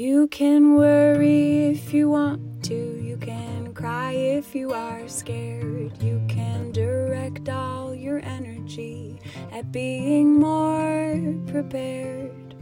You 0.00 0.28
can 0.28 0.76
worry 0.76 1.66
if 1.66 1.92
you 1.92 2.08
want 2.08 2.64
to, 2.64 2.74
you 2.74 3.18
can 3.18 3.74
cry 3.74 4.12
if 4.12 4.54
you 4.54 4.72
are 4.72 5.06
scared. 5.06 5.92
You 6.02 6.22
can 6.26 6.72
direct 6.72 7.50
all 7.50 7.94
your 7.94 8.20
energy 8.20 9.20
at 9.52 9.70
being 9.72 10.40
more 10.40 11.20
prepared 11.48 12.54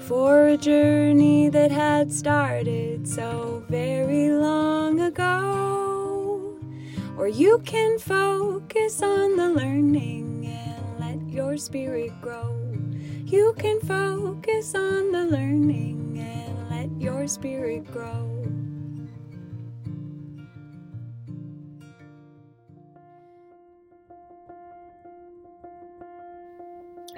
for 0.00 0.48
a 0.48 0.58
journey 0.58 1.48
that 1.48 1.70
had 1.70 2.12
started 2.12 3.08
so 3.08 3.64
very 3.70 4.28
long 4.28 5.00
ago. 5.00 6.58
Or 7.16 7.26
you 7.26 7.62
can 7.64 7.98
focus 7.98 9.02
on 9.02 9.38
the 9.38 9.48
learning 9.48 10.44
and 10.44 11.00
let 11.00 11.26
your 11.34 11.56
spirit 11.56 12.12
grow. 12.20 12.54
You 13.24 13.54
can 13.56 13.80
focus 13.80 14.74
on 14.74 15.12
the 15.12 15.24
learning 15.24 16.05
your 17.06 17.28
spirit 17.28 17.84
grow. 17.92 18.44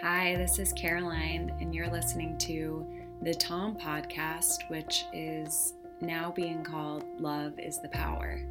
Hi, 0.02 0.36
this 0.36 0.58
is 0.58 0.74
Caroline, 0.74 1.56
and 1.62 1.74
you're 1.74 1.90
listening 1.90 2.36
to 2.36 2.86
the 3.22 3.32
Tom 3.32 3.78
podcast, 3.78 4.68
which 4.68 5.06
is 5.14 5.72
now 6.02 6.32
being 6.36 6.62
called 6.62 7.06
Love 7.18 7.58
is 7.58 7.80
the 7.80 7.88
Power. 7.88 8.42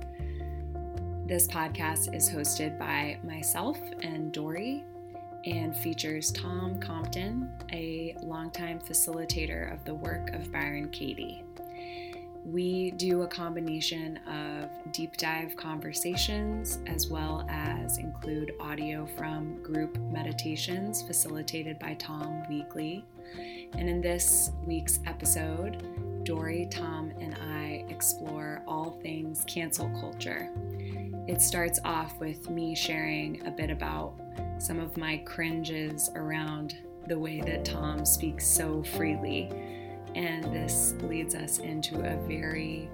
This 1.27 1.47
podcast 1.47 2.15
is 2.15 2.31
hosted 2.31 2.79
by 2.79 3.19
myself 3.23 3.77
and 4.01 4.31
Dory 4.31 4.83
and 5.47 5.75
features 5.75 6.29
Tom 6.31 6.77
Compton, 6.79 7.49
a 7.71 8.15
longtime 8.21 8.79
facilitator 8.79 9.73
of 9.73 9.83
the 9.85 9.95
work 9.95 10.33
of 10.33 10.51
Byron 10.51 10.89
Katie. 10.89 11.41
We 12.43 12.91
do 12.91 13.21
a 13.21 13.27
combination 13.27 14.17
of 14.27 14.69
deep 14.91 15.15
dive 15.15 15.55
conversations 15.55 16.79
as 16.85 17.07
well 17.07 17.45
as 17.49 17.97
include 17.97 18.53
audio 18.59 19.05
from 19.05 19.61
group 19.63 19.97
meditations 20.11 21.01
facilitated 21.01 21.79
by 21.79 21.93
Tom 21.93 22.43
weekly. 22.49 23.05
And 23.73 23.89
in 23.89 24.01
this 24.01 24.51
week's 24.65 24.99
episode, 25.05 26.23
Dory, 26.25 26.67
Tom, 26.69 27.13
and 27.21 27.35
I 27.35 27.85
explore 27.89 28.63
all 28.67 28.99
things 29.01 29.45
cancel 29.47 29.89
culture. 30.01 30.49
It 31.27 31.41
starts 31.41 31.79
off 31.85 32.17
with 32.19 32.49
me 32.49 32.75
sharing 32.75 33.45
a 33.45 33.51
bit 33.51 33.69
about 33.69 34.19
some 34.59 34.79
of 34.79 34.97
my 34.97 35.17
cringes 35.25 36.09
around 36.15 36.77
the 37.07 37.17
way 37.17 37.41
that 37.41 37.65
Tom 37.65 38.05
speaks 38.05 38.45
so 38.45 38.83
freely 38.83 39.49
and 40.15 40.43
this 40.45 40.93
leads 41.03 41.35
us 41.35 41.59
into 41.59 41.99
a 41.99 42.17
very 42.27 42.89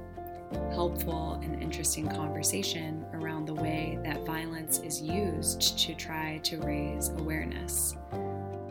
helpful 0.72 1.40
and 1.44 1.62
interesting 1.62 2.08
conversation 2.08 3.06
around 3.14 3.46
the 3.46 3.54
way 3.54 3.98
that 4.04 4.26
violence 4.26 4.80
is 4.80 5.02
used 5.02 5.78
to 5.80 5.96
try 5.96 6.40
to 6.44 6.58
raise 6.58 7.10
awareness. 7.10 7.96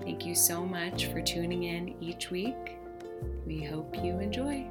Thank 0.03 0.27
you 0.27 0.35
so 0.35 0.65
much 0.65 1.07
for 1.07 1.21
tuning 1.21 1.65
in 1.65 1.97
each 2.01 2.31
week. 2.31 2.79
We 3.47 3.63
hope 3.63 3.97
you 4.03 4.19
enjoy. 4.19 4.69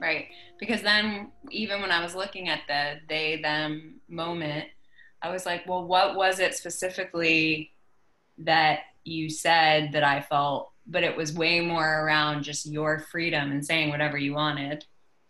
Right. 0.00 0.26
Because 0.58 0.82
then, 0.82 1.32
even 1.50 1.80
when 1.80 1.90
I 1.90 2.02
was 2.02 2.14
looking 2.14 2.48
at 2.48 2.60
the 2.68 3.00
they 3.08 3.40
them 3.42 4.00
moment, 4.08 4.66
I 5.22 5.30
was 5.30 5.44
like, 5.46 5.66
well, 5.66 5.84
what 5.84 6.14
was 6.14 6.38
it 6.38 6.54
specifically 6.54 7.72
that 8.38 8.80
you 9.04 9.28
said 9.28 9.92
that 9.92 10.04
I 10.04 10.20
felt, 10.20 10.70
but 10.86 11.02
it 11.02 11.16
was 11.16 11.32
way 11.32 11.60
more 11.60 12.04
around 12.04 12.44
just 12.44 12.66
your 12.66 13.00
freedom 13.10 13.50
and 13.50 13.64
saying 13.64 13.90
whatever 13.90 14.16
you 14.16 14.34
wanted, 14.34 14.84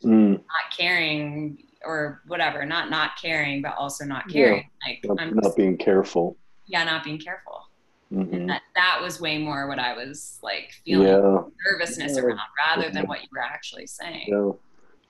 mm. 0.04 0.32
not 0.32 0.76
caring 0.76 1.58
or 1.84 2.22
whatever, 2.26 2.66
not 2.66 2.90
not 2.90 3.12
caring, 3.20 3.62
but 3.62 3.74
also 3.78 4.04
not 4.04 4.28
caring. 4.28 4.68
Yeah. 4.86 4.92
Like 4.92 5.04
not, 5.04 5.20
I'm 5.20 5.34
not 5.34 5.56
being 5.56 5.78
careful. 5.78 6.36
Yeah, 6.66 6.84
not 6.84 7.04
being 7.04 7.18
careful. 7.18 7.67
Mm-hmm. 8.12 8.46
That, 8.46 8.62
that 8.74 9.00
was 9.02 9.20
way 9.20 9.38
more 9.38 9.68
what 9.68 9.78
I 9.78 9.94
was 9.94 10.38
like 10.42 10.72
feeling 10.84 11.08
yeah. 11.08 11.42
nervousness 11.66 12.16
yeah. 12.16 12.22
around 12.22 12.40
rather 12.58 12.90
than 12.90 13.06
what 13.06 13.22
you 13.22 13.28
were 13.32 13.40
actually 13.40 13.86
saying. 13.86 14.26
Yeah. 14.28 14.52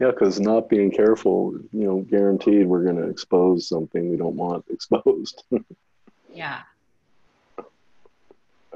Yeah, 0.01 0.13
because 0.13 0.39
not 0.39 0.69
being 0.69 0.93
careful, 0.93 1.55
you 1.73 1.85
know, 1.85 2.01
guaranteed 2.03 2.69
we're 2.69 2.85
going 2.85 2.99
to 2.99 3.09
expose 3.09 3.69
something 3.69 4.09
we 4.09 4.17
don't 4.17 4.37
want 4.37 4.65
exposed. 4.71 5.43
yeah 6.33 6.61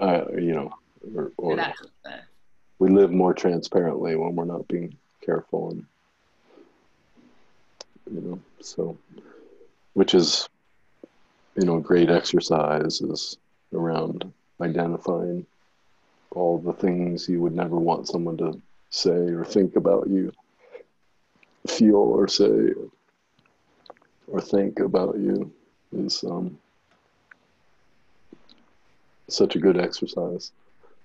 uh, 0.02 0.24
you 0.34 0.52
know, 0.52 0.72
or, 1.14 1.32
or 1.36 1.56
we 2.78 2.90
live 2.90 3.12
more 3.12 3.34
transparently 3.34 4.16
when 4.16 4.34
we're 4.34 4.44
not 4.44 4.66
being 4.68 4.96
careful 5.24 5.70
and 5.70 5.86
you 8.12 8.20
know 8.20 8.40
so 8.60 8.98
which 9.92 10.14
is 10.14 10.48
you 11.54 11.64
know 11.64 11.78
great 11.78 12.10
exercise 12.10 13.00
is 13.00 13.36
around 13.92 14.32
identifying 14.60 15.46
all 16.30 16.58
the 16.58 16.72
things 16.72 17.28
you 17.28 17.40
would 17.40 17.54
never 17.54 17.76
want 17.76 18.08
someone 18.08 18.36
to 18.36 18.60
say 18.90 19.10
or 19.10 19.44
think 19.44 19.76
about 19.76 20.08
you 20.08 20.32
feel 21.66 21.96
or 21.96 22.28
say 22.28 22.72
or 24.28 24.40
think 24.40 24.80
about 24.80 25.16
you 25.16 25.52
is 25.92 26.24
um, 26.24 26.58
such 29.28 29.56
a 29.56 29.58
good 29.58 29.78
exercise 29.78 30.52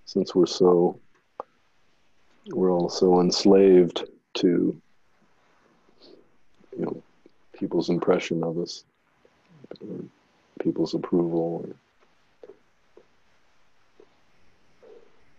since 0.06 0.34
we're 0.34 0.46
so 0.46 0.98
we're 2.52 2.72
all 2.72 2.90
so 2.90 3.20
enslaved 3.20 4.06
to 4.34 4.80
you 6.78 6.86
know 6.86 7.04
people's 7.58 7.90
impression 7.90 8.44
of 8.44 8.58
us 8.58 8.84
people's 10.60 10.94
approval 10.94 11.68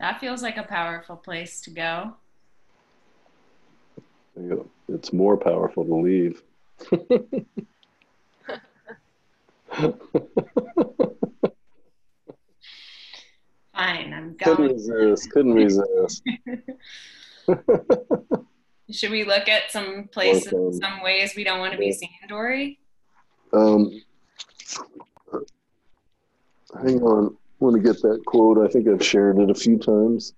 that 0.01 0.21
feels 0.21 0.43
like 0.43 0.57
a 0.57 0.63
powerful 0.63 1.17
place 1.17 1.61
to 1.61 1.71
go 1.71 2.15
it's 4.89 5.13
more 5.13 5.37
powerful 5.37 5.85
to 5.85 5.95
leave 5.95 6.43
Fine, 13.79 14.13
I'm 14.13 14.37
going. 14.37 14.57
Couldn't 14.57 14.73
resist. 14.73 15.31
Couldn't 15.31 15.55
resist. 15.55 16.23
Should 18.91 19.11
we 19.11 19.25
look 19.25 19.49
at 19.49 19.71
some 19.71 20.09
places, 20.11 20.53
okay. 20.53 20.79
some 20.79 21.03
ways 21.03 21.35
we 21.37 21.45
don't 21.45 21.61
want 21.61 21.73
to 21.73 21.79
be 21.79 21.93
seen, 21.93 22.11
Dory? 22.29 22.81
Um, 23.53 24.03
hang 26.83 27.01
on. 27.03 27.37
I 27.61 27.65
want 27.65 27.77
to 27.77 27.83
get 27.83 28.01
that 28.03 28.23
quote. 28.25 28.59
I 28.59 28.69
think 28.69 28.89
I've 28.89 29.05
shared 29.05 29.39
it 29.39 29.51
a 29.51 29.55
few 29.55 29.79
times. 29.79 30.35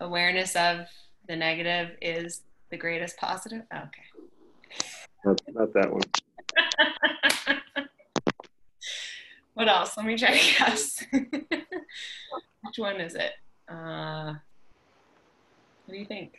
Awareness 0.00 0.56
of 0.56 0.86
the 1.28 1.36
negative 1.36 1.96
is 2.00 2.42
the 2.70 2.76
greatest 2.76 3.16
positive. 3.18 3.62
Okay. 3.72 4.02
Not, 5.24 5.40
not 5.52 5.72
that 5.74 5.92
one. 5.92 6.02
What 9.54 9.68
else? 9.68 9.96
Let 9.96 10.06
me 10.06 10.16
try 10.16 10.36
to 10.36 10.58
guess. 10.58 11.04
Which 11.12 12.78
one 12.78 13.00
is 13.00 13.14
it? 13.14 13.32
Uh, 13.68 14.34
what 15.86 15.92
do 15.92 15.96
you 15.96 16.04
think? 16.04 16.32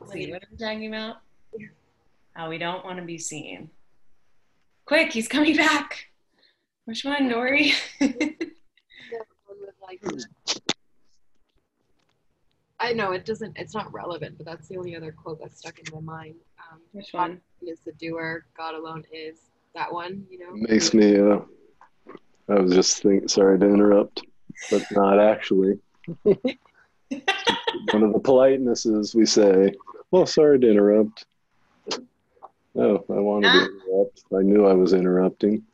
Let's 0.00 0.12
see, 0.12 0.30
what 0.30 0.42
are 0.42 0.48
we 0.50 0.58
talking 0.58 0.86
about? 0.88 1.16
How 2.38 2.48
we 2.48 2.56
don't 2.56 2.84
want 2.84 2.98
to 2.98 3.04
be 3.04 3.18
seen. 3.18 3.68
Quick, 4.84 5.12
he's 5.12 5.26
coming 5.26 5.56
back. 5.56 6.06
Which 6.84 7.04
one, 7.04 7.28
Dory? 7.28 7.72
I 12.78 12.92
know 12.92 13.10
it 13.10 13.24
doesn't. 13.24 13.58
It's 13.58 13.74
not 13.74 13.92
relevant, 13.92 14.36
but 14.36 14.46
that's 14.46 14.68
the 14.68 14.76
only 14.76 14.94
other 14.94 15.10
quote 15.10 15.40
that's 15.40 15.58
stuck 15.58 15.80
in 15.80 15.86
my 15.92 16.00
mind. 16.00 16.36
Um, 16.70 16.78
Which 16.92 17.08
one? 17.10 17.40
Is 17.60 17.80
the 17.80 17.90
doer. 17.94 18.46
God 18.56 18.76
alone 18.76 19.02
is 19.12 19.40
that 19.74 19.92
one. 19.92 20.24
You 20.30 20.38
know. 20.38 20.52
Makes 20.52 20.94
me. 20.94 21.18
Uh, 21.18 21.40
I 22.48 22.60
was 22.60 22.72
just 22.72 23.02
thinking. 23.02 23.26
Sorry 23.26 23.58
to 23.58 23.66
interrupt, 23.66 24.22
but 24.70 24.84
not 24.92 25.18
actually. 25.18 25.80
one 26.22 26.36
of 28.04 28.12
the 28.12 28.20
politenesses 28.22 29.12
we 29.12 29.26
say, 29.26 29.72
"Well, 30.12 30.24
sorry 30.24 30.60
to 30.60 30.70
interrupt." 30.70 31.26
Oh, 32.78 33.04
I 33.10 33.18
wanted 33.18 33.52
to 33.52 33.64
interrupt. 33.64 34.24
I 34.32 34.42
knew 34.42 34.66
I 34.66 34.72
was 34.72 34.92
interrupting. 34.92 35.64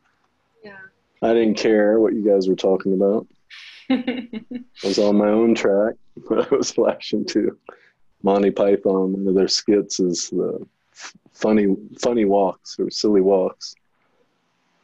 Yeah. 0.63 0.77
I 1.21 1.33
didn't 1.33 1.55
care 1.55 1.99
what 1.99 2.13
you 2.13 2.27
guys 2.27 2.47
were 2.49 2.55
talking 2.55 2.93
about. 2.93 3.27
I 3.89 4.63
was 4.83 4.97
on 4.97 5.17
my 5.17 5.27
own 5.27 5.53
track. 5.53 5.93
I 6.31 6.47
was 6.49 6.71
flashing 6.71 7.25
to 7.25 7.57
Monty 8.23 8.49
Python. 8.49 9.13
One 9.13 9.27
of 9.27 9.35
their 9.35 9.47
skits 9.47 9.99
is 9.99 10.29
the 10.31 10.65
funny 11.31 11.75
funny 11.99 12.25
walks 12.25 12.77
or 12.79 12.89
silly 12.89 13.21
walks. 13.21 13.75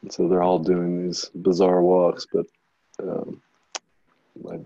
so 0.10 0.28
they're 0.28 0.44
all 0.44 0.60
doing 0.60 1.08
these 1.08 1.32
bizarre 1.36 1.82
walks, 1.82 2.28
but 2.32 2.46
um, 3.02 3.42
my 4.44 4.60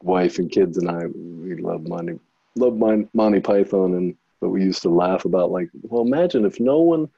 wife 0.00 0.38
and 0.38 0.50
kids 0.50 0.78
and 0.78 0.88
I, 0.88 1.06
we 1.06 1.56
love 1.56 1.86
Monty, 1.86 2.18
love 2.56 2.76
Monty 3.12 3.40
Python, 3.40 3.94
and 3.94 4.16
but 4.42 4.50
we 4.50 4.60
used 4.64 4.82
to 4.82 4.90
laugh 4.90 5.24
about 5.24 5.52
like, 5.52 5.70
well, 5.82 6.02
imagine 6.02 6.44
if 6.44 6.58
no 6.58 6.80
one 6.80 7.08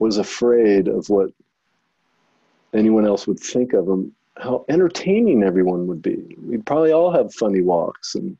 was 0.00 0.18
afraid 0.18 0.88
of 0.88 1.08
what 1.08 1.30
anyone 2.74 3.06
else 3.06 3.28
would 3.28 3.38
think 3.38 3.72
of 3.74 3.86
them, 3.86 4.12
how 4.36 4.64
entertaining 4.68 5.44
everyone 5.44 5.86
would 5.86 6.02
be. 6.02 6.36
We'd 6.42 6.66
probably 6.66 6.90
all 6.90 7.12
have 7.12 7.32
funny 7.32 7.62
walks 7.62 8.16
and 8.16 8.36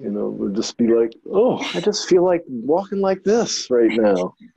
you 0.00 0.10
know, 0.10 0.28
would 0.28 0.54
just 0.54 0.76
be 0.76 0.86
like, 0.86 1.14
oh, 1.32 1.58
I 1.74 1.80
just 1.80 2.08
feel 2.08 2.24
like 2.24 2.44
walking 2.46 3.00
like 3.00 3.24
this 3.24 3.68
right 3.70 3.90
now. 3.90 4.34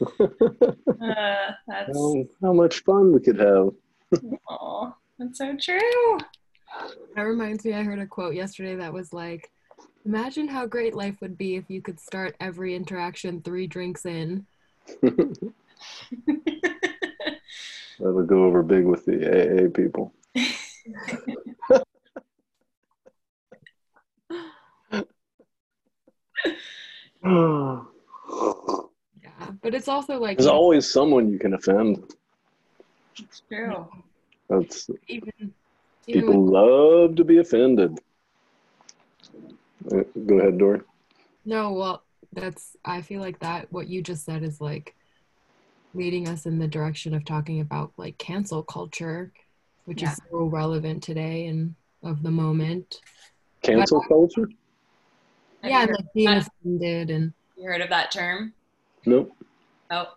uh, 0.20 1.52
that's 1.68 1.96
how, 1.96 2.24
how, 2.42 2.52
much 2.52 2.82
fun 2.84 3.12
we 3.12 3.20
could 3.20 3.38
have. 3.38 3.70
oh, 4.48 4.94
that's 5.18 5.38
so 5.38 5.56
true. 5.56 6.18
That 7.14 7.22
reminds 7.22 7.64
me, 7.64 7.74
I 7.74 7.82
heard 7.82 7.98
a 7.98 8.06
quote 8.06 8.34
yesterday 8.34 8.76
that 8.76 8.92
was 8.92 9.12
like, 9.12 9.50
Imagine 10.06 10.48
how 10.48 10.64
great 10.66 10.94
life 10.94 11.20
would 11.20 11.36
be 11.36 11.56
if 11.56 11.68
you 11.68 11.82
could 11.82 12.00
start 12.00 12.34
every 12.40 12.74
interaction 12.74 13.42
three 13.42 13.66
drinks 13.66 14.06
in. 14.06 14.46
that 15.02 15.52
would 17.98 18.26
go 18.26 18.44
over 18.44 18.62
big 18.62 18.86
with 18.86 19.04
the 19.04 19.66
AA 19.66 19.68
people. 19.68 20.14
yeah, 20.34 20.46
but 29.62 29.74
it's 29.74 29.88
also 29.88 30.18
like 30.18 30.38
there's 30.38 30.46
always 30.46 30.90
someone 30.90 31.30
you 31.30 31.38
can 31.38 31.52
offend. 31.52 32.14
It's 33.18 33.42
true. 33.48 33.86
That's 34.48 34.88
even, 35.08 35.30
even 35.38 35.52
people 36.06 36.42
with, 36.42 36.54
love 36.54 37.16
to 37.16 37.24
be 37.24 37.36
offended. 37.38 38.00
Uh, 39.86 40.02
go 40.26 40.38
ahead, 40.38 40.58
Dory. 40.58 40.80
No, 41.44 41.72
well, 41.72 42.02
that's 42.32 42.76
I 42.84 43.02
feel 43.02 43.20
like 43.20 43.38
that 43.40 43.72
what 43.72 43.88
you 43.88 44.02
just 44.02 44.24
said 44.24 44.42
is 44.42 44.60
like 44.60 44.94
leading 45.94 46.28
us 46.28 46.46
in 46.46 46.58
the 46.58 46.68
direction 46.68 47.14
of 47.14 47.24
talking 47.24 47.60
about 47.60 47.92
like 47.96 48.18
cancel 48.18 48.62
culture, 48.62 49.32
which 49.84 50.02
yeah. 50.02 50.12
is 50.12 50.20
so 50.30 50.44
relevant 50.44 51.02
today 51.02 51.46
and 51.46 51.74
of 52.02 52.22
the 52.22 52.30
moment. 52.30 53.00
Cancel 53.62 54.00
but, 54.00 54.08
culture? 54.08 54.48
yeah, 55.64 55.82
and 55.82 55.90
like 55.90 56.12
being 56.14 56.28
offended 56.28 57.10
and. 57.10 57.32
You 57.56 57.64
heard 57.64 57.82
of 57.82 57.90
that 57.90 58.10
term? 58.10 58.54
Nope. 59.04 59.32
Oh, 59.90 60.14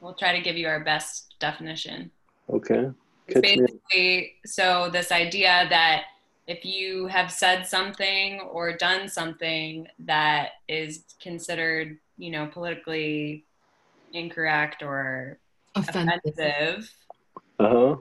we'll 0.00 0.14
try 0.14 0.36
to 0.36 0.42
give 0.42 0.56
you 0.56 0.68
our 0.68 0.80
best 0.84 1.34
definition. 1.40 2.10
Okay. 2.50 2.90
basically, 3.26 4.34
so 4.44 4.90
this 4.92 5.10
idea 5.10 5.66
that 5.70 6.04
if 6.46 6.64
you 6.64 7.06
have 7.06 7.30
said 7.30 7.66
something 7.66 8.40
or 8.40 8.76
done 8.76 9.08
something 9.08 9.86
that 10.00 10.50
is 10.68 11.04
considered, 11.20 11.98
you 12.18 12.30
know, 12.30 12.46
politically 12.46 13.44
incorrect 14.12 14.82
or 14.82 15.38
offensive, 15.74 16.20
offensive 16.26 16.94
uh-huh. 17.58 17.96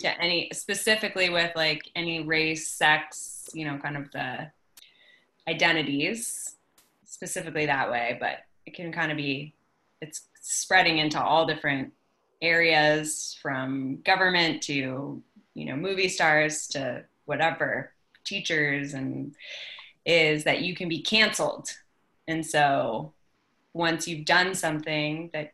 to 0.00 0.20
any 0.20 0.48
specifically 0.52 1.30
with 1.30 1.50
like 1.56 1.82
any 1.96 2.22
race, 2.22 2.68
sex, 2.68 3.48
you 3.52 3.64
know, 3.64 3.76
kind 3.78 3.96
of 3.96 4.10
the 4.12 4.50
identities 5.48 6.56
specifically 7.04 7.66
that 7.66 7.90
way, 7.90 8.16
but 8.20 8.38
it 8.66 8.74
can 8.74 8.92
kind 8.92 9.10
of 9.10 9.16
be 9.16 9.54
it's 10.00 10.28
spreading 10.40 10.98
into 10.98 11.20
all 11.20 11.46
different 11.46 11.92
areas 12.40 13.36
from 13.42 14.00
government 14.02 14.62
to 14.62 15.22
you 15.54 15.64
know 15.66 15.76
movie 15.76 16.08
stars 16.08 16.66
to 16.68 17.04
whatever 17.30 17.92
teachers 18.24 18.92
and 18.92 19.34
is 20.04 20.44
that 20.44 20.60
you 20.60 20.74
can 20.74 20.88
be 20.88 21.00
canceled 21.00 21.68
and 22.28 22.44
so 22.44 23.12
once 23.72 24.06
you've 24.06 24.26
done 24.26 24.54
something 24.54 25.30
that 25.32 25.52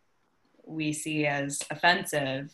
we 0.64 0.92
see 0.92 1.26
as 1.26 1.60
offensive 1.70 2.52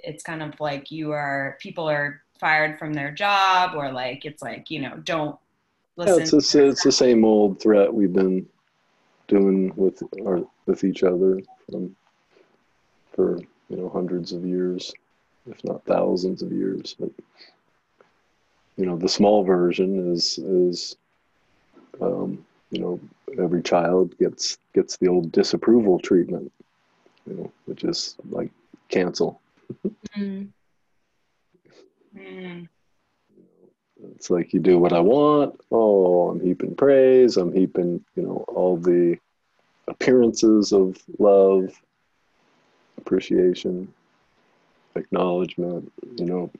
it's 0.00 0.22
kind 0.22 0.42
of 0.42 0.58
like 0.58 0.90
you 0.90 1.12
are 1.12 1.56
people 1.60 1.88
are 1.88 2.22
fired 2.40 2.78
from 2.78 2.92
their 2.92 3.12
job 3.12 3.76
or 3.76 3.92
like 3.92 4.24
it's 4.24 4.42
like 4.42 4.70
you 4.70 4.80
know 4.80 4.96
don't 5.04 5.38
listen. 5.96 6.18
Yeah, 6.18 6.22
it's, 6.22 6.54
a, 6.54 6.68
it's 6.68 6.82
the 6.82 6.92
same 6.92 7.24
old 7.24 7.60
threat 7.60 7.92
we've 7.92 8.12
been 8.12 8.46
doing 9.28 9.72
with 9.76 10.02
our 10.26 10.42
with 10.66 10.84
each 10.84 11.02
other 11.02 11.40
from 11.70 11.94
for 13.12 13.38
you 13.68 13.76
know 13.76 13.88
hundreds 13.88 14.32
of 14.32 14.44
years, 14.44 14.92
if 15.46 15.62
not 15.64 15.84
thousands 15.84 16.42
of 16.42 16.52
years. 16.52 16.96
But 16.98 17.10
you 18.76 18.86
know, 18.86 18.96
the 18.96 19.08
small 19.08 19.44
version 19.44 20.12
is 20.12 20.38
is 20.38 20.96
um, 22.00 22.44
you 22.70 22.80
know 22.80 23.00
every 23.38 23.62
child 23.62 24.16
gets 24.18 24.58
gets 24.74 24.96
the 24.96 25.08
old 25.08 25.32
disapproval 25.32 25.98
treatment, 26.00 26.50
you 27.26 27.34
know, 27.34 27.52
which 27.66 27.84
is 27.84 28.16
like 28.30 28.50
cancel. 28.88 29.40
mm. 30.16 30.48
Mm. 32.16 32.68
It's 34.16 34.30
like 34.30 34.52
you 34.52 34.60
do 34.60 34.78
what 34.78 34.92
I 34.92 35.00
want. 35.00 35.60
Oh, 35.70 36.30
I'm 36.30 36.40
heaping 36.40 36.74
praise. 36.74 37.36
I'm 37.36 37.52
heaping, 37.52 38.04
you 38.16 38.22
know, 38.22 38.44
all 38.48 38.76
the 38.76 39.16
appearances 39.86 40.72
of 40.72 40.96
love, 41.18 41.70
appreciation, 42.98 43.92
acknowledgement, 44.96 45.92
you 46.16 46.26
know, 46.26 46.50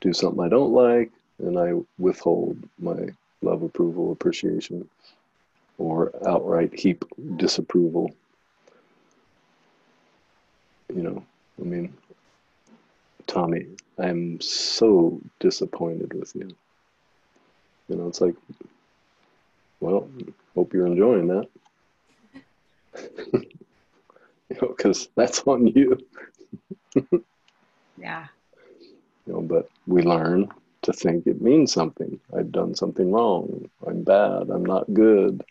do 0.00 0.12
something 0.12 0.42
I 0.42 0.48
don't 0.48 0.72
like 0.72 1.12
and 1.42 1.58
I 1.58 1.72
withhold 1.98 2.58
my 2.78 3.08
love, 3.42 3.62
approval, 3.62 4.12
appreciation, 4.12 4.88
or 5.78 6.12
outright 6.26 6.78
heap 6.78 7.04
disapproval. 7.36 8.14
You 10.94 11.02
know, 11.02 11.24
I 11.60 11.64
mean, 11.64 11.94
Tommy, 13.26 13.66
I'm 13.98 14.40
so 14.40 15.20
disappointed 15.38 16.12
with 16.14 16.34
you. 16.34 16.50
You 17.88 17.96
know, 17.96 18.08
it's 18.08 18.20
like, 18.20 18.34
well, 19.80 20.08
hope 20.54 20.72
you're 20.74 20.86
enjoying 20.86 21.28
that. 21.28 21.48
you 23.32 24.56
know, 24.60 24.74
because 24.76 25.08
that's 25.14 25.40
on 25.46 25.66
you. 25.68 25.98
yeah. 27.96 28.26
You 29.26 29.32
know, 29.32 29.40
but 29.42 29.70
we 29.86 30.02
learn 30.02 30.50
to 30.90 30.98
think 30.98 31.26
it 31.26 31.40
means 31.40 31.72
something. 31.72 32.18
I've 32.36 32.52
done 32.52 32.74
something 32.74 33.12
wrong. 33.12 33.68
I'm 33.86 34.02
bad. 34.02 34.50
I'm 34.50 34.64
not 34.64 34.92
good. 34.92 35.44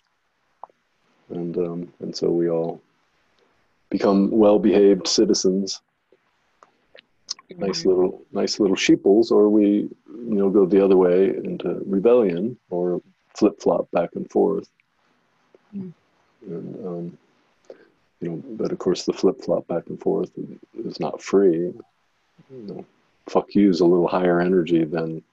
And 1.29 1.57
um, 1.57 1.93
and 1.99 2.15
so 2.15 2.29
we 2.29 2.49
all 2.49 2.81
become 3.89 4.31
well-behaved 4.31 5.07
citizens 5.07 5.81
nice 7.57 7.85
little 7.85 8.21
nice 8.31 8.59
little 8.59 8.75
sheeples, 8.75 9.31
or 9.31 9.49
we 9.49 9.89
you 10.07 10.35
know 10.35 10.49
go 10.49 10.65
the 10.65 10.83
other 10.83 10.97
way 10.97 11.29
into 11.29 11.81
rebellion 11.85 12.57
or 12.69 13.01
flip 13.35 13.59
flop 13.61 13.89
back 13.91 14.11
and 14.15 14.29
forth. 14.29 14.69
Mm. 15.75 15.93
And 16.47 16.87
um, 16.87 17.17
you 18.21 18.29
know, 18.29 18.43
but 18.51 18.71
of 18.71 18.79
course 18.79 19.05
the 19.05 19.13
flip 19.13 19.41
flop 19.41 19.67
back 19.67 19.87
and 19.87 19.99
forth 19.99 20.31
is 20.85 20.99
not 20.99 21.21
free. 21.21 21.73
You 22.51 22.67
know, 22.67 22.85
fuck 23.27 23.55
you 23.55 23.69
is 23.69 23.79
a 23.79 23.85
little 23.85 24.07
higher 24.07 24.39
energy 24.39 24.83
than 24.83 25.23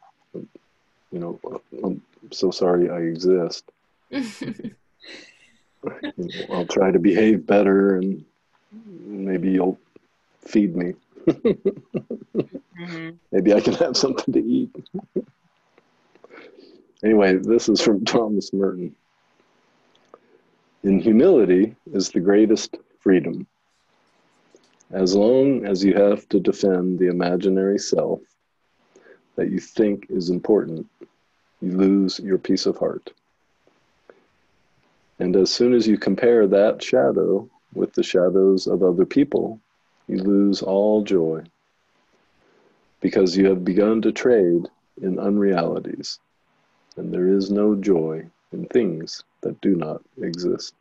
you 1.12 1.18
know. 1.18 1.40
I'm 1.84 2.02
so 2.30 2.50
sorry 2.50 2.90
I 2.90 2.98
exist. 2.98 3.64
you 4.10 4.74
know, 5.82 6.46
I'll 6.50 6.66
try 6.66 6.90
to 6.90 6.98
behave 6.98 7.46
better, 7.46 7.96
and 7.96 8.24
maybe 8.72 9.50
you'll 9.50 9.78
feed 10.40 10.76
me 10.76 10.94
mm-hmm. 11.26 13.10
Maybe 13.32 13.54
I 13.54 13.60
can 13.60 13.74
have 13.74 13.96
something 13.96 14.32
to 14.34 14.40
eat. 14.40 14.70
anyway, 17.02 17.36
this 17.36 17.68
is 17.68 17.80
from 17.80 18.04
Thomas 18.04 18.52
Merton. 18.52 18.94
In 20.84 21.00
humility 21.00 21.74
is 21.92 22.10
the 22.10 22.20
greatest 22.20 22.76
freedom. 23.00 23.46
As 24.92 25.16
long 25.16 25.66
as 25.66 25.82
you 25.84 25.94
have 25.94 26.28
to 26.28 26.38
defend 26.38 26.98
the 26.98 27.08
imaginary 27.08 27.78
self 27.78 28.20
that 29.36 29.50
you 29.50 29.60
think 29.60 30.06
is 30.08 30.30
important, 30.30 30.86
you 31.60 31.72
lose 31.72 32.18
your 32.18 32.38
peace 32.38 32.66
of 32.66 32.76
heart. 32.76 33.12
And 35.18 35.36
as 35.36 35.50
soon 35.50 35.72
as 35.72 35.86
you 35.86 35.96
compare 35.96 36.46
that 36.46 36.82
shadow 36.82 37.48
with 37.74 37.92
the 37.94 38.02
shadows 38.02 38.66
of 38.66 38.82
other 38.82 39.06
people, 39.06 39.60
you 40.08 40.18
lose 40.18 40.62
all 40.62 41.02
joy 41.02 41.42
because 43.00 43.36
you 43.36 43.46
have 43.46 43.64
begun 43.64 44.02
to 44.02 44.12
trade 44.12 44.66
in 45.02 45.18
unrealities, 45.18 46.18
and 46.96 47.12
there 47.12 47.28
is 47.28 47.50
no 47.50 47.74
joy 47.74 48.24
in 48.52 48.64
things 48.66 49.22
that 49.42 49.60
do 49.60 49.76
not 49.76 50.02
exist. 50.22 50.74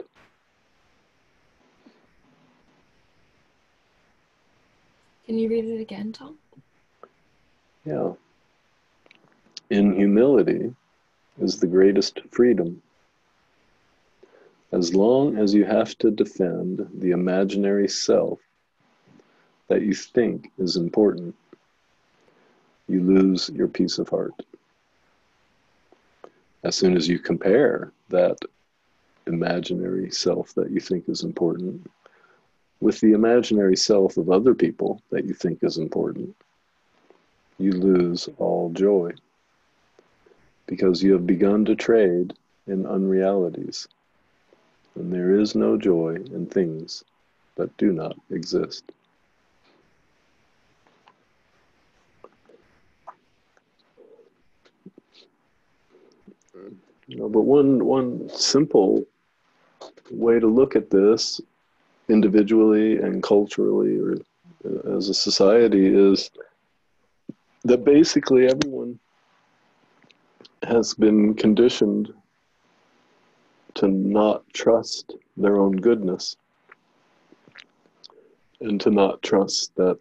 Can 5.25 5.37
you 5.37 5.49
read 5.49 5.65
it 5.65 5.81
again, 5.81 6.13
Tom? 6.13 6.37
Yeah. 7.83 8.13
In 9.71 9.95
humility 9.95 10.75
is 11.39 11.59
the 11.59 11.65
greatest 11.65 12.19
freedom. 12.29 12.83
As 14.71 14.93
long 14.93 15.37
as 15.37 15.55
you 15.55 15.65
have 15.65 15.97
to 15.99 16.11
defend 16.11 16.87
the 16.93 17.11
imaginary 17.11 17.87
self 17.87 18.39
that 19.67 19.81
you 19.81 19.95
think 19.95 20.51
is 20.59 20.75
important, 20.75 21.33
you 22.87 23.01
lose 23.01 23.49
your 23.55 23.67
peace 23.67 23.97
of 23.97 24.07
heart. 24.09 24.33
As 26.63 26.75
soon 26.75 26.95
as 26.95 27.07
you 27.07 27.17
compare 27.17 27.91
that 28.09 28.37
imaginary 29.25 30.11
self 30.11 30.53
that 30.53 30.69
you 30.69 30.79
think 30.79 31.09
is 31.09 31.23
important 31.23 31.89
with 32.81 32.99
the 32.99 33.13
imaginary 33.13 33.75
self 33.75 34.17
of 34.17 34.29
other 34.29 34.53
people 34.53 35.01
that 35.09 35.25
you 35.25 35.33
think 35.33 35.63
is 35.63 35.79
important, 35.79 36.35
you 37.57 37.71
lose 37.71 38.29
all 38.37 38.69
joy 38.69 39.11
because 40.67 41.03
you 41.03 41.13
have 41.13 41.27
begun 41.27 41.65
to 41.65 41.75
trade 41.75 42.33
in 42.67 42.85
unrealities. 42.85 43.87
And 44.95 45.11
there 45.11 45.39
is 45.39 45.55
no 45.55 45.77
joy 45.77 46.15
in 46.15 46.47
things 46.47 47.03
that 47.55 47.75
do 47.77 47.91
not 47.91 48.17
exist. 48.31 48.91
But 57.07 57.41
one 57.41 57.85
one 57.85 58.29
simple 58.29 59.05
way 60.09 60.39
to 60.39 60.47
look 60.47 60.75
at 60.75 60.89
this 60.89 61.39
individually 62.09 62.97
and 62.97 63.21
culturally 63.21 63.99
or 63.99 64.15
uh, 64.65 64.97
as 64.97 65.09
a 65.09 65.13
society 65.13 65.87
is 65.87 66.31
that 67.63 67.83
basically 67.83 68.47
everyone 68.47 68.99
has 70.63 70.93
been 70.93 71.33
conditioned 71.33 72.13
to 73.75 73.87
not 73.87 74.43
trust 74.53 75.15
their 75.37 75.57
own 75.57 75.75
goodness 75.75 76.37
and 78.61 78.79
to 78.81 78.89
not 78.89 79.21
trust 79.21 79.75
that 79.75 79.97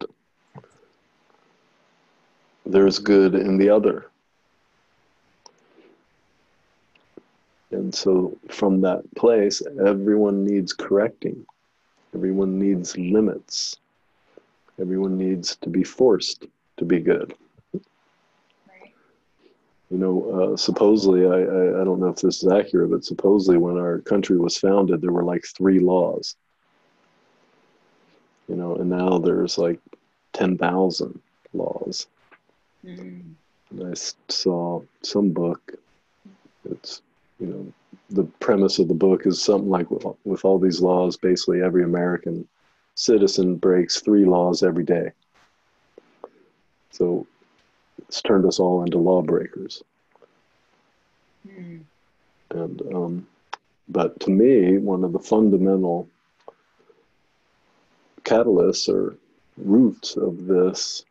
there's 2.65 2.99
good 2.99 3.35
in 3.35 3.59
the 3.59 3.69
other. 3.69 4.11
And 7.71 7.95
so, 7.95 8.39
from 8.49 8.81
that 8.83 9.03
place, 9.17 9.61
everyone 9.85 10.45
needs 10.45 10.73
correcting. 10.73 11.45
Everyone 12.15 12.59
needs 12.59 12.97
limits. 12.97 13.77
Everyone 14.81 15.19
needs 15.19 15.57
to 15.57 15.69
be 15.69 15.83
forced 15.83 16.47
to 16.77 16.85
be 16.85 17.01
good. 17.01 17.35
You 19.95 20.01
know, 20.01 20.55
uh, 20.55 20.57
supposedly, 20.57 21.25
I, 21.25 21.39
I, 21.39 21.81
I 21.81 21.85
don't 21.85 22.01
know 22.01 22.09
if 22.09 22.17
this 22.17 22.43
is 22.43 22.51
accurate, 22.51 22.91
but 22.91 23.05
supposedly 23.05 23.59
when 23.59 23.79
our 23.79 24.01
country 24.01 24.37
was 24.37 24.59
founded, 24.59 25.01
there 25.01 25.13
were 25.13 25.23
like 25.23 25.45
three 25.47 25.79
laws. 25.79 26.35
You 28.49 28.57
know, 28.57 28.75
and 28.75 28.91
now 28.91 29.19
there's 29.19 29.57
like 29.57 29.79
10,000 30.33 31.21
laws. 31.53 32.09
Mm. 32.85 33.35
And 33.71 33.87
I 33.89 33.95
saw 34.29 34.83
some 35.05 35.31
book, 35.31 35.75
it's 36.69 37.01
you 37.39 37.47
know, 37.47 37.73
the 38.11 38.25
premise 38.41 38.81
of 38.81 38.89
the 38.89 38.95
book 38.95 39.27
is 39.27 39.41
something 39.41 39.71
like 39.71 39.93
with, 39.93 40.07
with 40.25 40.45
all 40.45 40.59
these 40.59 40.81
laws, 40.81 41.17
basically 41.17 41.63
every 41.63 41.85
American 41.85 42.49
citizen 42.97 43.55
breaks 43.55 44.01
three 44.01 44.25
laws 44.25 44.65
every 44.65 44.85
day. 44.85 45.13
So 46.91 47.29
it's 48.09 48.23
turned 48.23 48.47
us 48.47 48.59
all 48.59 48.83
into 48.83 48.99
lawbreakers. 48.99 49.83
Mm. 51.47 51.81
And 52.51 52.83
um, 52.95 53.27
but 53.89 54.19
to 54.21 54.31
me, 54.31 54.79
one 54.79 55.05
of 55.05 55.13
the 55.13 55.19
fundamental 55.19 56.09
catalysts 58.25 58.89
or 58.89 59.17
roots 59.57 60.17
of 60.17 60.47
this 60.47 61.05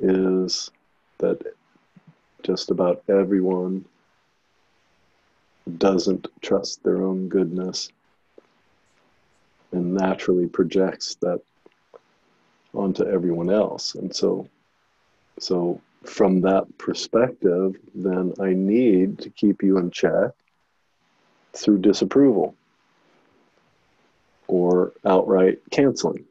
is 0.00 0.70
that 1.18 1.42
just 2.42 2.70
about 2.70 3.02
everyone 3.08 3.84
doesn't 5.76 6.26
trust 6.40 6.82
their 6.82 7.02
own 7.02 7.28
goodness 7.28 7.90
and 9.72 9.94
naturally 9.94 10.46
projects 10.46 11.16
that 11.16 11.40
onto 12.72 13.04
everyone 13.04 13.50
else. 13.50 13.94
And 13.94 14.14
so, 14.14 14.48
so 15.38 15.80
from 16.04 16.40
that 16.42 16.66
perspective, 16.78 17.76
then 17.94 18.32
I 18.40 18.52
need 18.52 19.18
to 19.20 19.30
keep 19.30 19.62
you 19.62 19.78
in 19.78 19.90
check 19.90 20.30
through 21.52 21.78
disapproval 21.78 22.54
or 24.46 24.92
outright 25.04 25.60
canceling. 25.70 26.24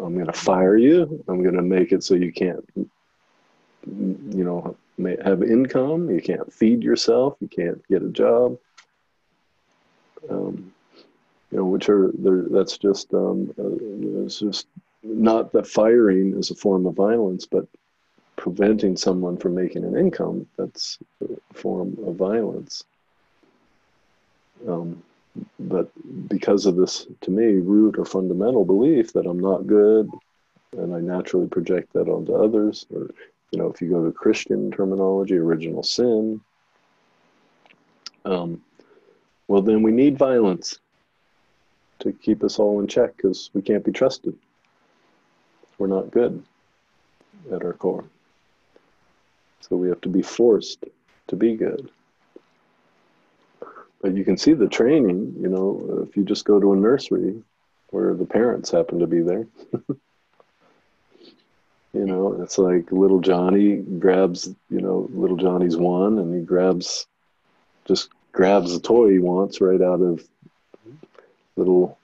I'm 0.00 0.14
going 0.14 0.26
to 0.26 0.32
fire 0.32 0.76
you. 0.76 1.24
I'm 1.28 1.42
going 1.42 1.56
to 1.56 1.62
make 1.62 1.92
it 1.92 2.04
so 2.04 2.14
you 2.14 2.32
can't, 2.32 2.64
you 2.76 4.44
know, 4.44 4.76
have 5.24 5.42
income, 5.42 6.10
you 6.10 6.20
can't 6.20 6.52
feed 6.52 6.82
yourself, 6.82 7.36
you 7.40 7.48
can't 7.48 7.86
get 7.88 8.02
a 8.02 8.08
job. 8.08 8.58
Um, 10.30 10.72
you 11.50 11.58
know, 11.58 11.64
which 11.64 11.88
are 11.88 12.12
that's 12.14 12.78
just 12.78 13.12
um, 13.12 13.52
uh, 13.58 14.24
it's 14.24 14.38
just 14.38 14.68
not 15.02 15.52
that 15.52 15.66
firing 15.66 16.38
is 16.38 16.50
a 16.50 16.54
form 16.54 16.86
of 16.86 16.94
violence, 16.94 17.44
but 17.44 17.66
preventing 18.42 18.96
someone 18.96 19.36
from 19.36 19.54
making 19.54 19.84
an 19.84 19.96
income 19.96 20.44
that's 20.58 20.98
a 21.22 21.54
form 21.54 21.96
of 22.04 22.16
violence. 22.16 22.82
Um, 24.66 25.00
but 25.60 25.88
because 26.28 26.66
of 26.66 26.74
this, 26.74 27.06
to 27.20 27.30
me, 27.30 27.60
root 27.60 27.96
or 27.96 28.04
fundamental 28.04 28.64
belief 28.64 29.12
that 29.12 29.26
I'm 29.26 29.38
not 29.38 29.68
good, 29.68 30.10
and 30.76 30.92
I 30.92 30.98
naturally 30.98 31.46
project 31.46 31.92
that 31.92 32.08
onto 32.08 32.34
others, 32.34 32.84
or 32.92 33.10
you 33.52 33.60
know, 33.60 33.68
if 33.68 33.80
you 33.80 33.88
go 33.88 34.04
to 34.04 34.10
Christian 34.10 34.72
terminology, 34.72 35.36
original 35.36 35.84
sin, 35.84 36.40
um, 38.24 38.60
well, 39.46 39.62
then 39.62 39.82
we 39.82 39.92
need 39.92 40.18
violence 40.18 40.80
to 42.00 42.10
keep 42.12 42.42
us 42.42 42.58
all 42.58 42.80
in 42.80 42.88
check 42.88 43.16
because 43.16 43.50
we 43.54 43.62
can't 43.62 43.84
be 43.84 43.92
trusted. 43.92 44.36
We're 45.78 45.86
not 45.86 46.10
good 46.10 46.42
at 47.52 47.62
our 47.62 47.74
core. 47.74 48.04
So 49.62 49.76
we 49.76 49.88
have 49.88 50.00
to 50.02 50.08
be 50.08 50.22
forced 50.22 50.84
to 51.28 51.36
be 51.36 51.56
good. 51.56 51.90
But 54.00 54.16
you 54.16 54.24
can 54.24 54.36
see 54.36 54.52
the 54.52 54.68
training, 54.68 55.34
you 55.40 55.48
know, 55.48 56.06
if 56.08 56.16
you 56.16 56.24
just 56.24 56.44
go 56.44 56.60
to 56.60 56.72
a 56.72 56.76
nursery 56.76 57.40
where 57.90 58.14
the 58.14 58.26
parents 58.26 58.70
happen 58.70 58.98
to 58.98 59.06
be 59.06 59.22
there. 59.22 59.46
You 61.94 62.06
know, 62.06 62.40
it's 62.40 62.56
like 62.56 62.90
little 62.90 63.20
Johnny 63.20 63.76
grabs, 63.76 64.48
you 64.70 64.80
know, 64.80 65.10
little 65.12 65.36
Johnny's 65.36 65.76
one 65.76 66.18
and 66.18 66.34
he 66.34 66.40
grabs, 66.40 67.06
just 67.84 68.08
grabs 68.32 68.72
the 68.72 68.80
toy 68.80 69.10
he 69.10 69.18
wants 69.18 69.60
right 69.60 69.80
out 69.80 70.00
of 70.00 70.26
little 71.56 71.98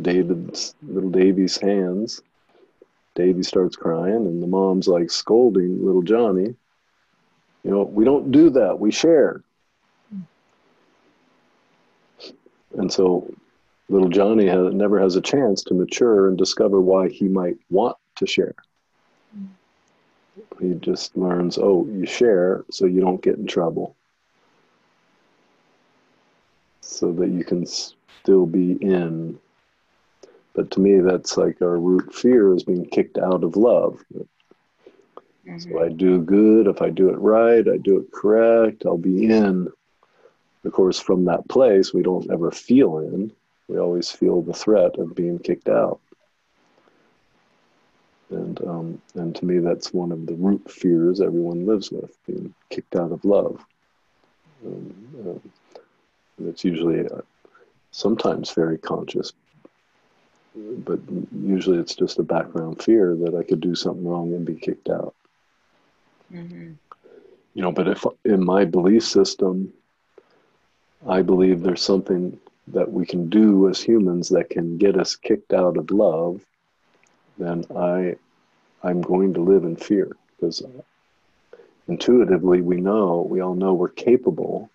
David's, 0.00 0.76
little 0.86 1.10
Davy's 1.10 1.56
hands. 1.56 2.22
Davy 3.14 3.42
starts 3.42 3.76
crying 3.76 4.26
and 4.26 4.42
the 4.42 4.46
mom's 4.46 4.88
like 4.88 5.10
scolding 5.10 5.84
little 5.84 6.02
Johnny. 6.02 6.54
You 7.64 7.70
know, 7.70 7.82
we 7.82 8.04
don't 8.04 8.32
do 8.32 8.50
that, 8.50 8.78
we 8.78 8.90
share. 8.90 9.42
And 12.78 12.90
so 12.90 13.32
little 13.88 14.08
Johnny 14.08 14.46
has, 14.46 14.72
never 14.72 14.98
has 14.98 15.16
a 15.16 15.20
chance 15.20 15.62
to 15.64 15.74
mature 15.74 16.28
and 16.28 16.38
discover 16.38 16.80
why 16.80 17.08
he 17.08 17.28
might 17.28 17.58
want 17.70 17.96
to 18.16 18.26
share. 18.26 18.54
He 20.60 20.74
just 20.74 21.16
learns, 21.16 21.58
oh, 21.58 21.86
you 21.86 22.06
share 22.06 22.64
so 22.70 22.86
you 22.86 23.00
don't 23.00 23.22
get 23.22 23.36
in 23.36 23.46
trouble. 23.46 23.96
So 26.80 27.12
that 27.12 27.28
you 27.28 27.44
can 27.44 27.66
still 27.66 28.46
be 28.46 28.72
in. 28.80 29.38
But 30.54 30.70
to 30.72 30.80
me, 30.80 31.00
that's 31.00 31.36
like 31.36 31.62
our 31.62 31.78
root 31.78 32.14
fear 32.14 32.54
is 32.54 32.64
being 32.64 32.84
kicked 32.86 33.18
out 33.18 33.44
of 33.44 33.56
love. 33.56 34.04
Mm-hmm. 34.14 35.58
So 35.58 35.82
I 35.82 35.88
do 35.88 36.20
good. 36.20 36.66
If 36.66 36.82
I 36.82 36.90
do 36.90 37.08
it 37.08 37.18
right, 37.18 37.66
I 37.66 37.78
do 37.78 37.98
it 37.98 38.12
correct, 38.12 38.84
I'll 38.86 38.98
be 38.98 39.26
in. 39.26 39.68
Of 40.64 40.72
course, 40.72 41.00
from 41.00 41.24
that 41.24 41.48
place, 41.48 41.92
we 41.92 42.02
don't 42.02 42.30
ever 42.30 42.50
feel 42.50 42.98
in. 42.98 43.32
We 43.66 43.78
always 43.78 44.10
feel 44.10 44.42
the 44.42 44.52
threat 44.52 44.96
of 44.98 45.14
being 45.14 45.38
kicked 45.38 45.68
out 45.68 46.00
and 48.32 48.60
um, 48.66 49.02
and 49.14 49.34
to 49.36 49.44
me 49.44 49.58
that's 49.58 49.92
one 49.92 50.10
of 50.10 50.26
the 50.26 50.34
root 50.34 50.70
fears 50.70 51.20
everyone 51.20 51.66
lives 51.66 51.90
with 51.90 52.16
being 52.26 52.54
kicked 52.70 52.96
out 52.96 53.12
of 53.12 53.24
love 53.24 53.64
um, 54.66 54.94
uh, 55.26 56.48
it's 56.48 56.64
usually 56.64 57.06
uh, 57.06 57.20
sometimes 57.90 58.52
very 58.52 58.78
conscious 58.78 59.32
but 60.54 61.00
usually 61.32 61.78
it's 61.78 61.94
just 61.94 62.18
a 62.18 62.22
background 62.22 62.82
fear 62.82 63.16
that 63.16 63.34
I 63.34 63.42
could 63.42 63.60
do 63.60 63.74
something 63.74 64.06
wrong 64.06 64.32
and 64.34 64.44
be 64.44 64.54
kicked 64.54 64.88
out. 64.88 65.14
Mm-hmm. 66.32 66.72
You 67.54 67.62
know, 67.62 67.72
but 67.72 67.88
if 67.88 68.04
in 68.24 68.44
my 68.44 68.64
belief 68.64 69.04
system, 69.04 69.72
I 71.06 71.22
believe 71.22 71.62
there's 71.62 71.82
something 71.82 72.38
that 72.68 72.90
we 72.90 73.04
can 73.04 73.28
do 73.28 73.68
as 73.68 73.80
humans 73.80 74.28
that 74.30 74.50
can 74.50 74.78
get 74.78 74.96
us 74.96 75.16
kicked 75.16 75.52
out 75.52 75.76
of 75.76 75.90
love, 75.90 76.40
then 77.38 77.64
I, 77.76 78.16
I'm 78.82 79.02
going 79.02 79.34
to 79.34 79.40
live 79.40 79.64
in 79.64 79.76
fear 79.76 80.16
because 80.36 80.62
intuitively 81.88 82.60
we 82.60 82.80
know, 82.80 83.26
we 83.28 83.40
all 83.40 83.54
know 83.54 83.74
we're 83.74 83.88
capable 83.88 84.70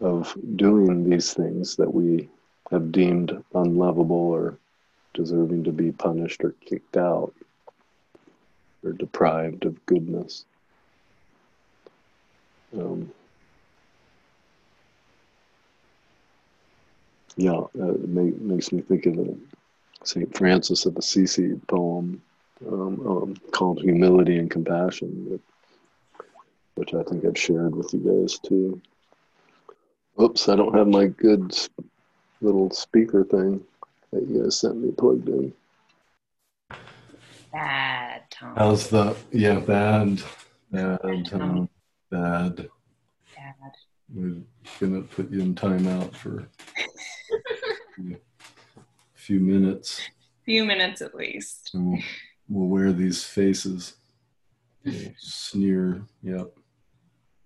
of 0.00 0.36
doing 0.56 1.08
these 1.08 1.32
things 1.34 1.76
that 1.76 1.92
we 1.92 2.28
have 2.70 2.92
deemed 2.92 3.44
unlovable 3.54 4.16
or 4.16 4.58
deserving 5.14 5.64
to 5.64 5.72
be 5.72 5.92
punished 5.92 6.42
or 6.44 6.54
kicked 6.60 6.96
out 6.96 7.32
or 8.84 8.92
deprived 8.92 9.64
of 9.64 9.84
goodness. 9.86 10.44
Um, 12.76 13.10
yeah, 17.36 17.52
uh, 17.52 17.94
it 17.94 18.08
make, 18.08 18.40
makes 18.40 18.72
me 18.72 18.82
think 18.82 19.06
of 19.06 19.16
the 19.16 19.36
St. 20.04 20.36
Francis 20.36 20.86
of 20.86 20.96
Assisi 20.96 21.54
poem 21.68 22.20
um, 22.66 23.06
um, 23.06 23.36
called 23.52 23.80
Humility 23.80 24.38
and 24.38 24.50
Compassion, 24.50 25.40
which 26.74 26.94
I 26.94 27.02
think 27.02 27.24
I've 27.24 27.38
shared 27.38 27.74
with 27.74 27.92
you 27.92 28.00
guys 28.00 28.38
too. 28.38 28.80
Oops, 30.20 30.48
I 30.48 30.56
don't 30.56 30.74
have 30.74 30.88
my 30.88 31.06
good 31.06 31.54
little 32.40 32.70
speaker 32.70 33.24
thing 33.24 33.62
that 34.12 34.26
you 34.28 34.42
guys 34.42 34.60
sent 34.60 34.76
me 34.76 34.90
plugged 34.92 35.28
in. 35.28 35.52
Bad, 37.52 38.22
Tom. 38.30 38.54
How's 38.56 38.88
the, 38.90 39.16
yeah, 39.32 39.60
bad, 39.60 40.22
bad, 40.70 41.00
Bad, 41.02 41.32
um, 41.32 41.68
bad. 42.10 42.56
Bad. 42.56 43.72
We're 44.14 44.42
gonna 44.78 45.02
put 45.02 45.30
you 45.30 45.40
in 45.40 45.54
timeout 45.54 46.14
for 46.14 46.48
a 47.98 48.16
few 49.14 49.40
minutes. 49.40 50.00
Few 50.44 50.64
minutes 50.64 51.02
at 51.02 51.14
least. 51.14 51.70
And 51.74 51.90
we'll, 51.92 52.02
we'll 52.48 52.68
wear 52.68 52.92
these 52.92 53.24
faces. 53.24 53.94
We'll 54.84 55.12
sneer. 55.18 56.02
Yep. 56.22 56.52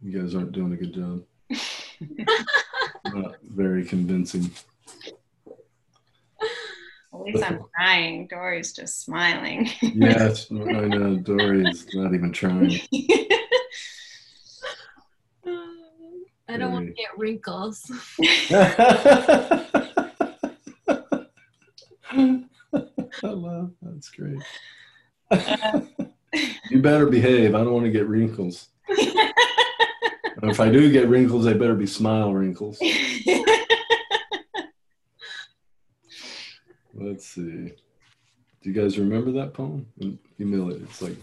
You 0.02 0.20
guys 0.20 0.34
aren't 0.34 0.52
doing 0.52 0.72
a 0.72 0.76
good 0.76 0.94
job. 0.94 1.22
Not 3.14 3.36
very 3.42 3.84
convincing. 3.84 4.50
At 7.12 7.20
least 7.20 7.44
I'm 7.44 7.60
trying. 7.76 8.28
Dory's 8.28 8.72
just 8.72 9.04
smiling. 9.04 9.68
Yes, 9.82 10.46
I 10.50 10.54
know. 10.54 11.16
Dory's 11.16 11.86
not 11.94 12.14
even 12.14 12.32
trying. 12.32 12.80
I 16.48 16.56
don't 16.56 16.72
want 16.72 16.86
to 16.86 16.94
get 16.94 17.10
wrinkles. 17.16 17.90
Hello, 23.20 23.70
that's 23.82 24.08
great. 24.10 24.42
you 26.70 26.80
better 26.80 27.06
behave. 27.06 27.54
I 27.54 27.58
don't 27.58 27.72
want 27.72 27.84
to 27.84 27.92
get 27.92 28.08
wrinkles. 28.08 28.68
If 30.42 30.58
I 30.58 30.70
do 30.70 30.90
get 30.90 31.08
wrinkles, 31.08 31.44
they 31.44 31.52
better 31.52 31.74
be 31.74 31.86
smile 31.86 32.32
wrinkles. 32.32 32.80
Let's 37.00 37.26
see. 37.26 37.72
Do 38.62 38.68
you 38.68 38.74
guys 38.74 38.98
remember 38.98 39.32
that 39.32 39.54
poem? 39.54 39.86
Humility. 40.36 40.82
It's 40.84 41.00
like, 41.00 41.16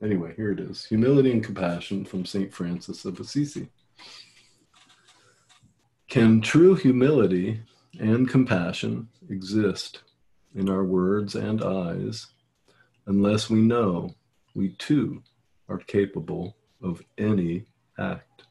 anyway, 0.00 0.32
here 0.36 0.52
it 0.52 0.60
is 0.60 0.84
Humility 0.84 1.32
and 1.32 1.42
Compassion 1.42 2.04
from 2.04 2.24
St. 2.24 2.54
Francis 2.54 3.04
of 3.04 3.18
Assisi. 3.18 3.68
Can 6.08 6.40
true 6.40 6.76
humility 6.76 7.60
and 7.98 8.28
compassion 8.28 9.08
exist 9.28 10.02
in 10.54 10.68
our 10.68 10.84
words 10.84 11.34
and 11.34 11.64
eyes 11.64 12.28
unless 13.06 13.50
we 13.50 13.60
know 13.60 14.14
we 14.54 14.68
too 14.78 15.20
are 15.68 15.78
capable 15.78 16.56
of 16.80 17.02
any 17.18 17.64
act? 17.98 18.44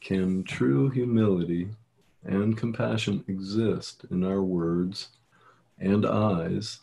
Can 0.00 0.44
true 0.44 0.88
humility 0.88 1.68
and 2.26 2.56
compassion 2.56 3.24
exist 3.28 4.04
in 4.10 4.24
our 4.24 4.42
words 4.42 5.08
and 5.78 6.04
eyes 6.04 6.80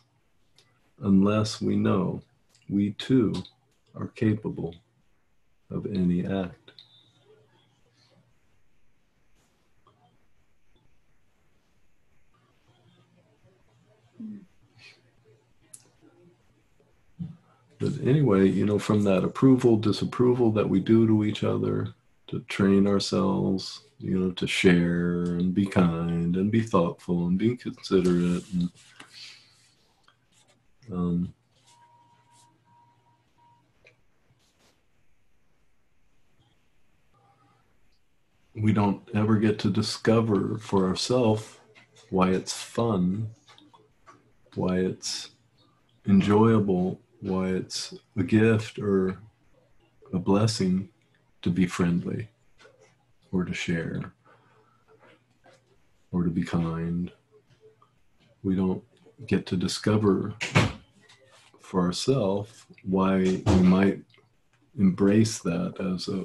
unless 1.00 1.60
we 1.60 1.76
know 1.76 2.22
we 2.68 2.92
too 2.92 3.34
are 3.94 4.08
capable 4.08 4.74
of 5.70 5.86
any 5.86 6.26
act. 6.26 6.64
But 17.78 17.92
anyway, 18.02 18.48
you 18.48 18.64
know, 18.64 18.78
from 18.78 19.02
that 19.04 19.24
approval, 19.24 19.76
disapproval 19.76 20.52
that 20.52 20.68
we 20.70 20.80
do 20.80 21.06
to 21.06 21.24
each 21.24 21.44
other, 21.44 21.92
to 22.26 22.40
train 22.48 22.86
ourselves, 22.86 23.84
you 23.98 24.18
know, 24.18 24.30
to 24.32 24.46
share 24.46 25.22
and 25.22 25.54
be 25.54 25.66
kind 25.66 26.36
and 26.36 26.50
be 26.50 26.62
thoughtful 26.62 27.26
and 27.26 27.38
be 27.38 27.56
considerate 27.56 28.44
and 28.52 28.70
um, 30.92 31.32
we 38.54 38.72
don't 38.72 39.02
ever 39.14 39.36
get 39.36 39.58
to 39.60 39.70
discover 39.70 40.58
for 40.58 40.86
ourselves 40.86 41.58
why 42.10 42.30
it's 42.30 42.52
fun, 42.52 43.28
why 44.54 44.76
it's 44.76 45.30
enjoyable, 46.06 47.00
why 47.20 47.48
it's 47.48 47.94
a 48.16 48.22
gift 48.22 48.78
or 48.78 49.18
a 50.12 50.18
blessing 50.18 50.88
to 51.44 51.50
be 51.50 51.66
friendly 51.66 52.26
or 53.30 53.44
to 53.44 53.52
share 53.52 54.14
or 56.10 56.24
to 56.24 56.30
be 56.30 56.42
kind. 56.42 57.12
We 58.42 58.56
don't 58.56 58.82
get 59.26 59.44
to 59.46 59.56
discover 59.56 60.34
for 61.60 61.82
ourselves 61.82 62.64
why 62.82 63.42
we 63.46 63.60
might 63.60 64.00
embrace 64.78 65.40
that 65.40 65.74
as 65.80 66.08
a 66.08 66.24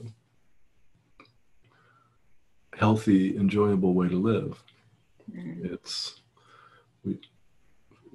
healthy, 2.78 3.36
enjoyable 3.36 3.94
way 3.94 4.08
to 4.08 4.16
live. 4.16 4.64
Mm-hmm. 5.30 5.74
It's, 5.74 6.22
we, 7.04 7.20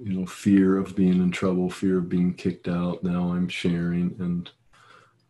you 0.03 0.13
know, 0.19 0.25
fear 0.25 0.79
of 0.79 0.95
being 0.95 1.21
in 1.21 1.29
trouble, 1.29 1.69
fear 1.69 1.99
of 1.99 2.09
being 2.09 2.33
kicked 2.33 2.67
out. 2.67 3.03
Now 3.03 3.31
I'm 3.31 3.47
sharing 3.47 4.15
and 4.17 4.49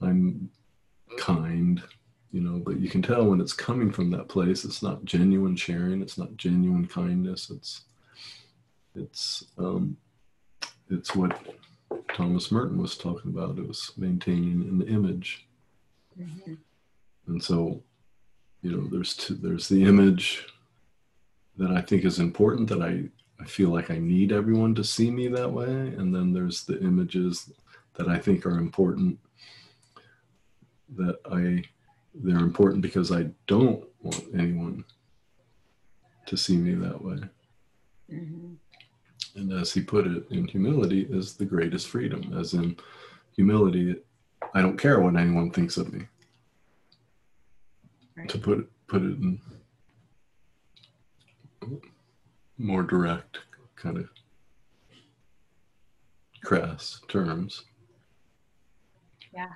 I'm 0.01 0.49
kind, 1.17 1.81
you 2.31 2.41
know, 2.41 2.59
but 2.59 2.79
you 2.79 2.89
can 2.89 3.01
tell 3.01 3.25
when 3.25 3.41
it's 3.41 3.53
coming 3.53 3.91
from 3.91 4.09
that 4.11 4.27
place, 4.27 4.65
it's 4.65 4.83
not 4.83 5.05
genuine 5.05 5.55
sharing, 5.55 6.01
it's 6.01 6.17
not 6.17 6.35
genuine 6.37 6.87
kindness. 6.87 7.49
It's, 7.49 7.81
it's, 8.95 9.45
um, 9.57 9.97
it's 10.89 11.15
what 11.15 11.39
Thomas 12.13 12.51
Merton 12.51 12.81
was 12.81 12.97
talking 12.97 13.31
about. 13.31 13.57
It 13.57 13.67
was 13.67 13.91
maintaining 13.97 14.61
an 14.61 14.81
image. 14.87 15.47
Mm-hmm. 16.19 16.53
And 17.27 17.43
so 17.43 17.81
you 18.65 18.71
know 18.71 18.87
there's 18.87 19.15
two, 19.15 19.35
there's 19.35 19.69
the 19.69 19.83
image 19.83 20.43
that 21.55 21.69
i 21.69 21.79
think 21.79 22.03
is 22.03 22.17
important 22.17 22.67
that 22.67 22.81
i 22.81 23.03
i 23.39 23.45
feel 23.45 23.69
like 23.69 23.91
i 23.91 23.99
need 23.99 24.31
everyone 24.31 24.73
to 24.73 24.83
see 24.83 25.11
me 25.11 25.27
that 25.27 25.51
way 25.51 25.69
and 25.69 26.13
then 26.13 26.33
there's 26.33 26.63
the 26.63 26.79
images 26.81 27.51
that 27.93 28.07
i 28.07 28.17
think 28.17 28.43
are 28.43 28.57
important 28.57 29.19
that 30.95 31.17
i 31.31 31.63
they're 32.13 32.39
important 32.39 32.81
because 32.81 33.11
i 33.11 33.23
don't 33.47 33.83
want 34.01 34.23
anyone 34.33 34.83
to 36.25 36.35
see 36.37 36.57
me 36.57 36.73
that 36.75 37.01
way 37.01 37.17
Mm-hmm. 38.13 38.53
and 39.39 39.51
as 39.53 39.73
he 39.73 39.81
put 39.81 40.05
it 40.05 40.27
in 40.29 40.47
humility 40.47 41.07
is 41.09 41.33
the 41.35 41.45
greatest 41.45 41.87
freedom 41.87 42.37
as 42.37 42.53
in 42.53 42.77
humility 43.35 43.95
i 44.53 44.61
don't 44.61 44.77
care 44.77 44.99
what 44.99 45.15
anyone 45.15 45.49
thinks 45.51 45.77
of 45.77 45.91
me 45.91 46.05
Right. 48.15 48.29
to 48.29 48.37
put 48.37 48.59
it, 48.59 48.67
put 48.87 49.01
it 49.01 49.17
in 49.17 49.41
more 52.57 52.83
direct 52.83 53.39
kind 53.75 53.97
of 53.97 54.07
crass 56.43 57.01
terms 57.09 57.65
Yeah. 59.33 59.47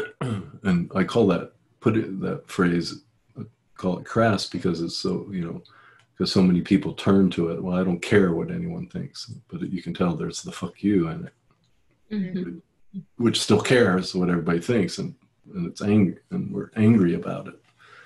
and 0.62 0.90
i 0.94 1.02
call 1.04 1.26
that 1.26 1.52
put 1.80 1.96
it 1.96 2.20
that 2.20 2.46
phrase 2.48 3.02
call 3.76 3.98
it 3.98 4.04
crass 4.04 4.48
because 4.48 4.80
it's 4.80 4.96
so 4.96 5.26
you 5.30 5.42
know 5.44 5.62
because 6.16 6.30
so 6.30 6.42
many 6.42 6.60
people 6.60 6.92
turn 6.92 7.30
to 7.30 7.48
it. 7.48 7.60
Well, 7.62 7.74
I 7.76 7.82
don't 7.82 7.98
care 8.02 8.32
what 8.32 8.50
anyone 8.50 8.86
thinks, 8.86 9.32
but 9.50 9.62
you 9.72 9.82
can 9.82 9.94
tell 9.94 10.14
there's 10.14 10.42
the 10.42 10.52
fuck 10.52 10.82
you 10.82 11.08
in 11.08 11.24
it, 11.26 11.32
Mhm. 12.14 12.60
which 13.16 13.40
still 13.40 13.62
cares 13.62 14.14
what 14.14 14.28
everybody 14.28 14.60
thinks, 14.60 14.98
and 14.98 15.14
and 15.54 15.66
it's 15.66 15.80
angry, 15.82 16.18
and 16.30 16.52
we're 16.52 16.70
angry 16.76 17.14
about 17.14 17.48
it, 17.48 17.58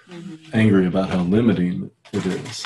Mhm. 0.09 0.38
angry 0.55 0.87
about 0.87 1.11
how 1.11 1.22
limiting 1.25 1.90
it 2.12 2.25
is, 2.27 2.64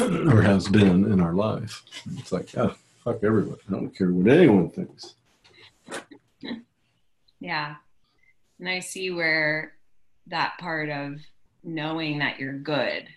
or 0.00 0.42
has 0.42 0.66
been 0.68 1.04
in 1.12 1.20
our 1.20 1.34
life. 1.34 1.82
It's 2.18 2.32
like, 2.32 2.48
oh, 2.56 2.74
fuck 3.04 3.22
everyone. 3.22 3.58
I 3.68 3.72
don't 3.72 3.94
care 3.96 4.10
what 4.10 4.32
anyone 4.32 4.70
thinks. 4.70 5.14
Yeah. 7.42 7.74
And 8.60 8.68
I 8.68 8.78
see 8.78 9.10
where 9.10 9.72
that 10.28 10.54
part 10.58 10.88
of 10.88 11.16
knowing 11.64 12.20
that 12.20 12.38
you're 12.38 12.58
good 12.58 13.08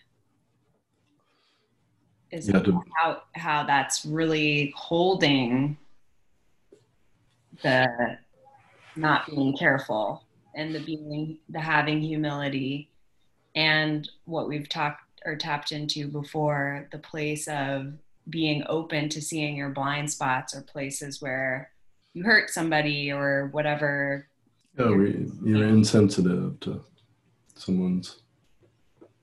is 2.31 2.49
Yeah, 2.49 2.59
to- 2.59 2.81
how 2.97 3.21
how 3.35 3.63
that's 3.65 4.03
really 4.05 4.73
holding 4.75 5.77
the 7.61 8.17
not 8.95 9.27
being 9.27 9.55
careful 9.55 10.23
and 10.55 10.73
the 10.73 10.79
being 10.79 11.37
the 11.49 11.59
having 11.61 12.01
humility 12.01 12.89
and 13.55 14.09
what 14.25 14.47
we've 14.47 14.67
talked 14.67 15.01
or 15.25 15.35
tapped 15.35 15.71
into 15.71 16.07
before 16.07 16.87
the 16.91 16.97
place 16.99 17.47
of 17.47 17.93
being 18.29 18.63
open 18.67 19.07
to 19.09 19.21
seeing 19.21 19.55
your 19.55 19.69
blind 19.69 20.11
spots 20.11 20.55
or 20.55 20.61
places 20.61 21.21
where 21.21 21.71
you 22.15 22.23
hurt 22.23 22.49
somebody 22.49 23.11
or 23.11 23.49
whatever 23.51 24.27
Yeah, 24.79 24.89
we, 24.89 25.27
you're 25.43 25.67
insensitive 25.67 26.59
to 26.61 26.81
someone's 27.55 28.21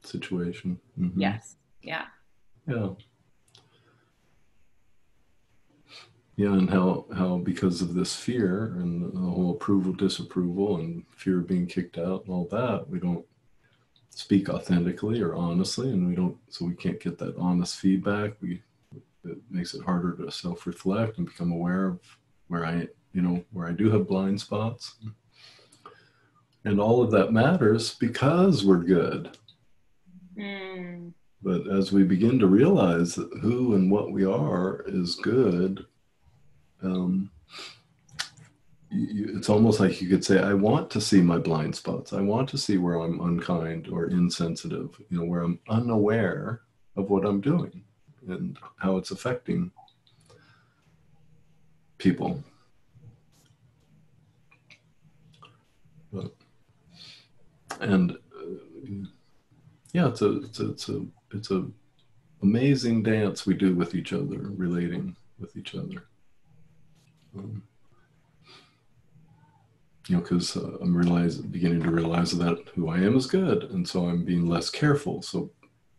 situation. 0.05 0.79
Mhm. 0.99 1.13
yes 1.17 1.57
yeah 1.83 2.05
Yeah. 2.69 2.91
Yeah, 6.37 6.55
and 6.55 6.69
how 6.71 7.05
how 7.15 7.37
because 7.39 7.83
of 7.83 7.95
this 7.95 8.17
fear 8.17 8.75
and 8.79 9.13
the 9.13 9.21
whole 9.21 9.51
approval, 9.53 9.93
disapproval, 9.93 10.79
and 10.79 11.05
fear 11.15 11.41
of 11.41 11.47
being 11.47 11.67
kicked 11.67 11.99
out 11.99 12.25
and 12.25 12.31
all 12.35 12.49
that, 12.51 12.89
we 12.89 12.99
don't 12.99 13.25
speak 14.09 14.49
authentically 14.49 15.21
or 15.21 15.35
honestly, 15.35 15.91
and 15.91 16.09
we 16.09 16.15
don't, 16.15 16.37
so 16.49 16.65
we 16.65 16.75
can't 16.75 16.99
get 17.01 17.19
that 17.19 17.37
honest 17.37 17.77
feedback. 17.77 18.41
We 18.41 18.63
it 19.25 19.39
makes 19.51 19.75
it 19.75 19.85
harder 19.85 20.17
to 20.17 20.31
self-reflect 20.33 21.19
and 21.19 21.27
become 21.27 21.53
aware 21.53 21.87
of 21.87 22.01
where 22.53 22.67
I, 22.67 22.87
you 23.15 23.23
know, 23.23 23.43
where 23.53 23.67
I 23.67 23.73
do 23.73 23.91
have 23.91 24.07
blind 24.07 24.39
spots. 24.39 24.97
And 26.67 26.79
all 26.79 27.03
of 27.03 27.11
that 27.13 27.33
matters 27.33 27.95
because 27.95 28.63
we're 28.63 28.77
good. 28.77 29.39
Mm, 30.37 31.15
But 31.43 31.67
as 31.67 31.93
we 31.93 32.03
begin 32.05 32.39
to 32.41 32.47
realize 32.47 33.15
that 33.15 33.31
who 33.41 33.75
and 33.75 33.91
what 33.91 34.13
we 34.13 34.27
are 34.27 34.85
is 34.87 35.15
good, 35.15 35.87
um, 36.83 37.31
you, 38.91 39.35
it's 39.35 39.49
almost 39.49 39.81
like 39.81 40.03
you 40.03 40.09
could 40.11 40.23
say, 40.23 40.39
I 40.39 40.53
want 40.53 40.91
to 40.91 41.01
see 41.01 41.23
my 41.23 41.39
blind 41.39 41.75
spots. 41.75 42.13
I 42.13 42.21
want 42.21 42.51
to 42.51 42.59
see 42.59 42.77
where 42.77 42.97
I'm 43.01 43.19
unkind 43.21 43.89
or 43.89 44.11
insensitive, 44.11 44.91
you 45.09 45.19
know, 45.19 45.25
where 45.25 45.43
I'm 45.43 45.59
unaware 45.71 46.61
of 46.97 47.09
what 47.09 47.25
I'm 47.25 47.41
doing 47.41 47.83
and 48.29 48.59
how 48.77 48.99
it's 48.99 49.11
affecting 49.11 49.71
people. 52.03 52.43
But, 56.13 56.35
and 57.81 58.13
uh, 58.13 59.09
yeah, 59.93 60.09
it's 60.09 60.23
a 60.23 60.43
it's 60.43 60.61
a 60.61 60.71
it's 60.71 60.89
a 60.89 61.07
it's 61.33 61.51
a 61.51 61.67
amazing 62.43 63.03
dance 63.03 63.47
we 63.47 63.55
do 63.55 63.75
with 63.75 63.95
each 63.95 64.13
other, 64.13 64.39
relating 64.39 65.17
with 65.39 65.57
each 65.57 65.75
other. 65.75 66.05
Um, 67.37 67.63
you 70.09 70.17
know, 70.17 70.23
because 70.23 70.57
uh, 70.57 70.79
I'm 70.83 70.97
realize 70.97 71.37
beginning 71.37 71.83
to 71.85 71.91
realize 71.91 72.33
that 72.33 72.59
who 72.75 72.89
I 72.89 72.99
am 72.99 73.17
is 73.17 73.27
good, 73.27 73.65
and 73.71 73.89
so 73.89 74.07
I'm 74.07 74.25
being 74.25 74.47
less 74.47 74.69
careful. 74.69 75.23
So 75.23 75.51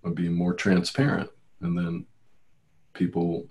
I'm 0.04 0.14
being 0.14 0.34
more 0.34 0.54
transparent, 0.54 1.30
and 1.62 1.78
then 1.78 2.06
people, 2.94 3.48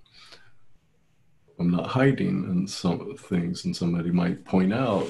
I'm 1.63 1.71
not 1.71 1.87
hiding 1.87 2.43
in 2.51 2.67
some 2.67 3.17
things, 3.17 3.65
and 3.65 3.77
somebody 3.77 4.11
might 4.11 4.45
point 4.45 4.73
out 4.73 5.07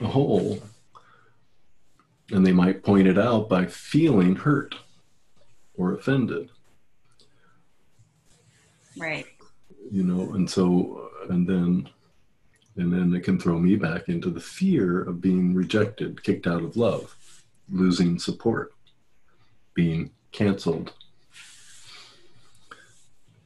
a 0.00 0.06
hole, 0.08 0.60
and 2.32 2.44
they 2.44 2.50
might 2.50 2.82
point 2.82 3.06
it 3.06 3.16
out 3.16 3.48
by 3.48 3.66
feeling 3.66 4.34
hurt 4.34 4.74
or 5.74 5.94
offended. 5.94 6.50
Right. 8.98 9.26
You 9.92 10.02
know 10.02 10.34
and 10.34 10.50
so 10.50 11.08
and 11.30 11.48
then 11.48 11.88
and 12.76 12.92
then 12.92 13.14
it 13.14 13.22
can 13.22 13.38
throw 13.38 13.60
me 13.60 13.76
back 13.76 14.08
into 14.08 14.30
the 14.30 14.40
fear 14.40 15.02
of 15.02 15.20
being 15.20 15.54
rejected 15.54 16.22
kicked 16.24 16.46
out 16.46 16.62
of 16.62 16.76
love 16.76 17.14
losing 17.70 18.18
support 18.18 18.74
being 19.74 20.10
canceled 20.32 20.94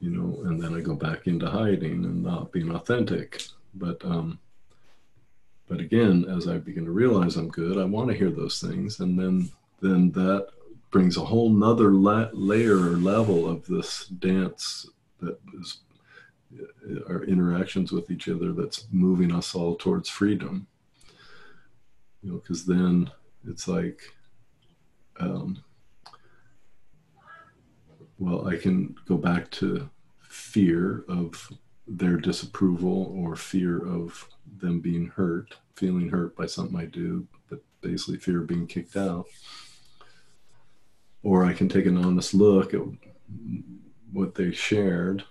you 0.01 0.11
know 0.11 0.43
and 0.45 0.61
then 0.63 0.75
i 0.75 0.81
go 0.81 0.95
back 0.95 1.27
into 1.27 1.49
hiding 1.49 2.05
and 2.05 2.23
not 2.23 2.53
being 2.53 2.75
authentic. 2.75 3.43
But 3.75 4.05
um 4.05 4.39
but 5.69 5.81
again 5.81 6.25
as 6.29 6.49
i 6.49 6.59
begin 6.59 6.85
to 6.85 6.91
realize 6.93 7.37
i'm 7.37 7.49
good 7.49 7.79
i 7.79 7.85
want 7.85 8.09
to 8.11 8.17
hear 8.17 8.31
those 8.31 8.61
things. 8.61 9.01
And 9.01 9.19
then 9.19 9.51
then 9.81 10.11
that 10.13 10.49
brings 10.91 11.17
a 11.17 11.25
whole 11.25 11.51
nother 11.51 11.93
la- 11.93 12.31
layer 12.33 12.77
or 12.77 12.97
level 12.97 13.49
of 13.49 13.67
this 13.67 14.07
dance 14.07 14.89
that 15.21 15.39
is 15.59 15.81
our 17.09 17.25
interactions 17.25 17.93
with 17.93 18.11
each 18.11 18.29
other 18.29 18.53
that's 18.53 18.87
moving 18.91 19.35
us 19.35 19.55
all 19.55 19.75
towards 19.75 20.09
freedom. 20.09 20.67
You 22.23 22.33
know 22.33 22.39
because 22.39 22.65
then 22.65 23.11
it's 23.47 23.69
like 23.69 24.01
um, 25.21 25.63
well 28.19 28.47
i 28.49 28.57
can 28.57 28.95
go 29.07 29.17
back 29.17 29.51
to 29.51 29.89
fear 30.29 31.05
of 31.09 31.53
their 31.87 32.17
disapproval 32.17 33.13
or 33.17 33.37
fear 33.37 33.87
of 33.87 34.29
them 34.59 34.81
being 34.81 35.07
hurt 35.07 35.55
feeling 35.75 36.09
hurt 36.09 36.35
by 36.37 36.47
something 36.47 36.79
i 36.79 36.85
do 36.85 37.27
but 37.49 37.61
basically 37.81 38.19
fear 38.19 38.41
of 38.41 38.47
being 38.47 38.67
kicked 38.67 38.97
out. 38.97 39.27
Or 41.23 41.45
i 41.45 41.53
can 41.53 41.69
take 41.69 41.87
an 41.87 41.97
honest 41.97 42.35
look 42.35 42.75
at 42.75 42.81
what 44.13 44.35
they 44.35 44.53
shared. 44.53 45.25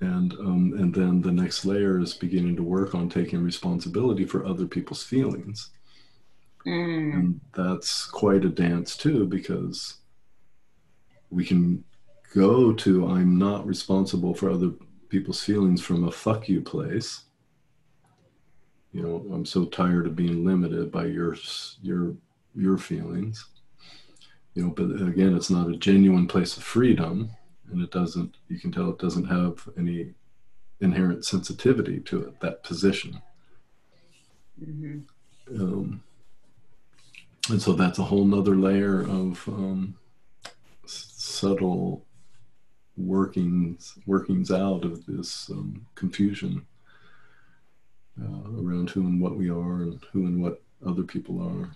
And 0.00 0.32
um, 0.34 0.74
and 0.76 0.94
then 0.94 1.22
the 1.22 1.32
next 1.32 1.64
layer 1.64 1.98
is 2.00 2.12
beginning 2.14 2.56
to 2.56 2.62
work 2.62 2.94
on 2.94 3.08
taking 3.08 3.42
responsibility 3.42 4.24
for 4.24 4.44
other 4.44 4.66
people's 4.66 5.02
feelings. 5.02 5.70
Mm, 6.66 7.14
and 7.14 7.40
that's 7.54 8.04
quite 8.06 8.44
a 8.44 8.48
dance 8.48 8.96
too 8.96 9.26
because 9.26 10.00
we 11.34 11.44
can 11.44 11.82
go 12.34 12.72
to 12.72 13.08
i'm 13.08 13.36
not 13.38 13.66
responsible 13.66 14.34
for 14.34 14.50
other 14.50 14.70
people's 15.08 15.42
feelings 15.42 15.80
from 15.80 16.04
a 16.04 16.10
fuck 16.10 16.48
you 16.48 16.60
place. 16.60 17.24
You 18.92 19.02
know 19.02 19.26
i'm 19.32 19.44
so 19.44 19.64
tired 19.66 20.06
of 20.06 20.16
being 20.16 20.44
limited 20.44 20.90
by 20.90 21.06
your 21.06 21.36
your 21.82 22.14
your 22.54 22.78
feelings. 22.78 23.46
You 24.54 24.62
know 24.64 24.70
but 24.70 24.84
again 25.08 25.36
it's 25.36 25.50
not 25.50 25.68
a 25.68 25.76
genuine 25.76 26.26
place 26.28 26.56
of 26.56 26.62
freedom 26.62 27.30
and 27.70 27.82
it 27.82 27.90
doesn't 27.90 28.36
you 28.48 28.58
can 28.58 28.70
tell 28.72 28.90
it 28.90 28.98
doesn't 28.98 29.26
have 29.26 29.68
any 29.76 30.14
inherent 30.80 31.24
sensitivity 31.24 32.00
to 32.00 32.22
it 32.22 32.40
that 32.40 32.62
position. 32.62 33.20
Mhm. 34.60 35.02
um, 35.58 36.00
and 37.50 37.60
so 37.60 37.72
that's 37.72 37.98
a 37.98 38.04
whole 38.04 38.24
nother 38.24 38.56
layer 38.56 39.00
of 39.02 39.46
um, 39.48 39.96
subtle 41.34 42.04
workings 42.96 43.98
workings 44.06 44.50
out 44.50 44.84
of 44.84 45.04
this 45.06 45.50
um, 45.50 45.84
confusion 45.94 46.64
uh, 48.22 48.62
around 48.62 48.90
who 48.90 49.00
and 49.00 49.20
what 49.20 49.36
we 49.36 49.50
are 49.50 49.82
and 49.82 50.00
who 50.12 50.26
and 50.26 50.40
what 50.40 50.62
other 50.86 51.02
people 51.02 51.42
are 51.42 51.70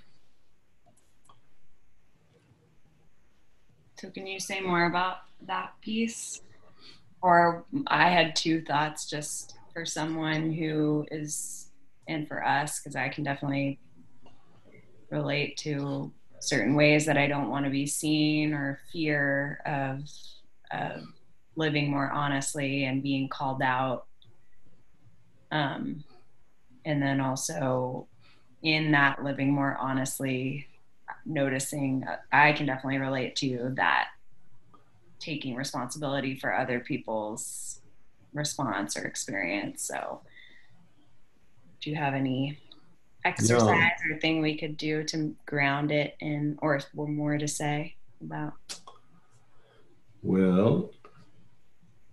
So, 3.99 4.11
can 4.11 4.29
you 4.29 4.39
say 4.39 4.61
more 4.61 4.87
about 4.87 5.19
that 5.47 5.73
piece? 5.81 6.41
Or 7.21 7.65
I 7.89 8.11
had 8.11 8.37
two 8.37 8.63
thoughts 8.63 9.11
just 9.11 9.57
for 9.73 9.85
someone 9.85 10.53
who 10.53 11.05
is, 11.11 11.71
and 12.07 12.29
for 12.29 12.47
us, 12.47 12.79
because 12.79 12.95
I 12.95 13.09
can 13.09 13.25
definitely 13.25 13.81
relate 15.11 15.57
to 15.59 16.13
certain 16.41 16.75
ways 16.75 17.07
that 17.07 17.17
I 17.17 17.27
don't 17.27 17.51
want 17.51 17.65
to 17.65 17.71
be 17.71 17.87
seen 17.87 18.53
or 18.53 18.81
fear 18.93 19.61
of, 19.67 20.03
of 20.71 21.03
living 21.57 21.91
more 21.91 22.11
honestly 22.11 22.85
and 22.85 23.03
being 23.03 23.29
called 23.29 23.63
out. 23.63 24.07
Um, 25.51 26.05
and 26.85 27.03
then 27.03 27.21
also 27.21 28.07
in 28.63 28.93
that 28.93 29.25
living 29.25 29.53
more 29.53 29.77
honestly, 29.81 30.67
noticing 31.29 32.05
i 32.33 32.53
can 32.53 32.67
definitely 32.67 32.99
relate 32.99 33.37
to 33.37 33.73
that 33.77 34.09
taking 35.19 35.55
responsibility 35.55 36.35
for 36.35 36.55
other 36.55 36.81
people's 36.81 37.81
response 38.33 38.97
or 38.97 39.05
experience 39.05 39.83
so 39.83 40.21
do 41.81 41.91
you 41.91 41.97
have 41.97 42.15
any 42.15 42.59
exercise 43.25 43.91
no. 44.07 44.15
or 44.15 44.21
thing 44.21 44.41
we 44.41 44.57
could 44.57 44.77
do 44.77 45.03
to 45.05 45.35
ground 45.47 45.91
it 45.91 46.17
in 46.21 46.59
or 46.63 46.81
more 46.95 47.37
to 47.37 47.49
say 47.49 47.95
about 48.23 48.55
well 50.23 50.91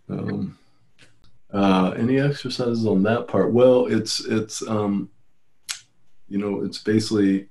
um, 0.10 0.58
uh, 1.54 1.94
any 1.98 2.20
exercises 2.20 2.86
on 2.86 3.04
that 3.04 3.28
part 3.28 3.52
well 3.52 3.86
it's 3.86 4.26
it's 4.26 4.68
um, 4.68 5.10
you 6.28 6.38
know 6.38 6.64
it's 6.64 6.80
basically 6.80 7.48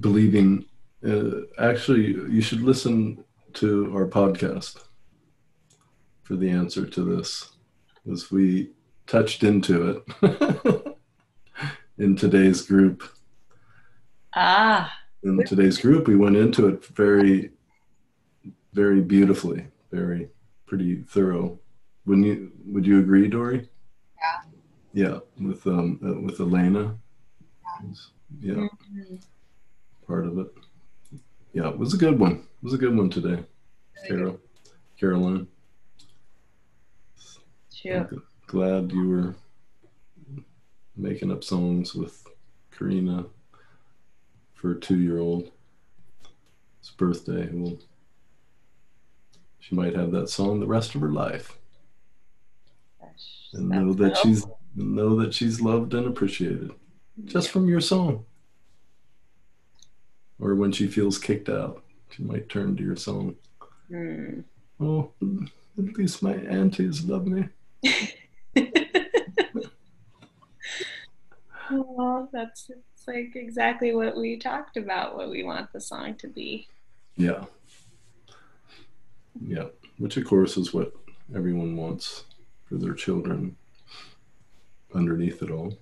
believing 0.00 0.64
uh, 1.06 1.40
actually 1.58 2.12
you 2.30 2.40
should 2.40 2.62
listen 2.62 3.22
to 3.52 3.90
our 3.94 4.06
podcast 4.06 4.84
for 6.22 6.36
the 6.36 6.50
answer 6.50 6.86
to 6.86 7.02
this 7.16 7.52
as 8.10 8.30
we 8.30 8.70
touched 9.06 9.42
into 9.42 10.02
it 10.22 10.96
in 11.98 12.16
today's 12.16 12.62
group. 12.62 13.02
Ah. 14.34 14.92
In 15.22 15.42
today's 15.44 15.78
group, 15.78 16.06
we 16.06 16.16
went 16.16 16.36
into 16.36 16.68
it 16.68 16.84
very, 16.84 17.50
very 18.72 19.00
beautifully, 19.00 19.66
very 19.90 20.28
pretty 20.66 21.02
thorough. 21.02 21.58
Wouldn't 22.04 22.26
you? 22.26 22.52
Would 22.66 22.86
you 22.86 22.98
agree, 22.98 23.28
Dory? 23.28 23.68
Yeah. 24.18 24.40
Yeah, 24.92 25.18
with 25.40 25.66
um 25.66 25.98
uh, 26.04 26.20
with 26.20 26.38
Elena. 26.40 26.96
Yeah. 28.40 28.54
Mm-hmm. 28.54 29.16
Part 30.06 30.26
of 30.26 30.38
it. 30.38 30.48
Yeah, 31.54 31.70
it 31.70 31.78
was 31.78 31.94
a 31.94 31.96
good 31.96 32.18
one. 32.18 32.32
It 32.32 32.64
was 32.64 32.74
a 32.74 32.78
good 32.78 32.94
one 32.94 33.08
today, 33.08 33.42
Carol, 34.06 34.38
Caroline. 34.98 35.46
Sure 37.72 38.08
glad 38.54 38.92
you 38.92 39.08
were 39.08 39.34
making 40.96 41.32
up 41.32 41.42
songs 41.42 41.92
with 41.92 42.24
Karina 42.70 43.26
for 44.54 44.70
a 44.70 44.80
two 44.80 45.00
year 45.00 45.18
old. 45.18 45.50
It's 46.78 46.90
birthday. 46.90 47.48
Well, 47.50 47.78
she 49.58 49.74
might 49.74 49.96
have 49.96 50.12
that 50.12 50.28
song 50.28 50.60
the 50.60 50.68
rest 50.68 50.94
of 50.94 51.00
her 51.00 51.10
life. 51.10 51.58
and 53.54 53.68
know 53.68 53.92
that 53.92 54.16
she's 54.18 54.46
know 54.76 55.16
that 55.16 55.34
she's 55.34 55.60
loved 55.60 55.92
and 55.92 56.06
appreciated 56.06 56.70
just 57.24 57.50
from 57.50 57.68
your 57.68 57.80
song. 57.80 58.24
Or 60.38 60.54
when 60.54 60.70
she 60.70 60.86
feels 60.86 61.18
kicked 61.18 61.48
out, 61.48 61.82
she 62.10 62.22
might 62.22 62.48
turn 62.48 62.76
to 62.76 62.84
your 62.84 62.96
song. 62.96 63.34
Mm. 63.90 64.44
Oh, 64.80 65.10
at 65.20 65.98
least 65.98 66.22
my 66.22 66.34
aunties 66.34 67.04
love 67.04 67.26
me. 67.26 67.48
oh, 71.70 72.28
that's 72.32 72.70
it's 72.70 73.06
like 73.06 73.36
exactly 73.36 73.94
what 73.94 74.16
we 74.16 74.38
talked 74.38 74.76
about, 74.76 75.16
what 75.16 75.30
we 75.30 75.42
want 75.42 75.72
the 75.72 75.80
song 75.80 76.14
to 76.16 76.28
be. 76.28 76.68
Yeah. 77.16 77.44
Yeah. 79.40 79.66
Which, 79.98 80.16
of 80.16 80.24
course, 80.24 80.56
is 80.56 80.72
what 80.74 80.92
everyone 81.34 81.76
wants 81.76 82.24
for 82.64 82.76
their 82.76 82.94
children 82.94 83.56
underneath 84.94 85.42
it 85.42 85.50
all. 85.50 85.78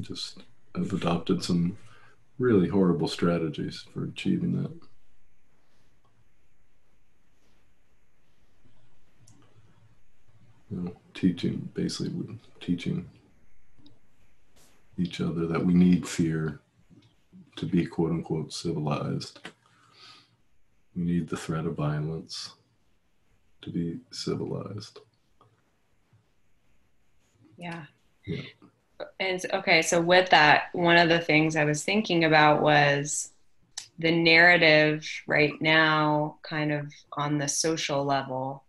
Just 0.00 0.42
have 0.74 0.92
adopted 0.92 1.44
some 1.44 1.76
really 2.38 2.68
horrible 2.68 3.08
strategies 3.08 3.84
for 3.92 4.04
achieving 4.04 4.62
that. 4.62 4.72
You 10.70 10.80
know, 10.80 10.96
teaching, 11.14 11.68
basically, 11.74 12.38
teaching 12.60 13.08
each 14.98 15.20
other 15.20 15.46
that 15.46 15.64
we 15.64 15.74
need 15.74 16.06
fear 16.06 16.60
to 17.56 17.66
be 17.66 17.86
quote 17.86 18.10
unquote 18.10 18.52
civilized. 18.52 19.40
We 20.94 21.02
need 21.02 21.28
the 21.28 21.36
threat 21.36 21.66
of 21.66 21.76
violence 21.76 22.52
to 23.62 23.70
be 23.70 24.00
civilized. 24.10 25.00
Yeah. 27.56 27.84
yeah. 28.26 28.42
And 29.20 29.44
okay, 29.52 29.82
so 29.82 30.00
with 30.00 30.30
that, 30.30 30.64
one 30.72 30.96
of 30.96 31.08
the 31.08 31.20
things 31.20 31.56
I 31.56 31.64
was 31.64 31.82
thinking 31.82 32.24
about 32.24 32.62
was 32.62 33.30
the 33.98 34.10
narrative 34.10 35.08
right 35.26 35.60
now, 35.60 36.36
kind 36.42 36.72
of 36.72 36.92
on 37.12 37.38
the 37.38 37.48
social 37.48 38.04
level 38.04 38.64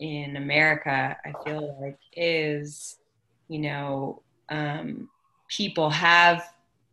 in 0.00 0.36
America, 0.36 1.16
I 1.24 1.32
feel 1.44 1.78
like 1.80 1.98
is, 2.16 2.96
you 3.48 3.60
know, 3.60 4.22
um, 4.48 5.08
people 5.48 5.90
have 5.90 6.42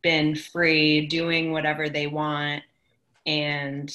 been 0.04 0.36
free 0.36 1.08
doing 1.08 1.52
whatever 1.52 1.90
they 1.90 2.08
want 2.08 2.64
and 3.26 3.94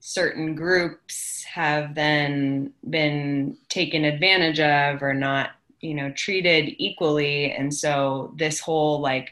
certain 0.00 0.54
groups 0.54 1.44
have 1.44 1.94
then 1.94 2.72
been 2.90 3.56
taken 3.68 4.04
advantage 4.04 4.60
of 4.60 5.02
or 5.02 5.14
not 5.14 5.50
you 5.82 5.94
know 5.94 6.10
treated 6.12 6.74
equally. 6.78 7.52
And 7.52 7.74
so 7.74 8.32
this 8.36 8.60
whole 8.60 9.00
like 9.00 9.30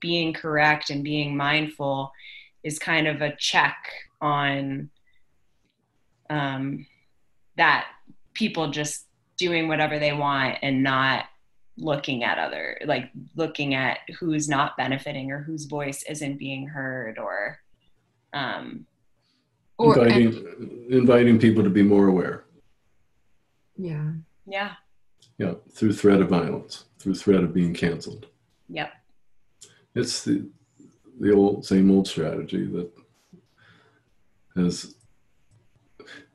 being 0.00 0.32
correct 0.32 0.90
and 0.90 1.04
being 1.04 1.36
mindful 1.36 2.12
is 2.64 2.78
kind 2.78 3.06
of 3.06 3.22
a 3.22 3.36
check 3.36 3.76
on 4.20 4.90
um, 6.28 6.86
that 7.56 7.86
people 8.34 8.70
just 8.70 9.06
doing 9.36 9.68
whatever 9.68 9.98
they 9.98 10.12
want 10.12 10.58
and 10.62 10.82
not 10.82 11.24
looking 11.78 12.24
at 12.24 12.38
other 12.38 12.78
like 12.84 13.10
looking 13.36 13.74
at 13.74 13.98
who's 14.18 14.48
not 14.48 14.76
benefiting 14.76 15.30
or 15.30 15.42
whose 15.42 15.64
voice 15.64 16.02
isn't 16.08 16.38
being 16.38 16.66
heard 16.66 17.18
or 17.18 17.58
um 18.34 18.86
or 19.78 19.98
inviting 19.98 20.26
and, 20.26 20.92
inviting 20.92 21.38
people 21.38 21.64
to 21.64 21.70
be 21.70 21.82
more 21.82 22.08
aware. 22.08 22.44
Yeah. 23.78 24.12
Yeah. 24.46 24.72
Yeah 25.38 25.54
through 25.72 25.94
threat 25.94 26.20
of 26.20 26.28
violence 26.28 26.84
through 26.98 27.14
threat 27.14 27.42
of 27.42 27.54
being 27.54 27.72
canceled. 27.72 28.26
Yep. 28.68 28.92
It's 29.94 30.22
the 30.24 30.46
the 31.18 31.32
old 31.32 31.64
same 31.64 31.90
old 31.90 32.06
strategy 32.06 32.66
that 32.66 32.90
has 34.56 34.96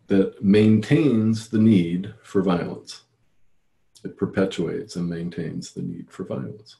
that 0.07 0.43
maintains 0.43 1.49
the 1.49 1.59
need 1.59 2.13
for 2.21 2.41
violence 2.41 3.05
it 4.05 4.17
perpetuates 4.17 4.95
and 4.95 5.09
maintains 5.09 5.71
the 5.71 5.81
need 5.81 6.09
for 6.11 6.23
violence. 6.23 6.77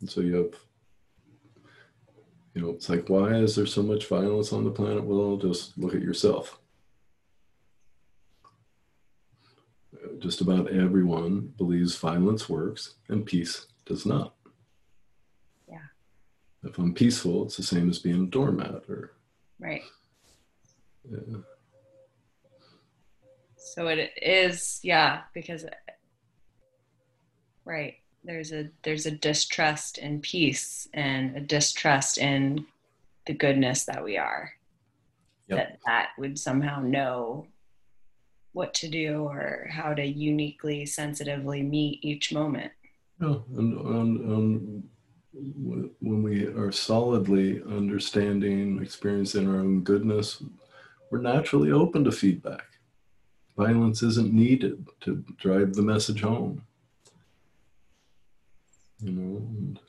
And 0.00 0.10
so 0.10 0.22
you 0.22 0.34
have, 0.36 0.54
you 2.54 2.62
know, 2.62 2.70
it's 2.70 2.88
like, 2.88 3.08
why 3.08 3.34
is 3.34 3.54
there 3.54 3.66
so 3.66 3.82
much 3.82 4.08
violence 4.08 4.52
on 4.52 4.64
the 4.64 4.70
planet? 4.70 5.04
Well, 5.04 5.36
just 5.36 5.76
look 5.76 5.94
at 5.94 6.00
yourself. 6.00 6.58
Just 10.18 10.40
about 10.40 10.70
everyone 10.70 11.52
believes 11.58 11.96
violence 11.98 12.48
works 12.48 12.94
and 13.08 13.26
peace 13.26 13.66
does 13.84 14.06
not. 14.06 14.34
Yeah. 15.68 15.86
If 16.64 16.78
I'm 16.78 16.94
peaceful, 16.94 17.44
it's 17.44 17.58
the 17.58 17.62
same 17.62 17.90
as 17.90 17.98
being 17.98 18.24
a 18.24 18.26
doormat 18.26 18.84
or. 18.88 19.12
Right. 19.58 19.82
Yeah. 21.10 21.38
So 23.56 23.88
it 23.88 24.12
is, 24.20 24.80
yeah, 24.82 25.22
because 25.34 25.64
right 27.64 27.94
there's 28.24 28.52
a 28.52 28.68
there's 28.82 29.06
a 29.06 29.10
distrust 29.10 29.98
in 29.98 30.20
peace 30.20 30.88
and 30.94 31.36
a 31.36 31.40
distrust 31.40 32.18
in 32.18 32.64
the 33.26 33.34
goodness 33.34 33.84
that 33.84 34.02
we 34.02 34.16
are. 34.16 34.52
Yep. 35.48 35.58
That 35.58 35.78
that 35.86 36.08
would 36.18 36.38
somehow 36.38 36.80
know 36.80 37.46
what 38.52 38.74
to 38.74 38.88
do 38.88 39.24
or 39.24 39.68
how 39.70 39.94
to 39.94 40.04
uniquely 40.04 40.86
sensitively 40.86 41.62
meet 41.62 42.04
each 42.04 42.32
moment. 42.32 42.72
Yeah, 43.20 43.36
and, 43.56 43.80
and, 43.80 44.20
and 44.20 44.82
when 46.00 46.22
we 46.22 46.44
are 46.46 46.70
solidly 46.70 47.62
understanding, 47.62 48.80
experiencing 48.82 49.48
our 49.48 49.60
own 49.60 49.82
goodness, 49.82 50.42
we're 51.12 51.20
naturally 51.20 51.70
open 51.70 52.04
to 52.04 52.10
feedback. 52.10 52.64
Violence 53.58 54.02
isn't 54.02 54.32
needed 54.32 54.88
to 55.02 55.22
drive 55.36 55.74
the 55.74 55.82
message 55.82 56.22
home. 56.22 56.62
You 58.98 59.12
know, 59.12 59.36
and, 59.36 59.80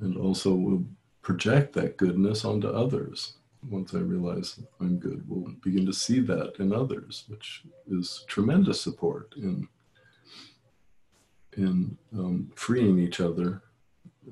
and 0.00 0.16
also 0.16 0.54
we'll 0.54 0.84
project 1.22 1.72
that 1.72 1.96
goodness 1.96 2.44
onto 2.44 2.68
others. 2.68 3.32
Once 3.68 3.92
I 3.92 3.98
realize 3.98 4.60
I'm 4.78 4.98
good, 4.98 5.24
we'll 5.28 5.52
begin 5.64 5.84
to 5.86 5.92
see 5.92 6.20
that 6.20 6.60
in 6.60 6.72
others, 6.72 7.24
which 7.26 7.64
is 7.90 8.24
tremendous 8.28 8.80
support 8.80 9.34
in 9.36 9.68
in 11.56 11.98
um, 12.16 12.52
freeing 12.54 13.00
each 13.00 13.18
other 13.18 13.60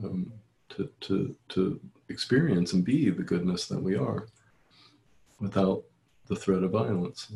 um, 0.04 0.33
to, 0.68 0.88
to, 1.00 1.35
to 1.48 1.81
experience 2.09 2.72
and 2.72 2.85
be 2.85 3.11
the 3.11 3.24
goodness 3.24 3.66
that 3.66 3.83
we 3.83 3.96
are 3.96 4.28
without 5.40 5.85
the 6.27 6.37
threat 6.37 6.62
of 6.62 6.70
violence. 6.70 7.33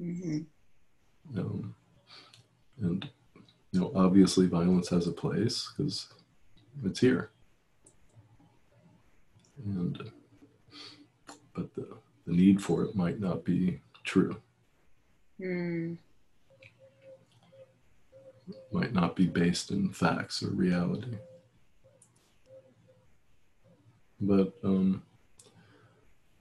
Mm-hmm. 0.00 0.38
Um, 1.38 1.74
and, 2.80 3.08
you 3.70 3.80
know, 3.80 3.92
obviously 3.94 4.46
violence 4.46 4.88
has 4.88 5.06
a 5.06 5.12
place 5.12 5.70
because 5.76 6.08
it's 6.84 7.00
here. 7.00 7.30
And, 9.64 10.10
but 11.54 11.72
the, 11.74 11.86
the 12.26 12.32
need 12.32 12.60
for 12.60 12.82
it 12.82 12.96
might 12.96 13.20
not 13.20 13.44
be 13.44 13.80
true. 14.04 14.36
Mm. 15.40 15.96
Might 18.72 18.92
not 18.92 19.14
be 19.14 19.26
based 19.26 19.70
in 19.70 19.90
facts 19.90 20.42
or 20.42 20.48
reality. 20.48 21.16
But 24.20 24.52
um, 24.64 25.02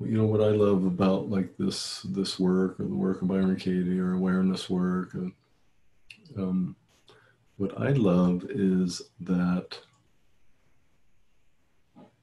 you 0.06 0.18
know 0.18 0.26
what 0.26 0.42
I 0.42 0.50
love 0.50 0.86
about 0.86 1.30
like 1.30 1.56
this 1.58 2.02
this 2.04 2.40
work 2.40 2.80
or 2.80 2.84
the 2.84 2.96
work 2.96 3.22
of 3.22 3.28
Byron 3.28 3.56
Katie 3.56 4.00
or 4.00 4.14
awareness 4.14 4.70
work. 4.70 5.14
And, 5.14 5.34
um, 6.38 6.76
what 7.58 7.80
I 7.80 7.92
love 7.92 8.46
is 8.50 9.02
that 9.20 9.78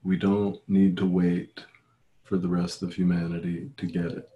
we 0.03 0.17
don't 0.17 0.61
need 0.69 0.97
to 0.97 1.07
wait 1.07 1.65
for 2.25 2.39
the 2.39 2.49
rest 2.49 2.83
of 2.83 2.95
humanity 2.95 3.71
to 3.77 3.87
get 3.87 4.07
it. 4.07 4.29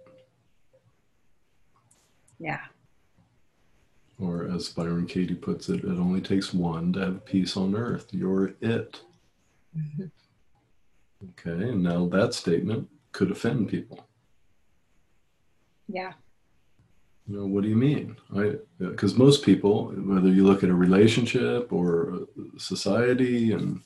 Yeah. 2.39 2.61
Or 4.19 4.49
as 4.49 4.69
Byron 4.69 5.07
Katie 5.07 5.35
puts 5.35 5.69
it, 5.69 5.83
it 5.83 5.99
only 5.99 6.21
takes 6.21 6.53
one 6.53 6.93
to 6.93 6.99
have 6.99 7.25
peace 7.25 7.57
on 7.57 7.75
earth. 7.75 8.07
You're 8.11 8.55
it. 8.61 9.01
Okay, 11.23 11.69
and 11.69 11.83
now 11.83 12.05
that 12.07 12.33
statement 12.33 12.89
could 13.13 13.31
offend 13.31 13.69
people. 13.69 14.05
Yeah. 15.87 16.13
You 17.27 17.37
know, 17.37 17.45
what 17.45 17.63
do 17.63 17.69
you 17.69 17.77
mean? 17.77 18.17
Because 18.79 19.15
most 19.15 19.45
people, 19.45 19.93
whether 19.95 20.27
you 20.27 20.45
look 20.45 20.63
at 20.63 20.69
a 20.69 20.75
relationship 20.75 21.71
or 21.71 22.27
society 22.57 23.53
and 23.53 23.79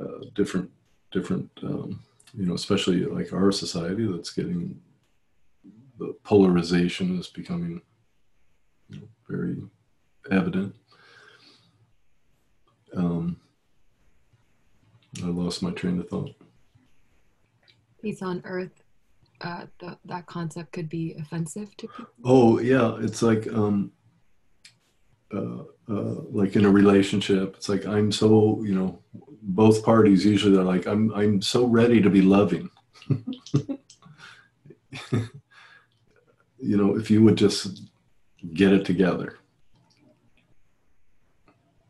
uh, 0.00 0.26
different, 0.34 0.70
different, 1.10 1.50
um, 1.64 2.00
you 2.34 2.46
know, 2.46 2.54
especially 2.54 3.04
like 3.04 3.32
our 3.32 3.50
society 3.50 4.06
that's 4.06 4.30
getting 4.30 4.80
the 5.98 6.14
polarization 6.22 7.18
is 7.18 7.26
becoming 7.26 7.82
you 8.88 9.00
know, 9.00 9.08
very 9.28 9.56
evident. 10.30 10.74
Um, 12.96 13.36
I 15.22 15.26
lost 15.26 15.62
my 15.62 15.72
train 15.72 15.98
of 15.98 16.08
thought. 16.08 16.34
Peace 18.02 18.22
on 18.22 18.42
earth. 18.44 18.82
Uh, 19.40 19.66
the, 19.78 19.96
that 20.04 20.26
concept 20.26 20.72
could 20.72 20.88
be 20.88 21.14
offensive 21.18 21.74
to 21.78 21.88
people. 21.88 22.12
Oh 22.24 22.60
yeah, 22.60 22.96
it's 23.00 23.22
like 23.22 23.46
um, 23.48 23.90
uh, 25.32 25.62
uh, 25.88 26.14
like 26.30 26.56
in 26.56 26.66
a 26.66 26.70
relationship. 26.70 27.54
It's 27.56 27.68
like 27.68 27.86
I'm 27.86 28.12
so 28.12 28.62
you 28.64 28.74
know, 28.74 28.98
both 29.42 29.84
parties 29.84 30.26
usually 30.26 30.54
they're 30.54 30.64
like 30.64 30.86
I'm 30.86 31.12
I'm 31.14 31.40
so 31.40 31.64
ready 31.64 32.02
to 32.02 32.10
be 32.10 32.20
loving. 32.20 32.68
you 33.08 33.24
know, 36.60 36.96
if 36.96 37.10
you 37.10 37.22
would 37.22 37.36
just 37.36 37.90
get 38.54 38.72
it 38.72 38.84
together, 38.84 39.38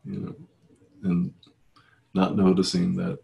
you 0.05 0.19
know, 0.19 0.35
and 1.03 1.33
not 2.13 2.35
noticing 2.35 2.95
that 2.95 3.19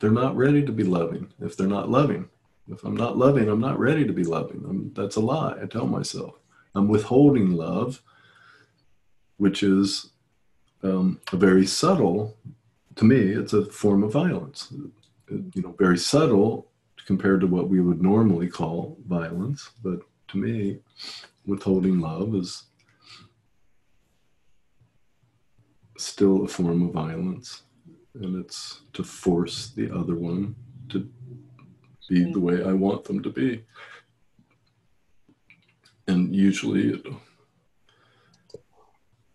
they're 0.00 0.10
not 0.10 0.36
ready 0.36 0.64
to 0.64 0.72
be 0.72 0.82
loving. 0.82 1.32
If 1.40 1.56
they're 1.56 1.66
not 1.66 1.90
loving, 1.90 2.28
if 2.68 2.82
I'm 2.84 2.96
not 2.96 3.16
loving, 3.16 3.48
I'm 3.48 3.60
not 3.60 3.78
ready 3.78 4.04
to 4.06 4.12
be 4.12 4.24
loving. 4.24 4.64
I'm, 4.68 4.92
that's 4.94 5.16
a 5.16 5.20
lie. 5.20 5.56
I 5.62 5.66
tell 5.66 5.86
myself 5.86 6.34
I'm 6.74 6.88
withholding 6.88 7.52
love, 7.52 8.02
which 9.36 9.62
is 9.62 10.10
um, 10.82 11.20
a 11.32 11.36
very 11.36 11.66
subtle. 11.66 12.36
To 12.96 13.04
me, 13.04 13.18
it's 13.18 13.52
a 13.52 13.66
form 13.66 14.02
of 14.02 14.12
violence. 14.12 14.72
You 15.28 15.62
know, 15.62 15.74
very 15.78 15.98
subtle 15.98 16.70
compared 17.06 17.40
to 17.40 17.46
what 17.46 17.68
we 17.68 17.80
would 17.80 18.00
normally 18.02 18.48
call 18.48 18.96
violence. 19.06 19.70
But 19.82 20.00
to 20.28 20.38
me, 20.38 20.78
withholding 21.46 22.00
love 22.00 22.34
is 22.34 22.64
still 25.98 26.44
a 26.44 26.48
form 26.48 26.82
of 26.82 26.92
violence. 26.92 27.62
And 28.14 28.44
it's 28.44 28.82
to 28.94 29.04
force 29.04 29.68
the 29.68 29.90
other 29.90 30.16
one 30.16 30.56
to 30.88 31.08
be 32.08 32.32
the 32.32 32.40
way 32.40 32.64
I 32.64 32.72
want 32.72 33.04
them 33.04 33.22
to 33.22 33.30
be. 33.30 33.64
And 36.08 36.34
usually 36.34 36.90
it 36.90 37.06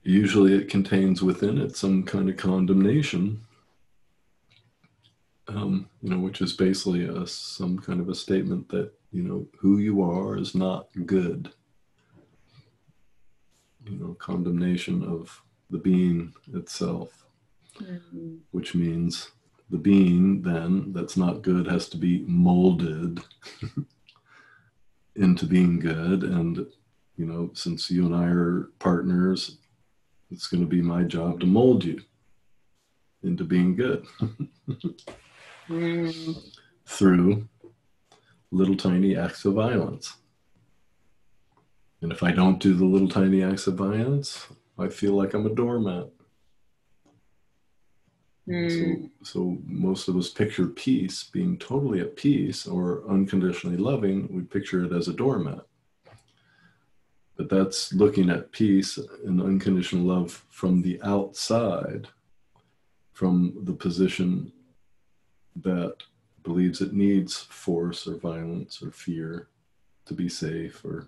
usually 0.04 0.54
it 0.54 0.70
contains 0.70 1.24
within 1.24 1.58
it 1.58 1.76
some 1.76 2.04
kind 2.04 2.30
of 2.30 2.38
condemnation 2.38 3.42
um, 5.48 5.90
you 6.02 6.10
know, 6.10 6.20
which 6.20 6.42
is 6.42 6.54
basically 6.54 7.06
a, 7.06 7.28
some 7.28 7.78
kind 7.78 8.00
of 8.00 8.10
a 8.10 8.16
statement 8.16 8.70
that, 8.70 8.92
you 9.12 9.24
know, 9.24 9.48
who 9.60 9.78
you 9.78 10.02
are 10.02 10.38
is 10.38 10.56
not 10.56 10.88
good. 11.06 11.52
You 13.86 13.98
know, 13.98 14.14
condemnation 14.16 15.04
of 15.04 15.42
the 15.70 15.78
being 15.78 16.34
itself, 16.54 17.25
mm-hmm. 17.82 18.36
which 18.52 18.76
means 18.76 19.32
the 19.70 19.78
being 19.78 20.42
then 20.42 20.94
that's 20.94 21.18
not 21.18 21.42
good 21.42 21.68
has 21.68 21.90
to 21.90 21.98
be 21.98 22.24
molded 22.28 23.20
into 25.16 25.46
being 25.46 25.80
good. 25.80 26.24
And, 26.24 26.66
you 27.18 27.26
know, 27.26 27.50
since 27.54 27.90
you 27.90 28.06
and 28.06 28.16
I 28.16 28.26
are 28.26 28.70
partners, 28.80 29.58
it's 30.32 30.48
going 30.48 30.62
to 30.62 30.68
be 30.68 30.82
my 30.82 31.04
job 31.04 31.40
to 31.40 31.46
mold 31.46 31.84
you 31.84 32.02
into 33.24 33.44
being 33.44 33.76
good. 33.76 34.06
mm. 35.70 36.52
through 36.88 37.48
little 38.52 38.78
tiny 38.78 39.18
acts 39.18 39.46
of 39.46 39.54
violence. 39.54 40.18
And 42.02 42.12
if 42.12 42.22
I 42.22 42.32
don't 42.32 42.60
do 42.60 42.74
the 42.76 42.86
little 42.86 43.10
tiny 43.10 43.44
acts 43.44 43.66
of 43.68 43.76
violence, 43.76 44.46
I 44.78 44.90
feel 44.90 45.14
like 45.14 45.34
I'm 45.34 45.48
a 45.48 45.56
doormat. 45.56 46.10
Mm. 48.48 49.10
So, 49.24 49.32
so 49.32 49.58
most 49.66 50.08
of 50.08 50.16
us 50.16 50.30
picture 50.30 50.68
peace 50.68 51.24
being 51.24 51.58
totally 51.58 52.02
at 52.02 52.16
peace 52.16 52.68
or 52.68 53.04
unconditionally 53.10 53.78
loving. 53.78 54.28
We 54.32 54.44
picture 54.44 54.86
it 54.86 54.94
as 54.94 55.08
a 55.08 55.14
doormat. 55.14 55.66
But 57.38 57.50
that's 57.50 57.92
looking 57.94 58.30
at 58.30 58.52
peace 58.52 58.98
and 59.26 59.42
unconditional 59.42 60.06
love 60.06 60.46
from 60.50 60.82
the 60.82 61.02
outside, 61.02 62.08
from 63.12 63.54
the 63.64 63.74
position 63.74 64.52
that 65.58 65.96
believes 66.44 66.82
it 66.82 66.94
needs 66.94 67.38
force 67.38 68.08
or 68.08 68.18
violence 68.18 68.82
or 68.82 68.92
fear 68.92 69.50
to 70.06 70.14
be 70.14 70.30
safe 70.30 70.84
or 70.86 71.08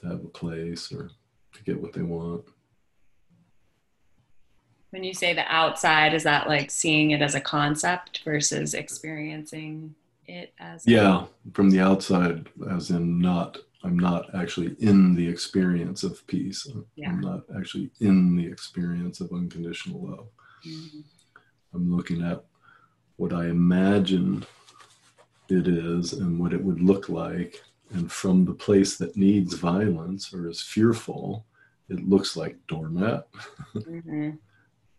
to 0.00 0.08
have 0.08 0.24
a 0.24 0.28
place 0.28 0.92
or 0.92 1.10
to 1.54 1.62
get 1.64 1.80
what 1.80 1.92
they 1.92 2.02
want. 2.02 2.44
When 4.90 5.04
you 5.04 5.14
say 5.14 5.34
the 5.34 5.44
outside, 5.52 6.14
is 6.14 6.22
that 6.24 6.48
like 6.48 6.70
seeing 6.70 7.10
it 7.10 7.22
as 7.22 7.34
a 7.34 7.40
concept 7.40 8.22
versus 8.24 8.74
experiencing 8.74 9.94
it 10.26 10.52
as? 10.58 10.86
Yeah, 10.86 11.26
from 11.52 11.70
the 11.70 11.80
outside, 11.80 12.48
as 12.70 12.90
in 12.90 13.20
not, 13.20 13.58
I'm 13.84 13.98
not 13.98 14.34
actually 14.34 14.76
in 14.78 15.14
the 15.14 15.28
experience 15.28 16.02
of 16.02 16.26
peace. 16.26 16.66
Yeah. 16.94 17.10
I'm 17.10 17.20
not 17.20 17.42
actually 17.56 17.90
in 18.00 18.36
the 18.36 18.46
experience 18.46 19.20
of 19.20 19.32
unconditional 19.32 20.08
love. 20.08 20.28
Mm-hmm. 20.66 21.00
I'm 21.74 21.94
looking 21.94 22.22
at 22.22 22.44
what 23.16 23.32
I 23.32 23.46
imagine 23.46 24.44
it 25.48 25.68
is 25.68 26.14
and 26.14 26.38
what 26.38 26.52
it 26.52 26.62
would 26.62 26.80
look 26.80 27.08
like. 27.08 27.62
And 27.90 28.10
from 28.10 28.44
the 28.44 28.54
place 28.54 28.96
that 28.96 29.16
needs 29.16 29.54
violence 29.54 30.32
or 30.34 30.48
is 30.48 30.60
fearful, 30.60 31.46
it 31.88 32.08
looks 32.08 32.36
like 32.36 32.56
doormat, 32.66 33.28
mm-hmm. 33.74 34.30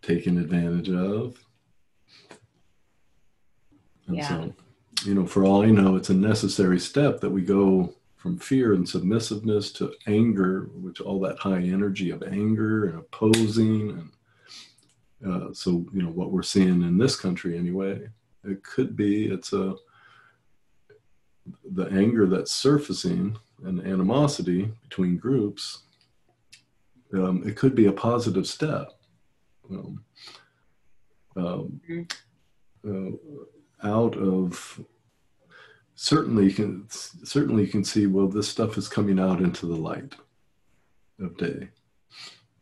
Taken 0.08 0.38
advantage 0.38 0.90
of. 0.90 1.38
And 4.08 4.18
yeah. 4.18 4.28
so, 4.28 4.54
you 5.04 5.14
know, 5.14 5.26
for 5.26 5.44
all 5.44 5.64
I 5.64 5.68
know, 5.68 5.96
it's 5.96 6.10
a 6.10 6.14
necessary 6.14 6.80
step 6.80 7.20
that 7.20 7.30
we 7.30 7.42
go 7.42 7.94
from 8.16 8.38
fear 8.38 8.74
and 8.74 8.88
submissiveness 8.88 9.72
to 9.74 9.94
anger, 10.08 10.70
which 10.74 11.02
all 11.02 11.20
that 11.22 11.40
high 11.40 11.62
energy 11.62 12.10
of 12.10 12.24
anger 12.24 12.86
and 12.86 13.00
opposing 13.00 13.92
and 13.92 14.12
uh, 15.26 15.52
so 15.52 15.84
you 15.94 16.04
know 16.04 16.12
what 16.12 16.32
we're 16.32 16.44
seeing 16.44 16.84
in 16.84 16.98
this 16.98 17.16
country 17.16 17.58
anyway. 17.58 18.08
It 18.44 18.64
could 18.64 18.96
be 18.96 19.26
it's 19.26 19.52
a 19.52 19.76
the 21.72 21.86
anger 21.88 22.28
that's 22.28 22.52
surfacing 22.52 23.38
and 23.64 23.80
animosity 23.82 24.72
between 24.84 25.18
groups, 25.18 25.84
um, 27.14 27.44
it 27.48 27.56
could 27.56 27.74
be 27.74 27.88
a 27.88 27.92
positive 27.92 28.46
step. 28.46 28.97
Um, 29.70 30.04
um, 31.36 31.82
uh, 32.88 33.88
out 33.88 34.16
of 34.18 34.82
certainly 35.96 36.46
you 36.46 36.52
can 36.52 36.86
certainly 36.90 37.64
you 37.64 37.70
can 37.70 37.84
see 37.84 38.08
well 38.08 38.28
this 38.28 38.48
stuff 38.48 38.78
is 38.78 38.88
coming 38.88 39.20
out 39.20 39.42
into 39.42 39.66
the 39.66 39.76
light 39.76 40.16
of 41.20 41.38
day 41.38 41.70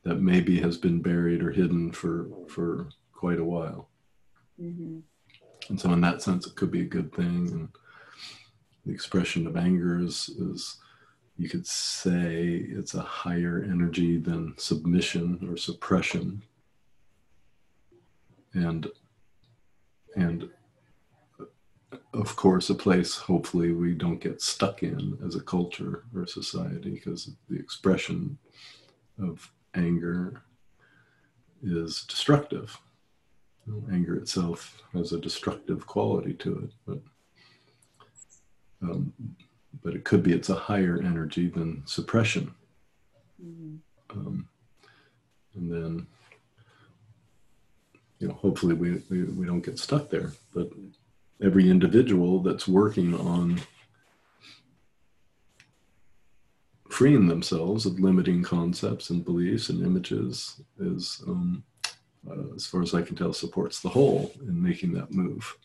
that 0.04 0.22
maybe 0.22 0.60
has 0.60 0.78
been 0.78 1.02
buried 1.02 1.42
or 1.42 1.52
hidden 1.52 1.92
for 1.92 2.28
for 2.48 2.90
quite 3.14 3.40
a 3.40 3.44
while. 3.44 3.90
Mm-hmm. 4.62 5.00
and 5.68 5.82
so 5.82 5.92
in 5.92 6.00
that 6.00 6.22
sense 6.22 6.48
it 6.48 6.56
could 6.56 6.72
be 6.72 6.82
a 6.82 6.86
good 6.86 7.14
thing. 7.14 7.50
And 7.52 7.70
the 8.86 8.94
expression 8.94 9.48
of 9.48 9.58
anger 9.58 10.00
is 10.00 10.30
is 10.30 10.78
you 11.38 11.50
could 11.50 11.68
say 11.68 12.66
it's 12.70 12.94
a 12.94 13.02
higher 13.02 13.66
energy 13.70 14.18
than 14.18 14.54
submission 14.58 15.46
or 15.50 15.58
suppression 15.58 16.42
and 18.56 18.88
and 20.16 20.50
of 22.14 22.36
course, 22.36 22.70
a 22.70 22.76
place 22.76 23.16
hopefully 23.16 23.72
we 23.72 23.94
don't 23.94 24.22
get 24.22 24.42
stuck 24.42 24.84
in 24.84 25.18
as 25.26 25.36
a 25.36 25.42
culture 25.42 26.06
or 26.16 26.26
society 26.26 26.92
because 26.92 27.32
the 27.50 27.58
expression 27.58 28.38
of 29.22 29.52
anger 29.76 30.42
is 31.62 32.06
destructive. 32.08 32.78
Anger 33.92 34.16
itself 34.16 34.82
has 34.94 35.12
a 35.12 35.20
destructive 35.20 35.88
quality 35.88 36.34
to 36.34 36.60
it, 36.60 36.72
but 36.86 37.02
um, 38.82 39.12
but 39.84 39.96
it 39.96 40.04
could 40.04 40.22
be 40.22 40.34
it's 40.34 40.50
a 40.50 40.56
higher 40.56 41.02
energy 41.04 41.50
than 41.50 41.82
suppression. 41.86 42.54
Mm-hmm. 43.44 43.76
Um, 44.12 44.48
and 45.56 45.72
then, 45.72 46.08
you 48.20 48.28
know, 48.28 48.34
hopefully 48.36 48.74
we, 48.74 49.02
we, 49.10 49.24
we 49.24 49.46
don't 49.46 49.66
get 49.66 49.80
stuck 49.80 50.10
there. 50.10 50.32
But 50.54 50.70
every 51.42 51.70
individual 51.70 52.42
that's 52.42 52.68
working 52.68 53.14
on 53.14 53.62
freeing 56.90 57.28
themselves 57.28 57.86
of 57.86 58.00
limiting 58.00 58.42
concepts 58.42 59.10
and 59.10 59.26
beliefs 59.26 59.70
and 59.70 59.86
images 59.86 60.62
is, 60.80 61.22
um, 61.28 61.64
uh, 62.30 62.56
as 62.56 62.66
far 62.66 62.82
as 62.82 62.94
I 62.94 63.02
can 63.02 63.16
tell, 63.18 63.34
supports 63.34 63.82
the 63.82 63.90
whole 63.90 64.32
in 64.48 64.62
making 64.62 64.94
that 64.94 65.12
move. 65.12 65.58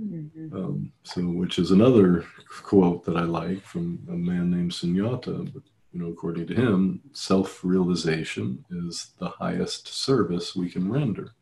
Mm-hmm. 0.00 0.56
Um, 0.56 0.92
so, 1.02 1.20
which 1.22 1.58
is 1.58 1.72
another 1.72 2.24
quote 2.62 3.04
that 3.04 3.16
I 3.16 3.24
like 3.24 3.62
from 3.64 3.98
a 4.08 4.12
man 4.12 4.50
named 4.50 4.70
Sunyata. 4.70 5.52
But, 5.52 5.62
you 5.92 6.00
know, 6.00 6.08
according 6.08 6.46
to 6.46 6.54
him, 6.54 7.00
self-realization 7.12 8.64
is 8.70 9.12
the 9.18 9.28
highest 9.28 9.88
service 9.88 10.54
we 10.54 10.70
can 10.70 10.90
render. 10.90 11.32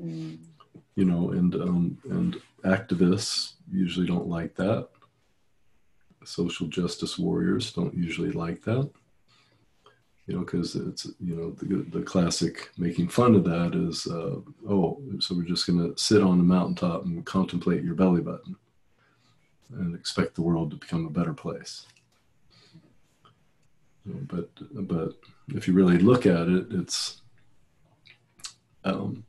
Mm 0.00 0.38
you 0.96 1.04
know, 1.04 1.30
and 1.30 1.54
um, 1.54 1.98
and 2.10 2.40
activists 2.64 3.52
usually 3.70 4.06
don't 4.06 4.26
like 4.26 4.56
that. 4.56 4.88
Social 6.24 6.66
justice 6.66 7.16
warriors 7.18 7.72
don't 7.72 7.94
usually 7.94 8.32
like 8.32 8.62
that, 8.64 8.90
you 10.26 10.34
know, 10.34 10.40
because 10.40 10.74
it's 10.74 11.06
you 11.20 11.36
know 11.36 11.50
the 11.50 11.98
the 11.98 12.02
classic 12.02 12.70
making 12.78 13.08
fun 13.08 13.34
of 13.34 13.44
that 13.44 13.74
is 13.74 14.06
uh, 14.06 14.40
oh, 14.68 15.00
so 15.20 15.36
we're 15.36 15.42
just 15.42 15.66
going 15.66 15.78
to 15.78 16.02
sit 16.02 16.22
on 16.22 16.38
the 16.38 16.44
mountaintop 16.44 17.04
and 17.04 17.24
contemplate 17.24 17.84
your 17.84 17.94
belly 17.94 18.22
button 18.22 18.56
and 19.74 19.94
expect 19.94 20.34
the 20.34 20.42
world 20.42 20.70
to 20.70 20.76
become 20.76 21.06
a 21.06 21.10
better 21.10 21.34
place. 21.34 21.86
You 24.06 24.14
know, 24.14 24.20
but 24.26 24.48
but 24.88 25.12
if 25.54 25.68
you 25.68 25.74
really 25.74 25.98
look 25.98 26.24
at 26.24 26.48
it, 26.48 26.68
it's 26.70 27.20
um, 28.84 29.24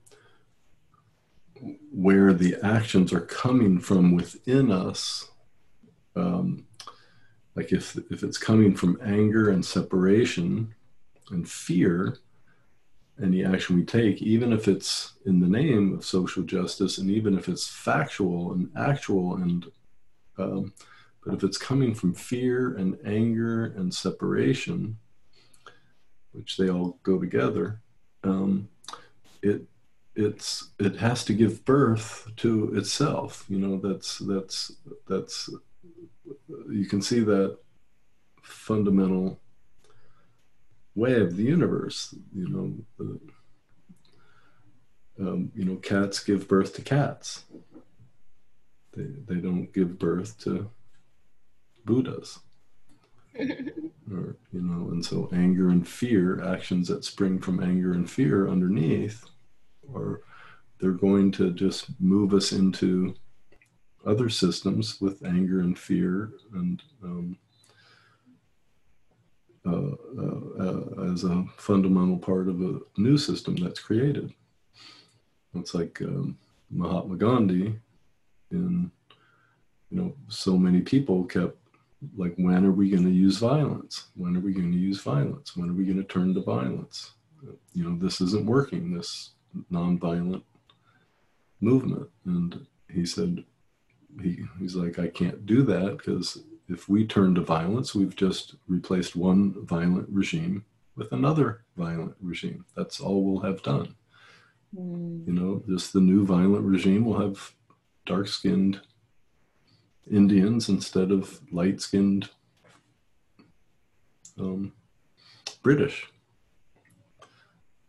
where 1.92 2.34
the 2.34 2.56
actions 2.64 3.12
are 3.14 3.22
coming 3.22 3.80
from 3.80 4.16
within 4.16 4.72
us 4.72 5.30
um, 6.16 6.66
like 7.56 7.72
if 7.72 7.98
if 8.12 8.24
it's 8.24 8.38
coming 8.38 8.76
from 8.76 9.00
anger 9.04 9.50
and 9.50 9.66
separation 9.66 10.74
and 11.32 11.50
fear 11.50 12.18
any 13.22 13.44
action 13.44 13.76
we 13.76 13.84
take 13.84 14.22
even 14.22 14.54
if 14.54 14.68
it's 14.68 15.14
in 15.26 15.40
the 15.40 15.48
name 15.48 15.94
of 15.94 16.06
social 16.06 16.44
justice 16.44 17.00
and 17.00 17.10
even 17.10 17.38
if 17.38 17.50
it's 17.50 17.68
factual 17.68 18.54
and 18.54 18.70
actual 18.78 19.36
and 19.38 19.66
um, 20.38 20.74
but 21.26 21.34
if 21.34 21.44
it's 21.44 21.58
coming 21.58 21.94
from 21.94 22.14
fear 22.14 22.76
and 22.78 22.98
anger 23.06 23.66
and 23.76 23.94
separation 23.94 24.98
which 26.32 26.58
they 26.58 26.70
all 26.70 27.00
go 27.04 27.20
together 27.20 27.82
um, 28.24 28.70
it 29.42 29.64
it's 30.18 30.72
it 30.80 30.98
has 30.98 31.24
to 31.24 31.34
give 31.34 31.64
birth 31.64 32.28
to 32.36 32.74
itself 32.76 33.46
you 33.48 33.60
know 33.60 33.78
that's 33.78 34.18
that's 34.20 34.72
that's 35.08 35.50
you 36.70 36.86
can 36.86 37.02
see 37.02 37.20
that 37.20 37.58
fundamental 38.42 39.40
way 40.96 41.22
of 41.22 41.38
the 41.38 41.44
universe 41.44 42.16
you 42.34 42.50
know 42.50 42.74
the, 42.98 43.20
um, 45.20 45.52
you 45.56 45.66
know 45.66 45.76
cats 45.76 46.24
give 46.24 46.48
birth 46.48 46.76
to 46.76 46.82
cats. 46.82 47.44
They 48.96 49.08
they 49.28 49.42
don't 49.42 49.72
give 49.74 50.00
birth 50.00 50.40
to 50.44 50.70
buddhas. 51.86 52.40
Or 54.10 54.38
you 54.54 54.62
know 54.62 54.90
and 54.92 55.04
so 55.04 55.30
anger 55.34 55.68
and 55.68 55.86
fear 55.86 56.42
actions 56.42 56.88
that 56.88 57.04
spring 57.04 57.40
from 57.40 57.62
anger 57.62 57.92
and 57.92 58.10
fear 58.10 58.48
underneath 58.48 59.26
or 59.94 60.22
they're 60.80 60.92
going 60.92 61.32
to 61.34 61.52
just 61.52 61.88
move 62.00 62.34
us 62.34 62.52
into 62.52 63.16
other 64.06 64.30
systems 64.30 65.02
with 65.02 65.26
anger 65.26 65.60
and 65.60 65.78
fear 65.78 66.32
and 66.54 66.84
um, 67.04 67.38
uh, 69.66 69.92
uh, 70.18 70.64
uh, 70.64 71.12
as 71.12 71.24
a 71.26 71.46
fundamental 71.58 72.18
part 72.18 72.48
of 72.48 72.62
a 72.62 72.80
new 72.98 73.18
system 73.18 73.56
that's 73.56 73.80
created. 73.80 74.34
It's 75.56 75.74
like 75.74 76.02
um, 76.02 76.38
Mahatma 76.70 77.18
Gandhi, 77.18 77.78
in 78.52 78.92
you 79.90 80.02
know, 80.02 80.14
so 80.28 80.58
many 80.58 80.82
people 80.82 81.26
kept 81.26 81.58
like, 82.16 82.34
when 82.38 82.66
are 82.66 82.72
we 82.72 82.90
going 82.90 83.06
to 83.06 83.12
use 83.12 83.38
violence? 83.40 84.08
When 84.16 84.38
are 84.38 84.42
we 84.42 84.54
going 84.54 84.72
to 84.72 84.78
use 84.78 85.02
violence? 85.02 85.58
When 85.58 85.70
are 85.70 85.74
we 85.74 85.86
going 85.86 85.98
to 85.98 86.04
turn 86.04 86.34
to 86.36 86.42
violence? 86.42 87.14
You 87.74 87.84
know, 87.84 87.98
this 87.98 88.22
isn't 88.22 88.46
working. 88.46 88.96
This 88.96 89.32
nonviolent 89.72 90.44
movement. 91.62 92.10
And 92.26 92.66
he 92.92 93.06
said, 93.06 93.44
he, 94.22 94.44
he's 94.60 94.76
like, 94.76 95.00
I 95.00 95.08
can't 95.08 95.46
do 95.46 95.64
that 95.64 95.98
because 95.98 96.44
if 96.70 96.90
we 96.90 97.06
turn 97.06 97.36
to 97.36 97.42
violence, 97.42 97.96
we've 97.96 98.16
just 98.16 98.56
replaced 98.68 99.16
one 99.16 99.66
violent 99.66 100.08
regime 100.10 100.66
with 100.96 101.12
another 101.12 101.62
violent 101.78 102.16
regime. 102.22 102.66
That's 102.76 103.00
all 103.00 103.24
we'll 103.24 103.42
have 103.42 103.62
done. 103.62 103.96
Mm. 104.76 105.26
You 105.28 105.34
know, 105.34 105.64
just 105.68 105.94
the 105.94 106.02
new 106.02 106.26
violent 106.26 106.66
regime 106.66 107.06
will 107.06 107.20
have 107.20 107.54
dark 108.06 108.28
skinned 108.28 108.82
Indians 110.10 110.70
instead 110.70 111.12
of 111.12 111.40
light 111.52 111.82
skinned 111.82 112.30
um, 114.40 114.74
British. 115.62 116.08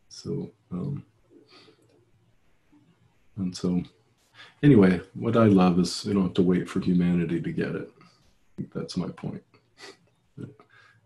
So, 0.08 0.50
um, 0.72 1.04
and 3.38 3.56
so, 3.56 3.82
anyway, 4.62 5.00
what 5.14 5.36
I 5.36 5.46
love 5.46 5.78
is 5.78 6.04
you 6.04 6.14
don't 6.14 6.24
have 6.24 6.34
to 6.34 6.42
wait 6.42 6.68
for 6.68 6.80
humanity 6.80 7.40
to 7.40 7.52
get 7.52 7.74
it. 7.74 7.90
that's 8.74 8.96
my 8.96 9.08
point. 9.08 9.42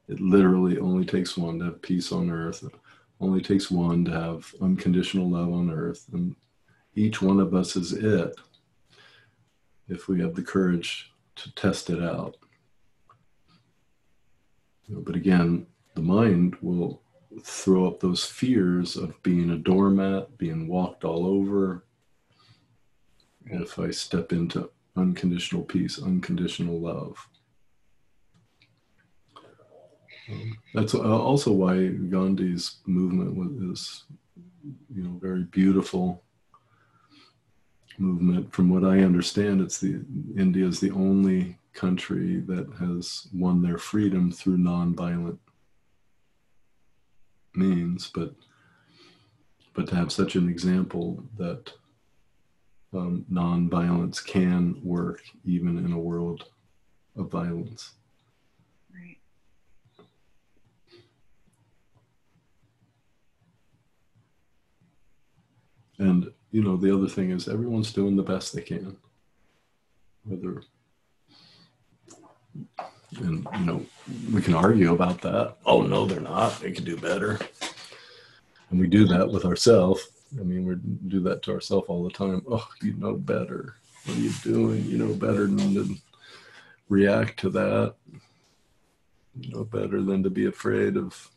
It 0.09 0.21
literally 0.21 0.79
only 0.79 1.05
takes 1.05 1.37
one 1.37 1.59
to 1.59 1.67
have 1.67 1.83
peace 1.83 2.13
on 2.13 2.29
earth. 2.29 2.65
It 2.65 2.75
only 3.21 3.41
takes 3.41 3.71
one 3.71 4.05
to 4.07 4.11
have 4.11 4.53
unconditional 4.61 5.31
love 5.31 5.53
on 5.53 5.71
earth. 5.71 6.07
And 6.13 6.35
each 6.95 7.23
one 7.23 7.41
of 7.41 7.55
us 7.55 7.77
is 7.77 7.93
it 7.93 8.35
if 9.89 10.09
we 10.09 10.21
have 10.21 10.35
the 10.35 10.43
courage 10.43 11.13
to 11.37 11.55
test 11.55 11.89
it 11.89 12.03
out. 12.03 12.37
But 14.89 15.17
again, 15.17 15.67
the 15.95 16.03
mind 16.03 16.57
will 16.61 17.01
throw 17.43 17.87
up 17.87 18.01
those 18.01 18.25
fears 18.25 18.97
of 18.97 19.23
being 19.23 19.51
a 19.51 19.57
doormat, 19.57 20.37
being 20.37 20.69
walked 20.69 21.05
all 21.05 21.27
over, 21.27 21.85
if 23.47 23.79
I 23.79 23.91
step 23.91 24.33
into 24.33 24.71
unconditional 24.97 25.63
peace, 25.63 26.01
unconditional 26.01 26.79
love. 26.79 27.27
Um, 30.31 30.57
that's 30.75 30.95
also 30.95 31.53
why 31.53 31.89
Gandhi's 31.89 32.77
movement 32.87 33.35
was 33.35 34.05
you 34.95 35.03
know, 35.03 35.19
very 35.21 35.45
beautiful 35.45 36.23
movement. 37.99 38.53
From 38.53 38.69
what 38.69 38.85
I 38.85 39.01
understand, 39.01 39.61
it's 39.61 39.79
the 39.79 40.01
India 40.37 40.67
is 40.67 40.81
the 40.81 40.93
only 40.93 41.59
country 41.73 42.41
that 42.41 42.69
has 42.79 43.29
won 43.33 43.63
their 43.63 43.79
freedom 43.79 44.31
through 44.31 44.59
nonviolent 44.59 45.39
means, 47.55 48.11
but 48.15 48.35
but 49.75 49.89
to 49.89 49.95
have 49.95 50.13
such 50.13 50.35
an 50.37 50.49
example 50.49 51.25
that 51.39 51.73
um, 52.95 53.25
nonviolence 53.31 54.25
can 54.25 54.81
work 54.83 55.23
even 55.45 55.79
in 55.79 55.93
a 55.93 55.99
world 55.99 56.45
of 57.17 57.31
violence. 57.31 57.93
Right. 58.93 59.19
And 65.99 66.33
you 66.51 66.63
know, 66.63 66.77
the 66.77 66.95
other 66.95 67.09
thing 67.09 67.31
is 67.31 67.49
everyone's 67.49 67.93
doing 67.93 68.17
the 68.17 68.23
best 68.23 68.55
they 68.55 68.63
can. 68.63 68.97
Whether 70.25 70.63
and 73.19 73.47
you 73.59 73.67
know, 73.67 73.87
we 74.33 74.43
can 74.43 74.55
argue 74.55 74.95
about 74.95 75.21
that. 75.23 75.57
Oh 75.67 75.83
no, 75.83 76.07
they're 76.07 76.21
not. 76.21 76.61
They 76.61 76.73
can 76.73 76.85
do 76.85 76.97
better. 76.97 77.39
And 78.71 78.81
we 78.81 78.87
do 78.87 79.07
that 79.07 79.29
with 79.29 79.45
ourselves. 79.45 80.09
I 80.39 80.43
mean, 80.43 80.67
we 80.67 80.77
do 81.09 81.21
that 81.21 81.43
to 81.43 81.53
ourselves 81.53 81.87
all 81.89 82.05
the 82.05 82.11
time. 82.11 82.43
Oh, 82.51 82.67
you 82.83 82.95
know 82.95 83.15
better. 83.15 83.77
What 84.05 84.17
are 84.17 84.21
you 84.21 84.33
doing? 84.43 84.85
You 84.85 84.99
know 84.99 85.15
better 85.15 85.47
than 85.47 85.75
to 85.75 85.95
react 86.89 87.39
to 87.41 87.51
that. 87.51 87.95
You 89.39 89.51
know 89.55 89.65
better 89.65 90.03
than 90.03 90.23
to 90.23 90.31
be 90.31 90.47
afraid 90.47 90.97
of. 90.97 91.31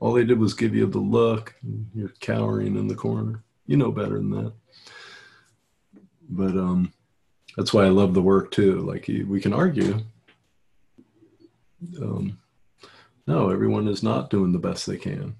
All 0.00 0.12
they 0.12 0.24
did 0.24 0.38
was 0.38 0.54
give 0.54 0.74
you 0.74 0.86
the 0.86 0.98
look. 0.98 1.54
And 1.62 1.88
you're 1.94 2.12
cowering 2.20 2.76
in 2.76 2.86
the 2.86 2.94
corner. 2.94 3.42
You 3.66 3.76
know 3.76 3.90
better 3.90 4.14
than 4.14 4.30
that. 4.30 4.52
But 6.30 6.56
um, 6.56 6.92
that's 7.56 7.72
why 7.72 7.84
I 7.84 7.88
love 7.88 8.14
the 8.14 8.22
work 8.22 8.50
too. 8.50 8.80
Like 8.80 9.08
we 9.08 9.40
can 9.40 9.52
argue. 9.52 10.00
Um, 12.00 12.38
no, 13.26 13.50
everyone 13.50 13.88
is 13.88 14.02
not 14.02 14.30
doing 14.30 14.52
the 14.52 14.58
best 14.58 14.86
they 14.86 14.96
can. 14.96 15.36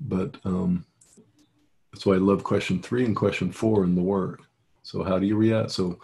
But 0.00 0.36
um, 0.44 0.84
that's 1.96 2.04
why 2.04 2.16
I 2.16 2.18
love 2.18 2.44
question 2.44 2.82
three 2.82 3.06
and 3.06 3.16
question 3.16 3.50
four 3.50 3.82
in 3.82 3.94
the 3.94 4.02
work. 4.02 4.42
So 4.82 5.02
how 5.02 5.18
do 5.18 5.24
you 5.24 5.34
react? 5.34 5.70
So, 5.70 5.98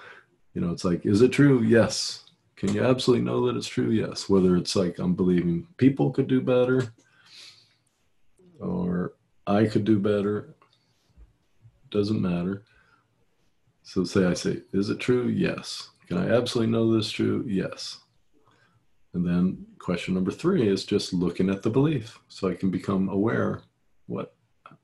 you 0.54 0.62
know, 0.62 0.70
it's 0.70 0.86
like, 0.86 1.04
is 1.04 1.20
it 1.20 1.32
true? 1.32 1.60
Yes. 1.60 2.24
Can 2.56 2.72
you 2.72 2.82
absolutely 2.82 3.26
know 3.26 3.46
that 3.46 3.58
it's 3.58 3.66
true? 3.66 3.90
Yes. 3.90 4.26
Whether 4.26 4.56
it's 4.56 4.74
like 4.74 4.98
I'm 4.98 5.14
believing 5.14 5.66
people 5.76 6.10
could 6.10 6.28
do 6.28 6.40
better 6.40 6.94
or 8.58 9.12
I 9.46 9.66
could 9.66 9.84
do 9.84 9.98
better, 9.98 10.54
doesn't 11.90 12.22
matter. 12.22 12.62
So 13.82 14.02
say 14.04 14.24
I 14.24 14.32
say, 14.32 14.62
is 14.72 14.88
it 14.88 14.98
true? 14.98 15.28
Yes. 15.28 15.90
Can 16.06 16.16
I 16.16 16.30
absolutely 16.34 16.72
know 16.72 16.96
this 16.96 17.10
true? 17.10 17.44
Yes. 17.46 17.98
And 19.12 19.26
then 19.26 19.66
question 19.78 20.14
number 20.14 20.30
three 20.30 20.66
is 20.66 20.86
just 20.86 21.12
looking 21.12 21.50
at 21.50 21.62
the 21.62 21.68
belief 21.68 22.18
so 22.28 22.48
I 22.48 22.54
can 22.54 22.70
become 22.70 23.10
aware 23.10 23.60
what 24.06 24.34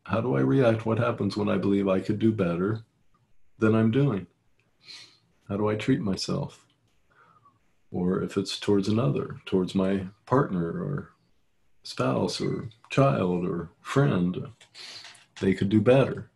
how 0.05 0.21
do 0.21 0.37
I 0.37 0.41
react? 0.41 0.87
What 0.87 0.99
happens 0.99 1.37
when 1.37 1.49
I 1.49 1.57
believe 1.57 1.89
I 1.89 2.01
could 2.01 2.19
do 2.19 2.33
better 2.33 2.83
than 3.59 3.75
I'm 3.75 3.91
doing? 3.91 4.27
How 5.49 5.57
do 5.57 5.69
I 5.69 5.75
treat 5.75 6.01
myself? 6.01 6.65
Or 7.91 8.23
if 8.23 8.37
it's 8.37 8.59
towards 8.59 8.89
another, 8.89 9.41
towards 9.47 9.75
my 9.75 10.07
partner 10.27 10.69
or 10.69 11.11
spouse 11.83 12.41
or 12.41 12.69
child 12.91 13.47
or 13.47 13.71
friend, 13.81 14.49
they 15.41 15.55
could 15.55 15.71
do 15.71 15.81
better. 15.81 16.31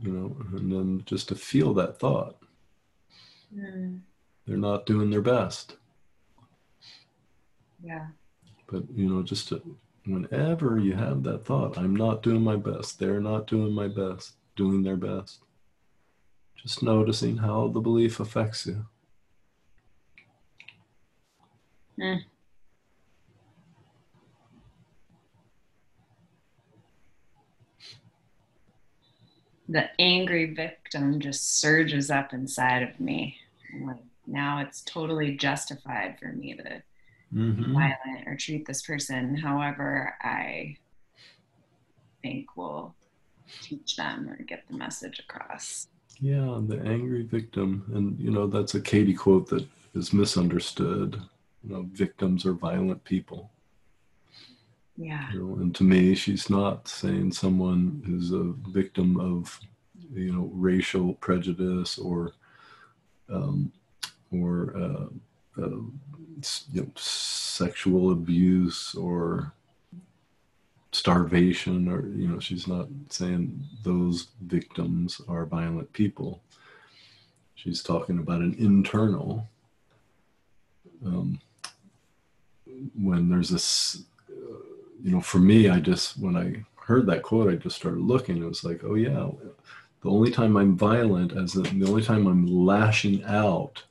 You 0.00 0.12
know, 0.12 0.36
and 0.56 0.72
then 0.72 1.02
just 1.06 1.28
to 1.28 1.34
feel 1.34 1.74
that 1.74 1.98
thought. 1.98 2.38
Mm. 3.56 4.00
They're 4.46 4.56
not 4.56 4.86
doing 4.86 5.10
their 5.10 5.22
best. 5.22 5.76
Yeah. 7.82 8.06
But, 8.66 8.84
you 8.94 9.08
know, 9.08 9.22
just 9.22 9.48
to 9.48 9.62
whenever 10.08 10.78
you 10.78 10.94
have 10.94 11.22
that 11.24 11.44
thought, 11.44 11.76
I'm 11.76 11.94
not 11.94 12.22
doing 12.22 12.42
my 12.42 12.56
best, 12.56 12.98
they're 12.98 13.20
not 13.20 13.46
doing 13.46 13.72
my 13.72 13.88
best, 13.88 14.32
doing 14.56 14.82
their 14.82 14.96
best, 14.96 15.40
just 16.56 16.82
noticing 16.82 17.36
how 17.36 17.68
the 17.68 17.80
belief 17.80 18.18
affects 18.18 18.66
you. 18.66 18.86
Mm. 22.00 22.20
The 29.68 29.90
angry 30.00 30.54
victim 30.54 31.20
just 31.20 31.60
surges 31.60 32.10
up 32.10 32.32
inside 32.32 32.82
of 32.82 32.98
me. 32.98 33.36
Like 33.82 33.96
now 34.26 34.60
it's 34.60 34.82
totally 34.82 35.36
justified 35.36 36.16
for 36.18 36.28
me 36.28 36.54
to 36.54 36.82
mm-hmm. 37.34 37.72
violent 37.72 38.26
or 38.26 38.36
treat 38.36 38.66
this 38.66 38.82
person 38.82 39.36
however 39.36 40.14
I 40.22 40.76
think 42.22 42.56
will 42.56 42.94
teach 43.62 43.96
them 43.96 44.28
or 44.28 44.42
get 44.42 44.64
the 44.68 44.76
message 44.76 45.20
across. 45.20 45.88
Yeah, 46.20 46.60
the 46.66 46.80
angry 46.84 47.22
victim. 47.22 47.84
And, 47.94 48.18
you 48.18 48.30
know, 48.30 48.46
that's 48.46 48.74
a 48.74 48.80
Katie 48.80 49.14
quote 49.14 49.48
that 49.50 49.66
is 49.94 50.12
misunderstood. 50.12 51.20
You 51.64 51.70
know, 51.74 51.86
victims 51.92 52.44
are 52.44 52.52
violent 52.54 53.02
people. 53.04 53.50
Yeah. 54.96 55.30
You 55.32 55.40
know, 55.40 55.54
and 55.60 55.74
to 55.76 55.84
me, 55.84 56.14
she's 56.14 56.50
not 56.50 56.88
saying 56.88 57.32
someone 57.32 58.02
who's 58.04 58.32
a 58.32 58.52
victim 58.70 59.18
of, 59.20 59.58
you 60.12 60.32
know, 60.32 60.50
racial 60.52 61.14
prejudice 61.14 61.98
or, 61.98 62.32
um, 63.28 63.72
or 64.32 64.76
uh, 64.76 65.62
uh, 65.62 65.80
you 66.72 66.82
know, 66.82 66.88
sexual 66.96 68.12
abuse 68.12 68.94
or 68.94 69.52
starvation 70.92 71.86
or 71.86 72.08
you 72.16 72.26
know 72.26 72.40
she's 72.40 72.66
not 72.66 72.88
saying 73.10 73.62
those 73.82 74.28
victims 74.42 75.20
are 75.28 75.44
violent 75.44 75.92
people. 75.92 76.40
She's 77.54 77.82
talking 77.82 78.18
about 78.18 78.40
an 78.40 78.54
internal 78.58 79.46
um, 81.04 81.40
when 83.00 83.28
there's 83.28 83.50
this 83.50 84.02
uh, 84.30 84.62
you 85.02 85.12
know 85.12 85.20
for 85.20 85.38
me 85.38 85.68
i 85.68 85.78
just 85.78 86.18
when 86.18 86.36
i 86.36 86.64
heard 86.76 87.06
that 87.06 87.22
quote 87.22 87.52
i 87.52 87.56
just 87.56 87.76
started 87.76 88.00
looking. 88.00 88.42
It 88.42 88.48
was 88.48 88.64
like 88.64 88.82
oh 88.84 88.94
yeah 88.94 89.28
the 90.02 90.10
only 90.10 90.30
time 90.30 90.56
i'm 90.56 90.76
violent 90.76 91.32
as 91.32 91.52
the 91.52 91.86
only 91.86 92.02
time 92.02 92.26
i'm 92.26 92.46
lashing 92.46 93.24
out 93.24 93.82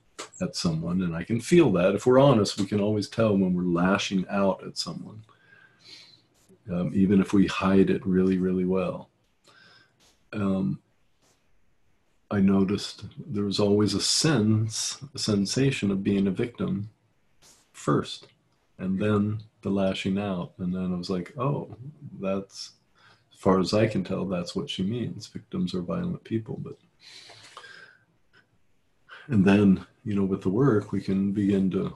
at 0.42 0.56
someone. 0.56 1.02
And 1.02 1.16
I 1.16 1.24
can 1.24 1.40
feel 1.40 1.72
that. 1.74 1.96
If 1.96 2.06
we're 2.06 2.20
honest, 2.20 2.60
we 2.60 2.66
can 2.66 2.80
always 2.80 3.10
tell 3.10 3.38
when 3.38 3.54
we're 3.54 3.64
lashing 3.64 4.26
out 4.30 4.64
at 4.66 4.78
someone, 4.78 5.24
um, 6.72 6.92
even 6.94 7.22
if 7.22 7.34
we 7.34 7.48
hide 7.48 7.90
it 7.90 8.06
really, 8.06 8.38
really 8.38 8.66
well. 8.66 9.10
Um, 10.34 10.80
I 12.30 12.42
noticed 12.42 13.06
there 13.26 13.46
was 13.46 13.60
always 13.60 13.94
a 13.94 14.02
sense, 14.02 14.98
a 15.16 15.20
sensation 15.20 15.92
of 15.92 16.04
being 16.04 16.28
a 16.28 16.32
victim 16.32 16.90
first, 17.72 18.28
and 18.80 19.00
then 19.00 19.42
the 19.62 19.70
lashing 19.70 20.20
out. 20.20 20.52
And 20.58 20.74
then 20.74 20.94
I 20.94 20.98
was 20.98 21.10
like, 21.10 21.34
oh, 21.38 21.76
that's, 22.20 22.72
as 23.32 23.40
far 23.40 23.60
as 23.60 23.74
I 23.74 23.88
can 23.88 24.04
tell, 24.04 24.26
that's 24.26 24.56
what 24.56 24.70
she 24.70 24.84
means. 24.84 25.28
Victims 25.28 25.74
are 25.74 25.82
violent 25.82 26.24
people, 26.24 26.60
but 26.62 26.78
and 29.30 29.44
then 29.44 29.86
you 30.08 30.16
know 30.16 30.24
with 30.24 30.42
the 30.42 30.50
work 30.50 30.94
we 30.94 31.02
can 31.02 31.34
begin 31.34 31.70
to 31.70 31.94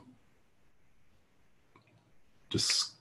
just 2.50 2.92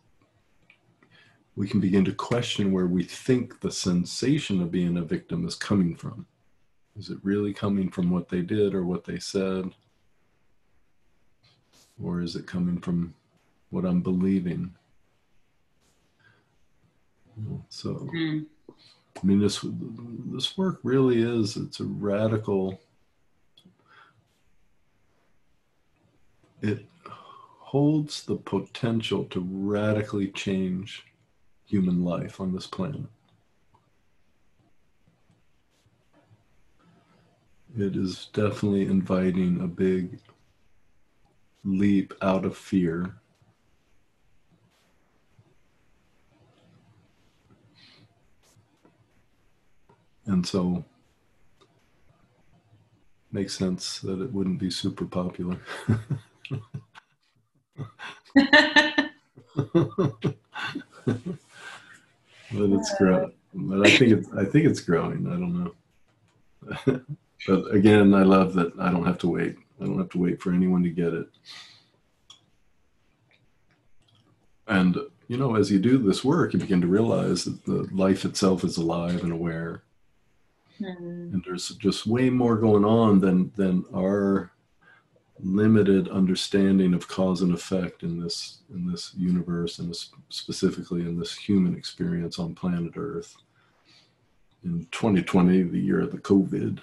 we 1.57 1.67
can 1.67 1.81
begin 1.81 2.05
to 2.05 2.13
question 2.13 2.71
where 2.71 2.87
we 2.87 3.03
think 3.03 3.61
the 3.61 3.73
sensation 3.73 4.63
of 4.63 4.71
being 4.71 4.97
a 4.97 5.03
victim 5.03 5.47
is 5.47 5.57
coming 5.57 5.97
from. 5.97 6.25
Is 6.97 7.11
it 7.11 7.19
really 7.25 7.53
coming 7.53 7.91
from 7.91 8.09
what 8.09 8.29
they 8.29 8.41
did 8.41 8.73
or 8.73 8.85
what 8.85 9.05
they 9.05 9.19
said? 9.19 9.75
Or 12.03 12.21
is 12.23 12.37
it 12.37 12.47
coming 12.47 12.81
from 12.81 13.13
what 13.71 13.85
i'm 13.85 14.01
believing? 14.01 14.73
So 17.69 18.09
mm. 18.15 18.47
i 18.71 19.27
mean 19.27 19.41
this 19.41 19.65
this 20.33 20.57
work 20.57 20.79
really 20.85 21.21
is 21.21 21.57
it's 21.57 21.81
a 21.81 21.85
radical 21.85 22.81
it 26.63 26.85
holds 27.71 28.25
the 28.25 28.37
potential 28.37 29.25
to 29.25 29.47
radically 29.51 30.29
change 30.29 31.05
human 31.67 32.05
life 32.05 32.41
on 32.41 32.53
this 32.53 32.67
planet. 32.67 33.03
It 37.79 37.95
is 37.95 38.29
definitely 38.33 38.87
inviting 38.87 39.61
a 39.61 39.69
big 39.69 40.19
leap 41.65 42.13
out 42.21 42.45
of 42.45 42.57
fear. 42.57 43.15
And 50.27 50.45
so 50.47 50.85
makes 53.31 53.57
sense 53.57 54.01
that 54.01 54.21
it 54.21 54.33
wouldn't 54.33 54.59
be 54.59 54.71
super 54.71 55.05
popular. 55.05 55.59
but 56.51 56.61
it's 62.53 62.95
growing. 62.99 63.33
But 63.55 63.87
I 63.87 63.97
think 63.97 64.13
it's 64.13 64.29
I 64.33 64.45
think 64.45 64.67
it's 64.67 64.81
growing. 64.81 65.27
I 65.27 65.31
don't 65.31 65.65
know. 65.65 65.73
but 67.47 67.75
again, 67.75 68.15
I 68.15 68.23
love 68.23 68.55
that 68.55 68.73
I 68.79 68.91
don't 68.91 69.07
have 69.07 69.19
to 69.19 69.29
wait. 69.29 69.57
I 69.81 69.85
don't 69.85 69.99
have 69.99 70.11
to 70.11 70.19
wait 70.19 70.41
for 70.43 70.53
anyone 70.53 70.83
to 70.83 70.91
get 70.91 71.15
it. 71.15 71.29
And 74.69 74.99
you 75.29 75.37
know, 75.37 75.57
as 75.57 75.71
you 75.71 75.79
do 75.79 75.99
this 75.99 76.25
work, 76.25 76.53
you 76.53 76.59
begin 76.59 76.81
to 76.81 76.87
realize 76.87 77.45
that 77.45 77.65
the 77.65 77.89
life 77.93 78.25
itself 78.25 78.65
is 78.65 78.77
alive 78.77 79.23
and 79.23 79.33
aware. 79.33 79.83
Mm. 80.81 81.35
And 81.35 81.45
there's 81.45 81.69
just 81.71 82.07
way 82.07 82.31
more 82.31 82.57
going 82.57 82.85
on 82.85 83.21
than 83.21 83.53
than 83.57 83.85
our 83.95 84.53
limited 85.43 86.09
understanding 86.09 86.95
of 86.95 87.09
cause 87.09 87.43
and 87.43 87.53
effect 87.55 88.03
in 88.03 88.21
this 88.21 88.59
in 88.73 88.91
this 88.91 89.13
universe 89.17 89.79
and 89.79 89.95
specifically 90.29 91.03
in 91.03 91.19
this 91.19 91.37
human 91.37 91.77
experience 91.77 92.39
on 92.39 92.55
planet 92.55 92.93
Earth. 92.97 93.37
In 94.63 94.87
2020, 94.91 95.63
the 95.65 95.79
year 95.79 96.01
of 96.01 96.13
the 96.13 96.19
COVID. 96.19 96.81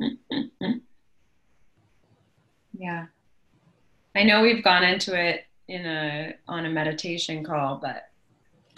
yeah. 2.76 3.06
I 4.16 4.24
know 4.24 4.42
we've 4.42 4.64
gone 4.64 4.82
into 4.82 5.18
it 5.18 5.44
in 5.68 5.86
a 5.86 6.34
on 6.48 6.66
a 6.66 6.70
meditation 6.70 7.44
call, 7.44 7.76
but 7.76 8.08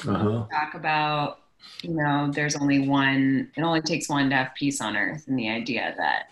uh-huh. 0.07 0.47
talk 0.51 0.75
about 0.75 1.41
you 1.83 1.95
know 1.95 2.31
there's 2.33 2.57
only 2.57 2.87
one. 2.87 3.51
It 3.57 3.63
only 3.63 3.81
takes 3.81 4.09
one 4.09 4.29
to 4.31 4.37
have 4.37 4.55
peace 4.55 4.81
on 4.81 4.97
earth, 4.97 5.29
and 5.29 5.39
the 5.39 5.49
idea 5.49 5.95
that 5.97 6.31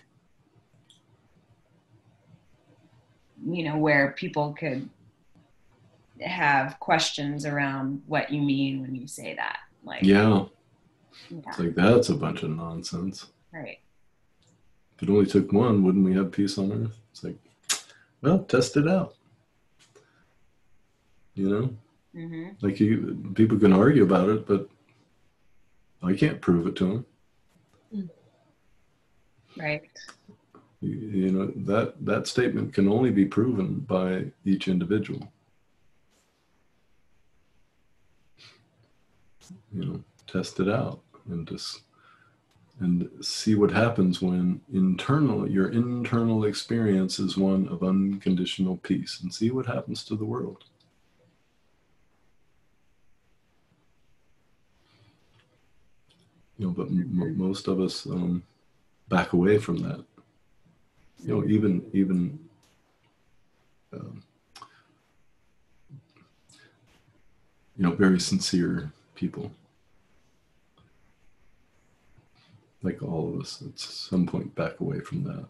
you 3.54 3.64
know 3.64 3.76
where 3.76 4.12
people 4.12 4.52
could 4.52 4.88
have 6.20 6.78
questions 6.80 7.46
around 7.46 8.02
what 8.06 8.30
you 8.32 8.42
mean 8.42 8.82
when 8.82 8.94
you 8.94 9.06
say 9.06 9.34
that. 9.34 9.58
Like 9.84 10.02
yeah, 10.02 10.44
yeah. 11.30 11.38
it's 11.46 11.58
like 11.58 11.74
that's 11.74 12.08
a 12.08 12.14
bunch 12.14 12.42
of 12.42 12.50
nonsense. 12.50 13.26
Right. 13.52 13.78
If 14.96 15.04
it 15.04 15.10
only 15.10 15.26
took 15.26 15.52
one, 15.52 15.84
wouldn't 15.84 16.04
we 16.04 16.14
have 16.14 16.32
peace 16.32 16.58
on 16.58 16.72
earth? 16.72 16.98
It's 17.12 17.22
like, 17.22 17.36
well, 18.20 18.40
test 18.40 18.76
it 18.76 18.88
out 18.88 19.14
you 21.38 21.48
know 21.48 21.70
mm-hmm. 22.14 22.48
like 22.60 22.80
you 22.80 23.32
people 23.34 23.58
can 23.58 23.72
argue 23.72 24.02
about 24.02 24.28
it 24.28 24.46
but 24.46 24.68
i 26.02 26.12
can't 26.12 26.40
prove 26.40 26.66
it 26.66 26.74
to 26.74 27.04
them 27.94 28.10
right 29.56 29.88
you, 30.80 31.30
know 31.32 31.46
that 31.56 31.94
that 32.04 32.26
statement 32.26 32.72
can 32.72 32.88
only 32.88 33.10
be 33.10 33.24
proven 33.24 33.80
by 33.80 34.24
each 34.44 34.68
individual 34.68 35.32
you 39.72 39.84
know 39.84 40.04
test 40.26 40.60
it 40.60 40.68
out 40.68 41.00
and 41.30 41.48
just 41.48 41.82
and 42.80 43.10
see 43.20 43.56
what 43.56 43.72
happens 43.72 44.22
when 44.22 44.60
internal 44.72 45.48
your 45.50 45.68
internal 45.70 46.44
experience 46.44 47.18
is 47.18 47.36
one 47.36 47.66
of 47.68 47.82
unconditional 47.82 48.76
peace 48.78 49.20
and 49.22 49.34
see 49.34 49.50
what 49.50 49.66
happens 49.66 50.04
to 50.04 50.14
the 50.14 50.24
world 50.24 50.64
you 56.58 56.66
know, 56.66 56.72
but 56.72 56.88
m- 56.88 57.38
most 57.38 57.68
of 57.68 57.80
us 57.80 58.04
um, 58.06 58.42
back 59.08 59.32
away 59.32 59.58
from 59.58 59.78
that. 59.78 60.04
You 61.24 61.34
know, 61.34 61.44
even 61.46 61.84
even 61.92 62.38
um, 63.92 64.22
you 67.76 67.84
know, 67.84 67.92
very 67.92 68.20
sincere 68.20 68.92
people, 69.14 69.50
like 72.82 73.02
all 73.02 73.32
of 73.32 73.40
us, 73.40 73.62
at 73.62 73.78
some 73.78 74.26
point 74.26 74.54
back 74.54 74.80
away 74.80 75.00
from 75.00 75.24
that. 75.24 75.46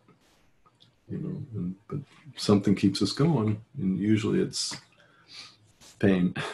You 1.11 1.19
know, 1.19 1.43
and, 1.55 1.75
but 1.89 2.01
something 2.37 2.75
keeps 2.75 3.01
us 3.01 3.13
going, 3.13 3.61
and 3.79 3.99
usually 3.99 4.41
it's 4.41 4.77
pain. 5.99 6.35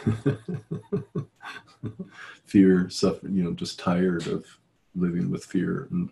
fear, 2.45 2.89
suffering, 2.89 3.35
you 3.35 3.43
know, 3.43 3.51
just 3.51 3.79
tired 3.79 4.27
of 4.27 4.45
living 4.95 5.29
with 5.29 5.43
fear 5.43 5.87
and 5.91 6.09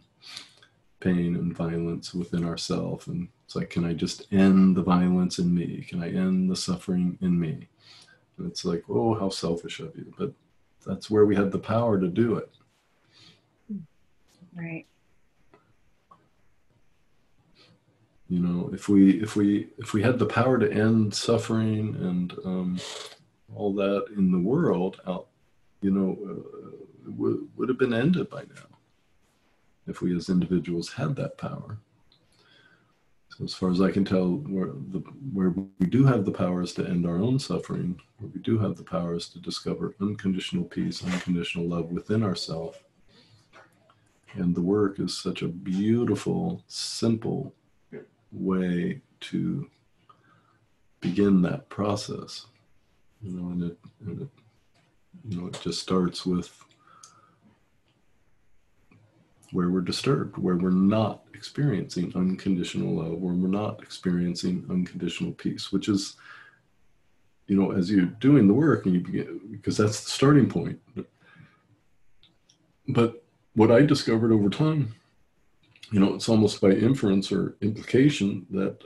pain 1.03 1.35
and 1.35 1.55
violence 1.55 2.13
within 2.13 2.45
ourselves. 2.45 3.07
And 3.07 3.27
it's 3.45 3.55
like, 3.55 3.69
can 3.69 3.85
I 3.85 3.93
just 3.93 4.31
end 4.31 4.75
the 4.75 4.83
violence 4.83 5.39
in 5.39 5.53
me? 5.53 5.85
Can 5.87 6.01
I 6.01 6.09
end 6.09 6.49
the 6.49 6.55
suffering 6.55 7.17
in 7.21 7.39
me? 7.39 7.67
And 8.37 8.47
it's 8.49 8.63
like, 8.63 8.83
oh, 8.89 9.13
how 9.13 9.29
selfish 9.29 9.79
of 9.79 9.95
you. 9.95 10.13
But 10.17 10.33
that's 10.85 11.09
where 11.09 11.25
we 11.25 11.35
have 11.35 11.51
the 11.51 11.59
power 11.59 11.99
to 11.99 12.07
do 12.07 12.37
it. 12.37 12.49
Right. 14.55 14.85
You 18.29 18.39
know, 18.39 18.71
if 18.73 18.89
we 18.89 19.21
if 19.21 19.35
we 19.35 19.69
if 19.77 19.93
we 19.93 20.01
had 20.01 20.17
the 20.17 20.25
power 20.25 20.57
to 20.57 20.71
end 20.71 21.13
suffering 21.13 21.95
and 21.99 22.33
um, 22.45 22.79
all 23.53 23.73
that 23.75 24.05
in 24.17 24.31
the 24.31 24.39
world 24.39 25.01
out 25.05 25.27
you 25.83 25.91
know, 25.91 26.17
uh, 26.27 27.11
would, 27.17 27.47
would 27.57 27.69
have 27.69 27.77
been 27.77 27.93
ended 27.93 28.29
by 28.29 28.41
now 28.41 28.72
if 29.87 30.01
we 30.01 30.15
as 30.15 30.29
individuals 30.29 30.93
had 30.93 31.15
that 31.15 31.37
power. 31.37 31.77
So 33.29 33.43
as 33.43 33.53
far 33.53 33.71
as 33.71 33.81
I 33.81 33.91
can 33.91 34.05
tell, 34.05 34.27
where, 34.27 34.67
the, 34.91 34.99
where 35.31 35.49
we 35.79 35.87
do 35.87 36.05
have 36.05 36.23
the 36.23 36.31
powers 36.31 36.73
to 36.73 36.87
end 36.87 37.07
our 37.07 37.17
own 37.17 37.39
suffering, 37.39 37.99
where 38.19 38.29
we 38.33 38.39
do 38.41 38.59
have 38.59 38.77
the 38.77 38.83
powers 38.83 39.27
to 39.29 39.39
discover 39.39 39.95
unconditional 39.99 40.65
peace, 40.65 41.03
unconditional 41.03 41.67
love 41.67 41.91
within 41.91 42.21
ourselves. 42.21 42.77
And 44.33 44.53
the 44.53 44.61
work 44.61 44.99
is 44.99 45.17
such 45.17 45.41
a 45.41 45.47
beautiful, 45.47 46.63
simple 46.67 47.53
way 48.31 49.01
to 49.21 49.69
begin 51.01 51.41
that 51.41 51.69
process. 51.69 52.45
You 53.21 53.31
know, 53.31 53.49
and 53.49 53.63
it, 53.63 53.79
and 54.05 54.21
it 54.21 54.29
you 55.27 55.41
know, 55.41 55.47
it 55.47 55.59
just 55.61 55.81
starts 55.81 56.25
with 56.25 56.63
where 59.53 59.69
we're 59.69 59.81
disturbed, 59.81 60.37
where 60.37 60.57
we're 60.57 60.69
not 60.69 61.21
experiencing 61.33 62.11
unconditional 62.15 62.95
love, 62.95 63.19
where 63.19 63.33
we're 63.33 63.47
not 63.47 63.81
experiencing 63.81 64.65
unconditional 64.69 65.31
peace, 65.31 65.71
which 65.71 65.87
is, 65.87 66.15
you 67.47 67.59
know, 67.59 67.71
as 67.71 67.89
you're 67.89 68.05
doing 68.05 68.47
the 68.47 68.53
work 68.53 68.85
and 68.85 68.95
you 68.95 69.01
begin, 69.01 69.39
because 69.51 69.77
that's 69.77 70.03
the 70.03 70.09
starting 70.09 70.49
point. 70.49 70.79
But 72.87 73.23
what 73.55 73.71
I 73.71 73.83
discovered 73.85 74.31
over 74.31 74.49
time, 74.49 74.95
you 75.91 75.99
know, 75.99 76.15
it's 76.15 76.29
almost 76.29 76.59
by 76.59 76.71
inference 76.71 77.31
or 77.31 77.55
implication 77.61 78.45
that 78.49 78.81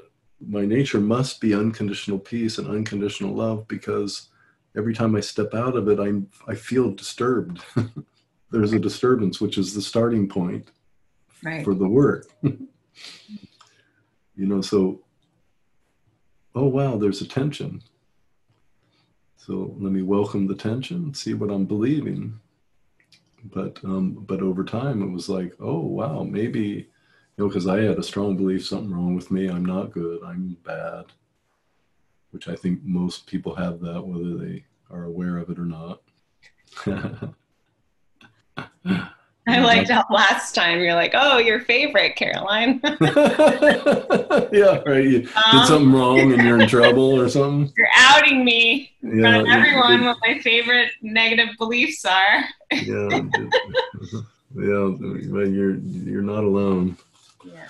my 0.46 0.66
nature 0.66 1.00
must 1.00 1.40
be 1.40 1.56
unconditional 1.56 2.20
peace 2.20 2.58
and 2.58 2.68
unconditional 2.68 3.34
love 3.34 3.68
because 3.68 4.28
every 4.76 4.94
time 4.94 5.16
I 5.16 5.22
step 5.22 5.54
out 5.54 5.76
of 5.76 5.88
it, 5.88 6.00
I'm, 6.00 6.30
I 6.48 6.56
feel 6.56 6.92
disturbed. 6.92 7.62
There's 8.52 8.74
a 8.74 8.80
disturbance, 8.80 9.42
which 9.42 9.58
is 9.58 9.74
the 9.74 9.82
starting 9.82 10.28
point 10.28 10.70
right. 11.44 11.64
for 11.64 11.74
the 11.74 11.88
work. 11.88 12.28
you 12.42 12.60
know, 14.36 14.62
so 14.62 15.04
oh 16.56 16.68
wow, 16.68 16.98
there's 16.98 17.22
a 17.22 17.28
tension. 17.28 17.82
So 19.36 19.76
let 19.80 19.92
me 19.92 20.02
welcome 20.02 20.48
the 20.48 20.56
tension, 20.56 21.14
see 21.14 21.34
what 21.34 21.52
I'm 21.52 21.66
believing. 21.66 22.40
But 23.46 23.80
um, 23.84 24.26
but 24.28 24.42
over 24.42 24.64
time, 24.64 25.02
it 25.02 25.12
was 25.12 25.30
like, 25.30 25.54
oh 25.60 25.80
wow, 25.80 26.24
maybe 26.24 26.60
you 26.60 27.44
know, 27.44 27.48
because 27.48 27.68
I 27.68 27.82
had 27.82 28.00
a 28.00 28.04
strong 28.04 28.36
belief 28.36 28.66
something 28.66 28.94
wrong 28.94 29.16
with 29.16 29.30
me. 29.30 29.48
I'm 29.48 29.66
not 29.66 29.92
good. 29.92 30.24
I'm 30.24 30.58
bad 30.64 31.06
which 32.32 32.48
I 32.48 32.56
think 32.56 32.84
most 32.84 33.26
people 33.26 33.56
have 33.56 33.80
that, 33.82 34.06
whether 34.06 34.38
they 34.38 34.64
are 34.90 35.06
aware 35.06 35.38
of 35.38 35.50
it 35.50 35.60
or 35.60 35.66
not. 35.66 36.02
I 39.48 39.60
liked 39.60 39.90
how 39.90 40.06
last 40.10 40.54
time 40.54 40.80
you're 40.82 40.94
like, 40.94 41.12
"Oh, 41.14 41.38
your 41.38 41.62
favorite, 41.62 42.16
Caroline." 42.16 42.80
yeah, 42.84 44.82
right. 44.86 45.04
You 45.04 45.28
um, 45.36 45.52
did 45.52 45.66
something 45.68 45.94
wrong 45.94 46.34
and 46.34 46.42
you're 46.44 46.62
in 46.62 46.68
trouble 46.70 47.20
or 47.20 47.30
something. 47.30 47.74
You're 47.78 47.88
outing 47.96 48.44
me 48.44 48.92
in 49.02 49.22
front 49.22 49.38
of 49.38 49.48
everyone 49.48 50.06
what 50.06 50.18
my 50.22 50.40
favorite 50.40 50.92
negative 51.02 51.50
beliefs 51.58 52.04
are. 52.04 52.44
yeah, 52.72 53.22
yeah, 54.56 54.92
but 55.00 55.50
you're 55.50 55.76
you're 55.76 56.22
not 56.22 56.44
alone. 56.44 56.98
Yeah, 57.46 57.68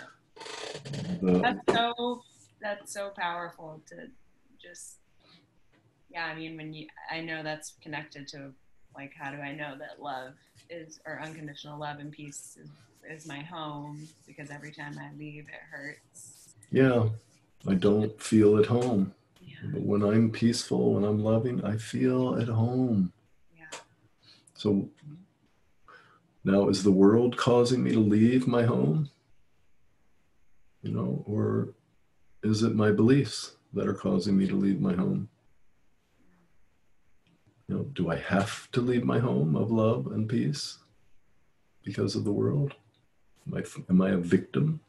that's 1.21 1.59
so 1.73 2.23
that's 2.61 2.93
so 2.93 3.11
powerful 3.15 3.81
to 3.87 3.95
just 4.61 4.97
yeah 6.09 6.25
i 6.25 6.35
mean 6.35 6.57
when 6.57 6.73
you 6.73 6.87
i 7.11 7.21
know 7.21 7.43
that's 7.43 7.75
connected 7.81 8.27
to 8.27 8.51
like 8.95 9.11
how 9.17 9.31
do 9.31 9.37
i 9.37 9.53
know 9.53 9.75
that 9.77 10.01
love 10.01 10.33
is 10.69 10.99
or 11.05 11.19
unconditional 11.21 11.79
love 11.79 11.99
and 11.99 12.11
peace 12.11 12.57
is 12.61 12.69
is 13.09 13.25
my 13.25 13.39
home 13.39 14.07
because 14.25 14.49
every 14.49 14.71
time 14.71 14.99
I 14.99 15.09
leave, 15.17 15.47
it 15.47 15.61
hurts. 15.71 16.53
Yeah, 16.71 17.07
I 17.67 17.73
don't 17.73 18.21
feel 18.21 18.57
at 18.57 18.65
home. 18.65 19.13
Yeah. 19.41 19.55
But 19.71 19.81
when 19.81 20.03
I'm 20.03 20.29
peaceful, 20.29 20.93
when 20.93 21.03
I'm 21.03 21.23
loving, 21.23 21.63
I 21.63 21.77
feel 21.77 22.37
at 22.39 22.47
home. 22.47 23.13
Yeah. 23.57 23.77
So 24.55 24.89
now 26.43 26.69
is 26.69 26.83
the 26.83 26.91
world 26.91 27.37
causing 27.37 27.83
me 27.83 27.91
to 27.91 27.99
leave 27.99 28.47
my 28.47 28.63
home? 28.63 29.09
You 30.81 30.91
know, 30.91 31.23
or 31.25 31.69
is 32.43 32.63
it 32.63 32.75
my 32.75 32.91
beliefs 32.91 33.53
that 33.73 33.87
are 33.87 33.93
causing 33.93 34.37
me 34.37 34.47
to 34.47 34.55
leave 34.55 34.79
my 34.79 34.93
home? 34.93 35.29
You 37.67 37.75
know, 37.75 37.83
do 37.93 38.09
I 38.09 38.15
have 38.15 38.71
to 38.71 38.81
leave 38.81 39.03
my 39.03 39.19
home 39.19 39.55
of 39.55 39.71
love 39.71 40.07
and 40.07 40.29
peace 40.29 40.77
because 41.83 42.15
of 42.15 42.23
the 42.23 42.31
world? 42.31 42.73
Am 43.45 43.57
I, 43.57 43.63
am 43.89 44.01
I 44.01 44.09
a 44.11 44.17
victim? 44.17 44.79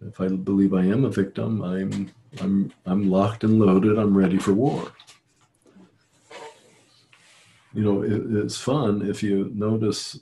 If 0.00 0.20
I 0.20 0.28
believe 0.28 0.74
I 0.74 0.84
am 0.84 1.04
a 1.04 1.10
victim, 1.10 1.62
I'm 1.62 2.10
I'm 2.40 2.72
I'm 2.84 3.10
locked 3.10 3.44
and 3.44 3.58
loaded. 3.58 3.98
I'm 3.98 4.16
ready 4.16 4.38
for 4.38 4.52
war. 4.52 4.92
You 7.72 7.82
know, 7.82 8.02
it, 8.02 8.44
it's 8.44 8.58
fun 8.58 9.08
if 9.08 9.22
you 9.22 9.50
notice 9.54 10.20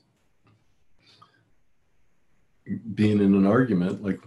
being 2.95 3.21
in 3.21 3.35
an 3.35 3.47
argument. 3.47 4.03
Like, 4.03 4.21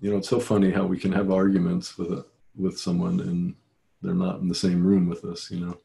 you 0.00 0.10
know, 0.10 0.18
it's 0.18 0.28
so 0.28 0.40
funny 0.40 0.70
how 0.70 0.86
we 0.86 0.98
can 0.98 1.12
have 1.12 1.30
arguments 1.30 1.98
with 1.98 2.12
a, 2.12 2.24
with 2.56 2.78
someone 2.78 3.20
and 3.20 3.54
they're 4.02 4.14
not 4.14 4.40
in 4.40 4.48
the 4.48 4.54
same 4.54 4.84
room 4.84 5.08
with 5.08 5.24
us. 5.24 5.50
You 5.50 5.60
know, 5.66 5.78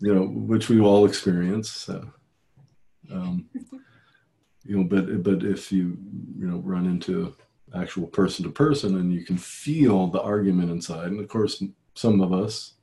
you 0.00 0.14
know, 0.14 0.26
which 0.26 0.68
we 0.68 0.80
all 0.80 1.06
experience. 1.06 1.70
So, 1.70 2.06
um, 3.10 3.48
you 4.64 4.76
know, 4.76 4.84
but 4.84 5.22
but 5.22 5.42
if 5.42 5.72
you 5.72 5.96
you 6.38 6.46
know 6.46 6.58
run 6.58 6.86
into 6.86 7.34
actual 7.74 8.06
person 8.06 8.44
to 8.44 8.50
person 8.50 8.96
and 8.96 9.12
you 9.12 9.24
can 9.24 9.38
feel 9.38 10.06
the 10.06 10.20
argument 10.20 10.70
inside, 10.70 11.08
and 11.08 11.20
of 11.20 11.28
course, 11.28 11.62
some 11.94 12.20
of 12.20 12.32
us 12.32 12.74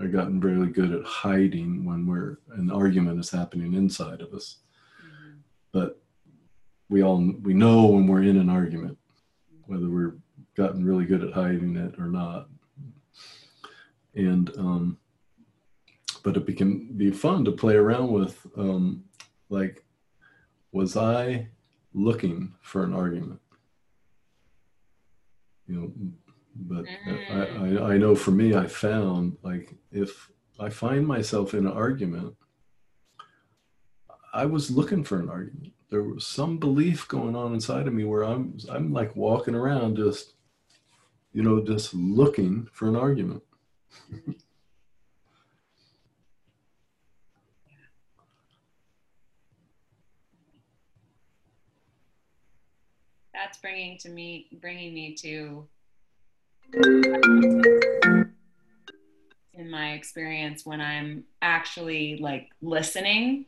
are 0.00 0.08
gotten 0.08 0.40
really 0.40 0.70
good 0.70 0.92
at 0.92 1.04
hiding 1.04 1.84
when 1.84 2.06
we're 2.06 2.38
an 2.56 2.70
argument 2.70 3.20
is 3.20 3.30
happening 3.30 3.74
inside 3.74 4.22
of 4.22 4.32
us, 4.32 4.58
but 5.70 6.00
we 6.88 7.02
all 7.02 7.18
we 7.42 7.54
know 7.54 7.86
when 7.86 8.06
we're 8.06 8.22
in 8.22 8.38
an 8.38 8.48
argument, 8.48 8.98
whether 9.66 9.88
we're 9.88 10.14
gotten 10.54 10.84
really 10.84 11.04
good 11.04 11.24
at 11.24 11.32
hiding 11.32 11.76
it 11.76 11.94
or 11.98 12.06
not, 12.06 12.48
and 14.14 14.50
um, 14.58 14.98
but 16.22 16.36
it 16.36 16.56
can 16.56 16.92
be 16.96 17.10
fun 17.10 17.44
to 17.44 17.52
play 17.52 17.74
around 17.74 18.12
with, 18.12 18.46
um, 18.56 19.04
like 19.48 19.84
was 20.72 20.96
I 20.96 21.48
looking 21.92 22.54
for 22.62 22.84
an 22.84 22.94
argument? 22.94 23.40
You 25.66 25.74
know, 25.74 25.92
but 26.56 26.84
I, 27.30 27.40
I, 27.40 27.92
I 27.94 27.98
know 27.98 28.14
for 28.14 28.30
me, 28.30 28.54
I 28.54 28.66
found 28.66 29.36
like 29.42 29.74
if 29.90 30.30
I 30.58 30.68
find 30.68 31.06
myself 31.06 31.54
in 31.54 31.66
an 31.66 31.72
argument, 31.72 32.34
I 34.32 34.46
was 34.46 34.70
looking 34.70 35.04
for 35.04 35.18
an 35.18 35.28
argument. 35.28 35.72
There 35.90 36.02
was 36.02 36.26
some 36.26 36.56
belief 36.58 37.06
going 37.08 37.36
on 37.36 37.52
inside 37.52 37.86
of 37.86 37.92
me 37.92 38.04
where 38.04 38.22
I'm 38.22 38.56
I'm 38.70 38.92
like 38.92 39.14
walking 39.14 39.54
around 39.54 39.96
just, 39.96 40.34
you 41.32 41.42
know, 41.42 41.62
just 41.64 41.94
looking 41.94 42.68
for 42.72 42.88
an 42.88 42.96
argument. 42.96 43.42
That's 53.34 53.58
bringing 53.58 53.98
to 53.98 54.08
me, 54.08 54.46
bringing 54.60 54.94
me 54.94 55.14
to, 55.16 55.66
in 59.54 59.70
my 59.70 59.92
experience, 59.92 60.64
when 60.64 60.80
I'm 60.80 61.24
actually 61.40 62.18
like 62.20 62.50
listening, 62.60 63.46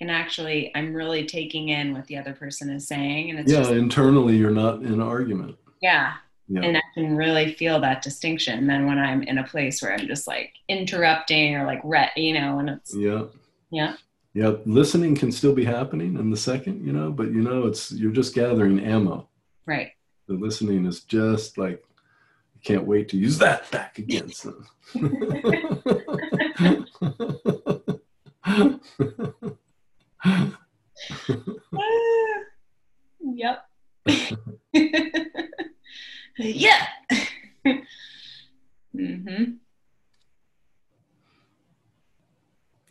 and 0.00 0.10
actually 0.10 0.70
I'm 0.74 0.94
really 0.94 1.26
taking 1.26 1.68
in 1.68 1.92
what 1.92 2.06
the 2.06 2.16
other 2.16 2.32
person 2.32 2.70
is 2.70 2.88
saying, 2.88 3.30
and 3.30 3.40
it's 3.40 3.52
yeah, 3.52 3.58
just, 3.58 3.72
internally 3.72 4.36
you're 4.36 4.50
not 4.50 4.76
in 4.76 4.94
an 4.94 5.02
argument. 5.02 5.56
yeah, 5.82 6.14
Yeah. 6.52 6.62
and 6.62 6.76
I 6.76 6.80
can 6.94 7.16
really 7.16 7.54
feel 7.54 7.80
that 7.80 8.02
distinction. 8.02 8.66
Then 8.66 8.84
when 8.86 8.98
I'm 8.98 9.22
in 9.22 9.38
a 9.38 9.44
place 9.44 9.80
where 9.80 9.92
I'm 9.92 10.08
just 10.08 10.26
like 10.26 10.52
interrupting 10.68 11.54
or 11.54 11.64
like 11.64 11.80
re- 11.84 12.10
you 12.16 12.34
know, 12.34 12.58
and 12.58 12.70
it's 12.70 12.92
yeah. 12.92 13.26
yeah, 13.70 13.94
Yeah, 14.34 14.54
listening 14.66 15.14
can 15.14 15.30
still 15.30 15.54
be 15.54 15.64
happening 15.64 16.18
in 16.18 16.28
the 16.30 16.36
second, 16.36 16.84
you 16.84 16.92
know, 16.92 17.12
but 17.12 17.28
you 17.28 17.40
know, 17.40 17.68
it's 17.68 17.92
you're 17.92 18.10
just 18.10 18.34
gathering 18.34 18.80
ammo. 18.80 19.28
right, 19.64 19.92
The 20.26 20.34
listening 20.34 20.86
is 20.86 21.04
just 21.04 21.56
like, 21.56 21.84
can't 22.64 22.84
wait 22.84 23.08
to 23.10 23.16
use 23.16 23.38
that 23.38 23.70
back 23.70 23.98
against 23.98 24.42
them. 24.42 24.66
Ah, 31.72 32.38
yep, 33.34 33.64
yeah. 36.42 36.86
hmm 38.92 39.44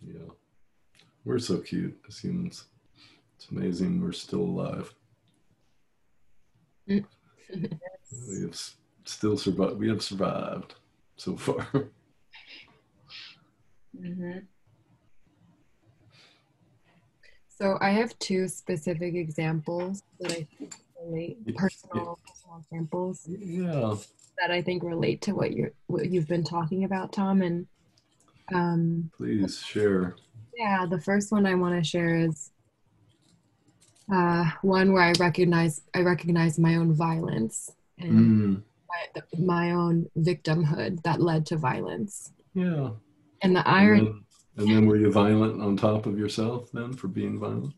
yeah, 0.01 0.29
we're 1.25 1.39
so 1.39 1.57
cute 1.57 1.99
as 2.07 2.19
humans. 2.19 2.65
It's 3.35 3.49
amazing 3.49 4.01
we're 4.01 4.11
still 4.11 4.41
alive. 4.41 4.93
yes. 6.85 7.03
We 8.29 8.41
have 8.41 8.59
still 9.05 9.37
survived. 9.37 9.77
We 9.77 9.89
have 9.89 10.01
survived 10.03 10.75
so 11.17 11.35
far. 11.35 11.67
hmm 13.99 14.39
So 17.49 17.77
I 17.81 17.89
have 17.89 18.17
two 18.19 18.47
specific 18.47 19.15
examples 19.15 20.01
that 20.21 20.31
I 20.31 20.47
think 20.57 20.75
relate 21.03 21.37
personal, 21.55 22.19
personal 22.27 22.59
examples 22.59 23.21
yeah. 23.27 23.95
that 24.39 24.51
I 24.51 24.61
think 24.61 24.83
relate 24.83 25.21
to 25.23 25.33
what 25.33 25.53
you're 25.53 25.71
what 25.87 26.09
you've 26.09 26.27
been 26.27 26.43
talking 26.43 26.83
about, 26.83 27.13
Tom. 27.13 27.41
And 27.41 27.67
um, 28.53 29.11
Please 29.17 29.59
share. 29.59 30.15
yeah, 30.55 30.85
the 30.89 30.99
first 31.01 31.31
one 31.31 31.45
I 31.45 31.55
want 31.55 31.75
to 31.81 31.87
share 31.87 32.15
is 32.15 32.51
uh, 34.13 34.49
one 34.61 34.91
where 34.93 35.03
I 35.03 35.13
recognize 35.19 35.81
I 35.93 36.01
recognize 36.01 36.57
my 36.59 36.75
own 36.75 36.93
violence 36.93 37.69
and 37.97 38.13
Mm, 38.13 38.63
my, 38.87 39.21
my 39.37 39.71
own 39.71 40.07
victimhood 40.17 41.03
that 41.03 41.21
led 41.21 41.45
to 41.47 41.57
violence. 41.57 42.31
yeah. 42.53 42.91
And 43.41 43.55
the 43.55 43.59
And 43.59 43.67
irony 43.67 44.05
then, 44.05 44.25
and 44.57 44.67
then 44.71 44.85
were 44.87 44.97
you 44.97 45.11
violent 45.11 45.61
on 45.61 45.77
top 45.77 46.05
of 46.05 46.17
yourself 46.17 46.71
then 46.73 46.93
for 46.93 47.07
being 47.07 47.39
violent? 47.39 47.73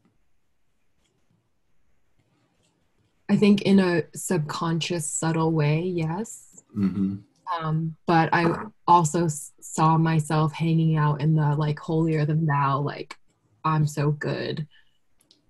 I 3.32 3.38
think 3.38 3.62
in 3.62 3.80
a 3.80 4.04
subconscious, 4.14 5.10
subtle 5.10 5.54
way, 5.54 5.80
yes. 5.84 6.62
Mm-hmm. 6.78 7.16
Um, 7.58 7.96
but 8.06 8.28
I 8.34 8.54
also 8.90 9.30
saw 9.62 9.98
myself 9.98 10.52
hanging 10.52 10.98
out 10.98 11.22
in 11.22 11.36
the 11.36 11.56
like 11.56 11.80
holier 11.80 12.26
than 12.26 12.46
thou, 12.46 12.82
like 12.82 13.16
I'm 13.64 13.88
so 13.88 14.12
good 14.12 14.68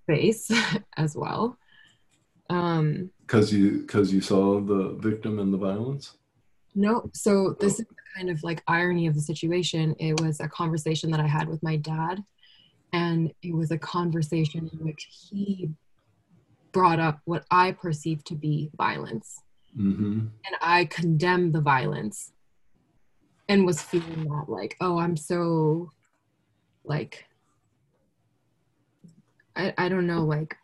face 0.06 0.48
as 0.96 1.16
well. 1.16 1.58
Um, 2.48 3.10
Because 3.22 3.52
you 3.52 3.80
because 3.80 4.12
you 4.12 4.20
saw 4.20 4.60
the 4.60 4.96
victim 5.00 5.40
and 5.40 5.52
the 5.52 5.58
violence. 5.58 6.16
no, 6.76 7.10
so 7.12 7.56
this 7.58 7.80
is 7.80 7.86
kind 8.16 8.30
of 8.30 8.44
like 8.44 8.62
irony 8.68 9.08
of 9.08 9.14
the 9.16 9.20
situation. 9.20 9.96
It 9.98 10.20
was 10.20 10.38
a 10.38 10.46
conversation 10.46 11.10
that 11.10 11.20
I 11.20 11.26
had 11.26 11.48
with 11.48 11.64
my 11.64 11.78
dad, 11.78 12.22
and 12.92 13.32
it 13.42 13.52
was 13.52 13.72
a 13.72 13.78
conversation 13.78 14.70
in 14.72 14.78
which 14.86 15.08
he 15.10 15.68
brought 16.72 16.98
up 16.98 17.20
what 17.24 17.44
I 17.50 17.72
perceived 17.72 18.26
to 18.28 18.34
be 18.34 18.70
violence. 18.76 19.40
Mm-hmm. 19.78 20.26
and 20.44 20.56
I 20.60 20.84
condemned 20.84 21.54
the 21.54 21.62
violence 21.62 22.30
and 23.48 23.64
was 23.64 23.80
feeling 23.80 24.24
that 24.24 24.44
like, 24.48 24.76
oh, 24.82 24.98
I'm 24.98 25.16
so 25.16 25.90
like 26.84 27.24
I, 29.56 29.72
I 29.78 29.88
don't 29.88 30.06
know, 30.06 30.24
like 30.24 30.56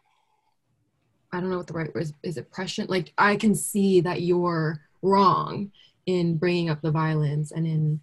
I 1.32 1.40
don't 1.40 1.50
know 1.50 1.58
what 1.58 1.66
the 1.66 1.74
right 1.74 1.94
word 1.94 2.02
is. 2.02 2.12
Is 2.22 2.36
it 2.36 2.50
prescient? 2.50 2.90
Like 2.90 3.12
I 3.18 3.36
can 3.36 3.54
see 3.54 4.00
that 4.02 4.22
you're 4.22 4.80
wrong 5.02 5.72
in 6.06 6.36
bringing 6.36 6.70
up 6.70 6.80
the 6.80 6.90
violence 6.90 7.52
and 7.52 7.66
in 7.66 8.00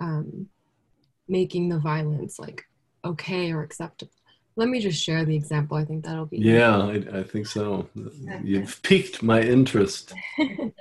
um, 0.00 0.48
making 1.28 1.68
the 1.68 1.78
violence 1.78 2.38
like 2.38 2.64
okay 3.04 3.52
or 3.52 3.62
acceptable. 3.62 4.12
Let 4.58 4.68
me 4.68 4.80
just 4.80 5.00
share 5.00 5.24
the 5.24 5.36
example. 5.36 5.76
I 5.76 5.84
think 5.84 6.04
that'll 6.04 6.26
be 6.26 6.38
Yeah, 6.38 6.78
I, 6.78 7.20
I 7.20 7.22
think 7.22 7.46
so. 7.46 7.88
You've 8.42 8.82
piqued 8.82 9.22
my 9.22 9.40
interest. 9.40 10.14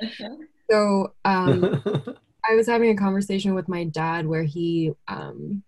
So 0.69 1.13
um, 1.23 1.81
I 2.49 2.55
was 2.55 2.67
having 2.67 2.89
a 2.89 2.95
conversation 2.95 3.53
with 3.55 3.69
my 3.69 3.85
dad 3.85 4.27
where 4.27 4.43
he 4.43 4.91
um, 5.07 5.63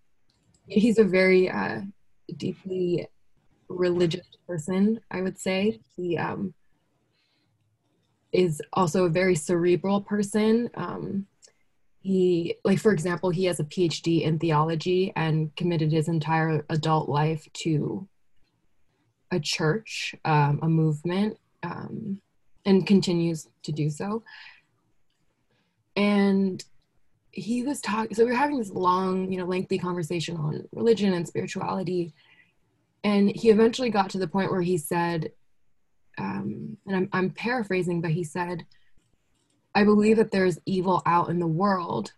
he's 0.66 0.98
a 0.98 1.04
very 1.04 1.48
uh, 1.48 1.80
deeply 2.36 3.08
religious 3.70 4.26
person, 4.46 5.00
I 5.10 5.22
would 5.22 5.38
say. 5.38 5.80
He 5.96 6.18
um, 6.18 6.52
is 8.30 8.60
also 8.74 9.06
a 9.06 9.08
very 9.10 9.36
cerebral 9.36 10.02
person. 10.02 10.68
Um, 10.74 11.26
he, 12.02 12.56
like, 12.64 12.78
for 12.78 12.92
example, 12.92 13.30
he 13.30 13.44
has 13.44 13.60
a 13.60 13.64
PhD 13.64 14.22
in 14.22 14.38
theology 14.38 15.12
and 15.16 15.54
committed 15.56 15.92
his 15.92 16.08
entire 16.08 16.64
adult 16.70 17.08
life 17.08 17.46
to 17.64 18.08
a 19.30 19.38
church, 19.38 20.14
um, 20.24 20.60
a 20.62 20.68
movement, 20.68 21.38
um, 21.62 22.20
and 22.64 22.86
continues 22.86 23.48
to 23.62 23.72
do 23.72 23.90
so. 23.90 24.22
And 25.94 26.64
he 27.32 27.62
was 27.62 27.80
talking, 27.80 28.14
so 28.14 28.24
we 28.24 28.30
were 28.30 28.36
having 28.36 28.58
this 28.58 28.70
long, 28.70 29.30
you 29.30 29.38
know, 29.38 29.44
lengthy 29.44 29.78
conversation 29.78 30.36
on 30.36 30.66
religion 30.72 31.12
and 31.12 31.28
spirituality. 31.28 32.14
And 33.04 33.30
he 33.30 33.50
eventually 33.50 33.90
got 33.90 34.10
to 34.10 34.18
the 34.18 34.26
point 34.26 34.50
where 34.50 34.62
he 34.62 34.78
said, 34.78 35.32
um, 36.18 36.76
and 36.86 36.96
I'm, 36.96 37.08
I'm 37.12 37.30
paraphrasing, 37.30 38.00
but 38.00 38.10
he 38.10 38.24
said, 38.24 38.64
I 39.74 39.84
believe 39.84 40.16
that 40.16 40.30
there's 40.30 40.58
evil 40.66 41.02
out 41.06 41.28
in 41.28 41.38
the 41.38 41.46
world, 41.46 42.12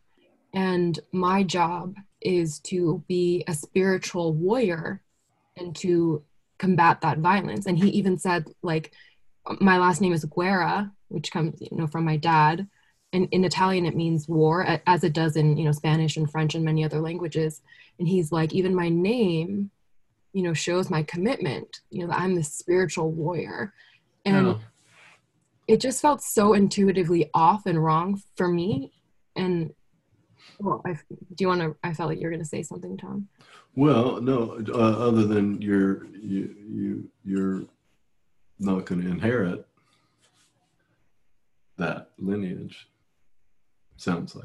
and 0.54 0.98
my 1.12 1.42
job 1.42 1.96
is 2.20 2.60
to 2.60 3.02
be 3.08 3.44
a 3.46 3.54
spiritual 3.54 4.32
warrior 4.32 5.02
and 5.56 5.74
to 5.76 6.22
combat 6.58 7.00
that 7.00 7.18
violence. 7.18 7.66
And 7.66 7.78
he 7.78 7.88
even 7.90 8.16
said, 8.16 8.46
like, 8.62 8.92
my 9.60 9.78
last 9.78 10.00
name 10.00 10.12
is 10.12 10.24
Guerra, 10.24 10.92
which 11.08 11.32
comes, 11.32 11.60
you 11.60 11.76
know, 11.76 11.86
from 11.86 12.04
my 12.04 12.16
dad. 12.16 12.68
And 13.12 13.28
in 13.32 13.44
Italian, 13.44 13.84
it 13.84 13.96
means 13.96 14.28
war, 14.28 14.80
as 14.86 15.04
it 15.04 15.12
does 15.12 15.36
in, 15.36 15.56
you 15.56 15.64
know, 15.64 15.72
Spanish 15.72 16.16
and 16.16 16.30
French 16.30 16.54
and 16.54 16.64
many 16.64 16.84
other 16.84 17.00
languages. 17.00 17.60
And 17.98 18.08
he's 18.08 18.32
like, 18.32 18.54
even 18.54 18.74
my 18.74 18.88
name, 18.88 19.70
you 20.32 20.42
know, 20.42 20.54
shows 20.54 20.88
my 20.88 21.02
commitment, 21.02 21.80
you 21.90 22.00
know, 22.00 22.06
that 22.06 22.20
I'm 22.20 22.34
the 22.34 22.42
spiritual 22.44 23.10
warrior. 23.10 23.74
And 24.24 24.46
oh. 24.46 24.60
It 25.72 25.80
just 25.80 26.02
felt 26.02 26.20
so 26.20 26.52
intuitively 26.52 27.30
off 27.32 27.64
and 27.64 27.82
wrong 27.82 28.20
for 28.36 28.46
me. 28.46 28.92
And 29.36 29.72
well, 30.60 30.82
I, 30.84 30.92
do 30.92 31.44
you 31.44 31.48
want 31.48 31.62
to, 31.62 31.74
I 31.82 31.94
felt 31.94 32.10
like 32.10 32.18
you 32.18 32.26
were 32.26 32.30
going 32.30 32.42
to 32.42 32.46
say 32.48 32.62
something, 32.62 32.98
Tom. 32.98 33.26
Well, 33.74 34.20
no, 34.20 34.62
uh, 34.68 35.08
other 35.08 35.24
than 35.24 35.62
you're, 35.62 36.04
you, 36.08 36.54
you, 36.68 37.08
you're 37.24 37.62
not 38.58 38.84
going 38.84 39.00
to 39.00 39.08
inherit 39.08 39.66
that 41.78 42.10
lineage. 42.18 42.86
Sounds 43.96 44.36
like 44.36 44.44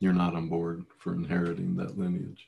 you're 0.00 0.12
not 0.12 0.34
on 0.34 0.50
board 0.50 0.84
for 0.98 1.14
inheriting 1.14 1.76
that 1.76 1.96
lineage. 1.98 2.46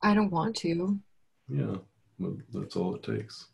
I 0.00 0.14
don't 0.14 0.30
want 0.30 0.54
to. 0.58 1.00
Yeah, 1.48 1.74
well, 2.20 2.36
that's 2.52 2.76
all 2.76 2.94
it 2.94 3.02
takes. 3.02 3.46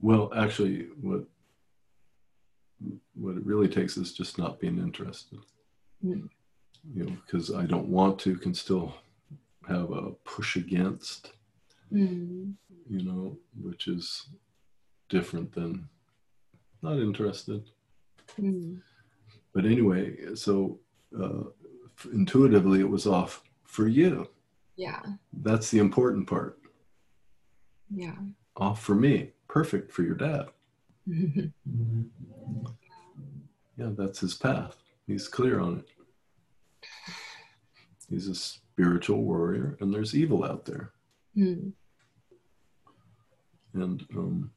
Well, 0.00 0.32
actually, 0.34 0.86
what 1.02 1.26
what 3.18 3.36
it 3.36 3.46
really 3.46 3.68
takes 3.68 3.96
is 3.96 4.12
just 4.12 4.38
not 4.38 4.60
being 4.60 4.78
interested. 4.78 5.38
Mm. 6.04 6.28
You 6.94 7.04
know, 7.04 7.16
because 7.24 7.52
I 7.52 7.66
don't 7.66 7.88
want 7.88 8.18
to 8.20 8.36
can 8.36 8.54
still 8.54 8.94
have 9.68 9.90
a 9.90 10.12
push 10.24 10.56
against. 10.56 11.32
Mm. 11.92 12.54
You 12.88 13.02
know, 13.04 13.36
which 13.60 13.88
is 13.88 14.28
different 15.08 15.52
than 15.52 15.88
not 16.82 16.98
interested. 16.98 17.64
Mm. 18.40 18.80
But 19.52 19.64
anyway, 19.64 20.34
so 20.34 20.78
uh, 21.18 21.44
intuitively 22.12 22.80
it 22.80 22.88
was 22.88 23.06
off 23.06 23.42
for 23.64 23.88
you. 23.88 24.28
Yeah. 24.76 25.00
That's 25.32 25.70
the 25.70 25.78
important 25.78 26.28
part. 26.28 26.58
Yeah. 27.90 28.16
Off 28.56 28.82
for 28.82 28.94
me. 28.94 29.32
Perfect 29.48 29.92
for 29.92 30.02
your 30.02 30.16
dad. 30.16 30.48
yeah, 33.76 33.90
that's 33.96 34.20
his 34.20 34.34
path. 34.34 34.76
He's 35.06 35.28
clear 35.28 35.60
on 35.60 35.78
it. 35.78 35.88
He's 38.08 38.28
a 38.28 38.34
spiritual 38.34 39.22
warrior, 39.22 39.76
and 39.80 39.92
there's 39.92 40.14
evil 40.14 40.44
out 40.44 40.64
there. 40.64 40.92
Mm. 41.36 41.72
And 43.74 44.06
um, 44.14 44.50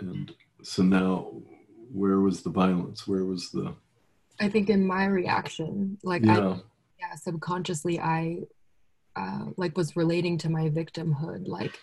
and 0.00 0.32
so 0.62 0.82
now 0.82 1.30
where 1.92 2.20
was 2.20 2.42
the 2.42 2.50
violence 2.50 3.06
where 3.06 3.24
was 3.24 3.50
the 3.50 3.74
i 4.40 4.48
think 4.48 4.68
in 4.68 4.86
my 4.86 5.04
reaction 5.06 5.98
like 6.02 6.24
yeah, 6.24 6.38
I, 6.38 6.60
yeah 6.98 7.14
subconsciously 7.16 8.00
i 8.00 8.38
uh, 9.16 9.44
like 9.56 9.76
was 9.76 9.94
relating 9.94 10.38
to 10.38 10.50
my 10.50 10.68
victimhood 10.70 11.46
like 11.46 11.78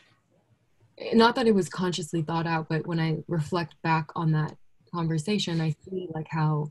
not 1.14 1.36
that 1.36 1.48
it 1.48 1.56
was 1.56 1.70
consciously 1.70 2.22
thought 2.22 2.48
out 2.48 2.68
but 2.70 2.86
when 2.86 3.00
i 3.00 3.18
reflect 3.28 3.76
back 3.84 4.10
on 4.16 4.32
that 4.34 4.58
conversation 4.94 5.62
i 5.62 5.74
see 5.84 6.08
like 6.14 6.28
how 6.30 6.70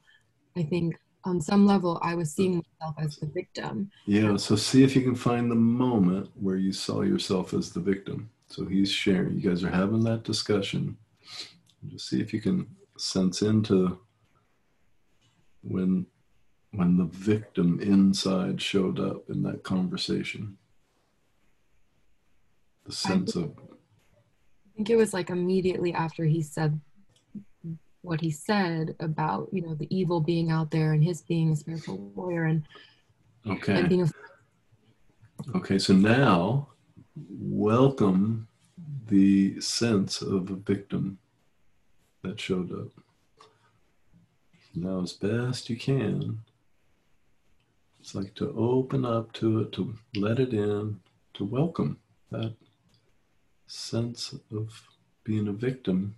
i 0.57 0.63
think 0.63 0.95
on 1.25 1.41
some 1.41 1.67
level 1.67 1.99
i 2.03 2.15
was 2.15 2.33
seeing 2.33 2.63
myself 2.81 2.97
as 2.99 3.17
the 3.19 3.27
victim. 3.27 3.91
Yeah 4.07 4.37
so 4.37 4.57
see 4.57 4.83
if 4.83 4.97
you 4.97 5.03
can 5.03 5.15
find 5.15 5.51
the 5.51 5.55
moment 5.57 6.31
where 6.35 6.57
you 6.57 6.73
saw 6.73 7.03
yourself 7.03 7.53
as 7.55 7.71
the 7.71 7.81
victim. 7.81 8.31
So 8.49 8.65
he's 8.65 8.91
sharing 8.91 9.39
you 9.39 9.49
guys 9.49 9.63
are 9.63 9.71
having 9.71 10.03
that 10.05 10.25
discussion. 10.25 10.97
Just 11.87 12.09
see 12.09 12.21
if 12.21 12.33
you 12.33 12.41
can 12.41 12.67
sense 12.99 13.43
into 13.43 13.99
when 15.63 16.07
when 16.73 16.97
the 16.97 17.05
victim 17.05 17.81
inside 17.81 18.61
showed 18.61 18.99
up 19.01 19.29
in 19.29 19.43
that 19.43 19.63
conversation. 19.63 20.57
The 22.87 22.93
sense 22.93 23.37
I 23.37 23.41
of 23.41 23.53
I 23.59 24.77
think 24.77 24.91
it 24.91 24.97
was 24.97 25.13
like 25.13 25.31
immediately 25.31 25.93
after 25.93 26.25
he 26.25 26.43
said 26.43 26.81
what 28.03 28.21
he 28.21 28.31
said 28.31 28.95
about, 29.01 29.49
you 29.53 29.63
know, 29.63 29.75
the 29.75 29.95
evil 29.95 30.21
being 30.21 30.51
out 30.51 30.71
there 30.71 30.93
and 30.93 31.05
his 31.05 31.23
being 31.23 31.53
a 31.53 31.57
spiritual 31.57 31.99
warrior 32.15 32.45
and 32.45 32.65
okay. 33.47 33.81
And 33.81 33.89
being 33.89 34.03
a 34.03 34.11
Okay, 35.55 35.79
so 35.79 35.95
now 35.95 36.69
welcome 37.17 38.47
the 39.09 39.61
sense 39.61 40.23
of 40.23 40.51
a 40.51 40.57
victim 40.57 41.19
that 42.23 42.39
showed 42.39 42.73
up. 42.73 42.89
Now, 44.75 45.03
as 45.03 45.15
best 45.15 45.69
you 45.69 45.77
can, 45.77 46.41
it's 48.01 48.15
like 48.15 48.35
to 48.37 48.55
open 48.57 49.05
up 49.05 49.33
to 49.35 49.61
it, 49.61 49.73
to 49.73 49.95
let 50.15 50.39
it 50.39 50.53
in, 50.53 51.01
to 51.35 51.45
welcome 51.45 51.99
that 52.31 52.55
sense 53.67 54.35
of 54.53 54.83
being 55.25 55.49
a 55.49 55.53
victim. 55.53 56.15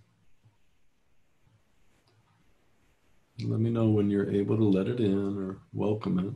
Let 3.41 3.59
me 3.59 3.69
know 3.69 3.89
when 3.89 4.09
you're 4.09 4.29
able 4.29 4.57
to 4.57 4.63
let 4.63 4.87
it 4.87 4.99
in 4.99 5.37
or 5.37 5.57
welcome 5.73 6.19
it. 6.19 6.33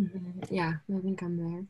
Mm-hmm. 0.00 0.54
Yeah, 0.54 0.74
I 0.94 1.00
think 1.00 1.22
I'm 1.22 1.36
there. 1.36 1.64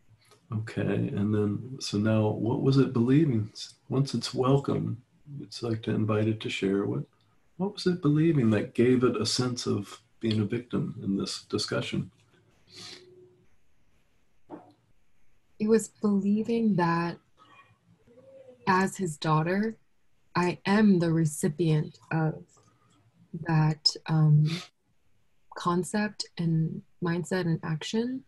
Okay, 0.58 1.08
and 1.08 1.34
then 1.34 1.76
so 1.80 1.98
now 1.98 2.28
what 2.28 2.62
was 2.62 2.78
it 2.78 2.92
believing? 2.92 3.50
Once 3.88 4.14
it's 4.14 4.32
welcome, 4.32 5.02
it's 5.40 5.62
like 5.62 5.82
to 5.82 5.90
invite 5.90 6.28
it 6.28 6.40
to 6.40 6.50
share 6.50 6.84
what 6.84 7.04
what 7.56 7.74
was 7.74 7.86
it 7.86 8.02
believing 8.02 8.50
that 8.50 8.74
gave 8.74 9.04
it 9.04 9.20
a 9.20 9.26
sense 9.26 9.66
of 9.66 10.00
being 10.20 10.40
a 10.40 10.44
victim 10.44 10.98
in 11.02 11.16
this 11.16 11.42
discussion 11.44 12.10
it 15.58 15.68
was 15.68 15.88
believing 15.88 16.76
that 16.76 17.16
as 18.66 18.96
his 18.96 19.16
daughter 19.16 19.76
i 20.34 20.58
am 20.66 20.98
the 20.98 21.12
recipient 21.12 21.98
of 22.10 22.44
that 23.47 23.89
um, 24.09 24.47
concept 25.57 26.26
and 26.39 26.83
mindset 27.03 27.43
and 27.43 27.61
action 27.62 28.22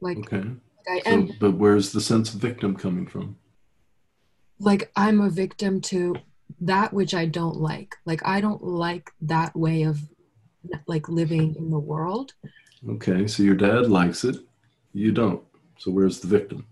like 0.00 0.18
okay 0.18 0.48
I 0.88 1.00
am, 1.06 1.30
but 1.38 1.52
where's 1.52 1.92
the 1.92 2.00
sense 2.00 2.34
of 2.34 2.40
victim 2.40 2.76
coming 2.76 3.06
from 3.06 3.36
like 4.58 4.90
I'm 4.96 5.20
a 5.20 5.30
victim 5.30 5.80
to 5.82 6.16
that 6.60 6.92
which 6.92 7.14
I 7.14 7.26
don't 7.26 7.56
like. 7.56 7.96
Like 8.04 8.26
I 8.26 8.40
don't 8.40 8.62
like 8.62 9.10
that 9.22 9.54
way 9.56 9.82
of 9.82 10.00
like 10.86 11.08
living 11.08 11.54
in 11.56 11.70
the 11.70 11.78
world. 11.78 12.32
Okay, 12.88 13.26
so 13.26 13.42
your 13.42 13.54
dad 13.54 13.88
likes 13.88 14.24
it, 14.24 14.36
you 14.92 15.12
don't. 15.12 15.42
So 15.78 15.90
where's 15.90 16.20
the 16.20 16.28
victim? 16.28 16.66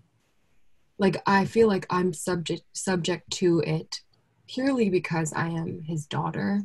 Like 0.97 1.21
I 1.25 1.45
feel 1.45 1.67
like 1.67 1.85
I'm 1.89 2.13
subject 2.13 2.63
subject 2.73 3.29
to 3.31 3.59
it 3.65 4.01
purely 4.53 4.89
because 4.89 5.31
I 5.33 5.47
am 5.47 5.81
his 5.83 6.05
daughter. 6.05 6.61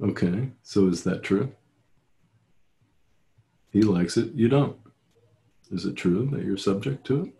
Okay, 0.00 0.50
so 0.62 0.86
is 0.86 1.02
that 1.04 1.22
true? 1.22 1.52
He 3.72 3.82
likes 3.82 4.16
it, 4.16 4.32
you 4.34 4.48
don't. 4.48 4.76
Is 5.72 5.84
it 5.84 5.96
true 5.96 6.28
that 6.32 6.44
you're 6.44 6.56
subject 6.56 7.04
to 7.06 7.24
it? 7.24 7.32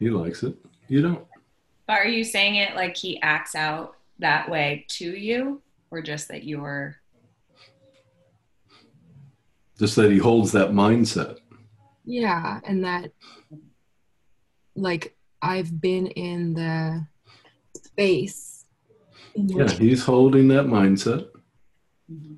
He 0.00 0.10
likes 0.10 0.42
it. 0.42 0.56
You 0.88 1.02
don't. 1.02 1.24
But 1.86 1.98
are 1.98 2.08
you 2.08 2.24
saying 2.24 2.56
it 2.56 2.74
like 2.74 2.96
he 2.96 3.22
acts 3.22 3.54
out 3.54 3.94
that 4.18 4.50
way 4.50 4.84
to 4.88 5.16
you, 5.16 5.62
or 5.92 6.02
just 6.02 6.26
that 6.28 6.42
you're? 6.42 6.96
Just 9.78 9.94
that 9.96 10.10
he 10.10 10.18
holds 10.18 10.50
that 10.52 10.70
mindset. 10.70 11.38
Yeah, 12.04 12.60
and 12.64 12.84
that 12.84 13.12
like 14.74 15.16
I've 15.42 15.80
been 15.80 16.06
in 16.06 16.54
the 16.54 17.06
space 17.76 18.64
in 19.34 19.48
Yeah, 19.48 19.70
he's 19.70 20.04
holding 20.04 20.48
that 20.48 20.66
mindset 20.66 21.28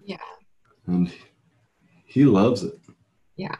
yeah, 0.04 0.16
and 0.86 1.12
he 2.06 2.24
loves 2.24 2.62
it. 2.62 2.78
yeah, 3.36 3.56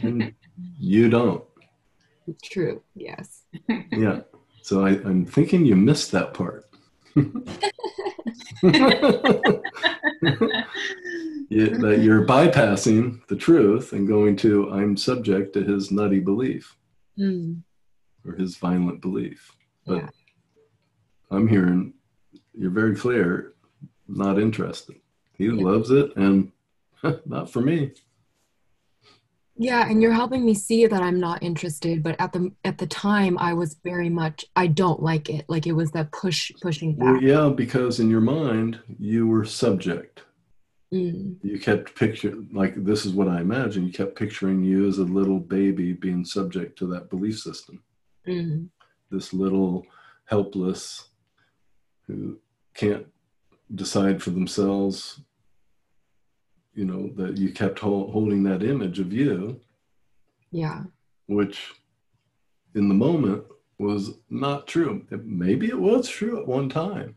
And 0.00 0.32
you 0.78 1.08
don't. 1.08 1.44
true. 2.42 2.82
Yes. 2.94 3.42
Yeah. 3.92 4.20
So 4.62 4.84
I, 4.84 4.90
I'm 4.90 5.24
thinking 5.24 5.64
you 5.64 5.76
missed 5.76 6.10
that 6.12 6.34
part. 6.34 6.64
you, 7.14 7.22
that 11.78 12.00
you're 12.02 12.26
bypassing 12.26 13.26
the 13.28 13.36
truth 13.36 13.92
and 13.92 14.08
going 14.08 14.36
to, 14.36 14.70
I'm 14.72 14.96
subject 14.96 15.52
to 15.54 15.62
his 15.62 15.90
nutty 15.90 16.20
belief 16.20 16.76
Mm, 17.18 17.62
or 18.26 18.34
his 18.34 18.56
violent 18.56 19.00
belief. 19.00 19.52
But 19.86 19.96
Yeah. 20.02 20.08
I'm 21.30 21.48
hearing 21.48 21.94
you're 22.54 22.70
very 22.70 22.94
clear, 22.96 23.54
not 24.08 24.38
interested. 24.38 24.96
He 25.34 25.46
Yeah. 25.46 25.52
loves 25.52 25.90
it 25.90 26.16
and 26.16 26.52
not 27.26 27.50
for 27.50 27.60
me. 27.60 27.92
Yeah, 29.58 29.88
and 29.88 30.02
you're 30.02 30.12
helping 30.12 30.44
me 30.44 30.52
see 30.52 30.86
that 30.86 31.02
I'm 31.02 31.18
not 31.18 31.42
interested, 31.42 32.02
but 32.02 32.16
at 32.20 32.32
the 32.32 32.52
at 32.64 32.76
the 32.76 32.86
time 32.86 33.38
I 33.38 33.54
was 33.54 33.74
very 33.82 34.10
much 34.10 34.44
I 34.54 34.66
don't 34.66 35.02
like 35.02 35.30
it. 35.30 35.46
Like 35.48 35.66
it 35.66 35.72
was 35.72 35.90
that 35.92 36.12
push 36.12 36.52
pushing 36.60 36.94
Well, 36.96 37.14
back. 37.14 37.22
yeah, 37.22 37.48
because 37.48 37.98
in 38.00 38.10
your 38.10 38.20
mind, 38.20 38.80
you 38.98 39.26
were 39.26 39.44
subject. 39.46 40.22
Mm, 40.92 41.38
You 41.42 41.58
kept 41.58 41.94
picturing, 41.96 42.48
like, 42.52 42.84
this 42.84 43.04
is 43.04 43.12
what 43.12 43.26
I 43.28 43.40
imagine, 43.40 43.86
you 43.86 43.92
kept 43.92 44.14
picturing 44.14 44.62
you 44.62 44.86
as 44.86 44.98
a 44.98 45.04
little 45.04 45.40
baby 45.40 45.92
being 45.92 46.24
subject 46.24 46.78
to 46.78 46.86
that 46.88 47.10
belief 47.10 47.38
system. 47.40 47.82
Mm, 48.26 48.68
This 49.10 49.32
little 49.32 49.86
helpless 50.26 51.08
who 52.06 52.38
can't 52.74 53.06
decide 53.74 54.22
for 54.22 54.30
themselves, 54.30 55.20
you 56.74 56.84
know, 56.84 57.10
that 57.16 57.36
you 57.36 57.52
kept 57.52 57.78
hol- 57.78 58.10
holding 58.10 58.42
that 58.44 58.62
image 58.62 58.98
of 58.98 59.12
you, 59.12 59.60
yeah. 60.50 60.82
which 61.26 61.72
in 62.74 62.88
the 62.88 62.94
moment 62.94 63.44
was 63.78 64.14
not 64.30 64.66
true. 64.66 65.04
It, 65.10 65.24
maybe 65.24 65.66
it 65.68 65.78
was 65.78 66.08
true 66.08 66.40
at 66.40 66.46
one 66.46 66.68
time, 66.68 67.16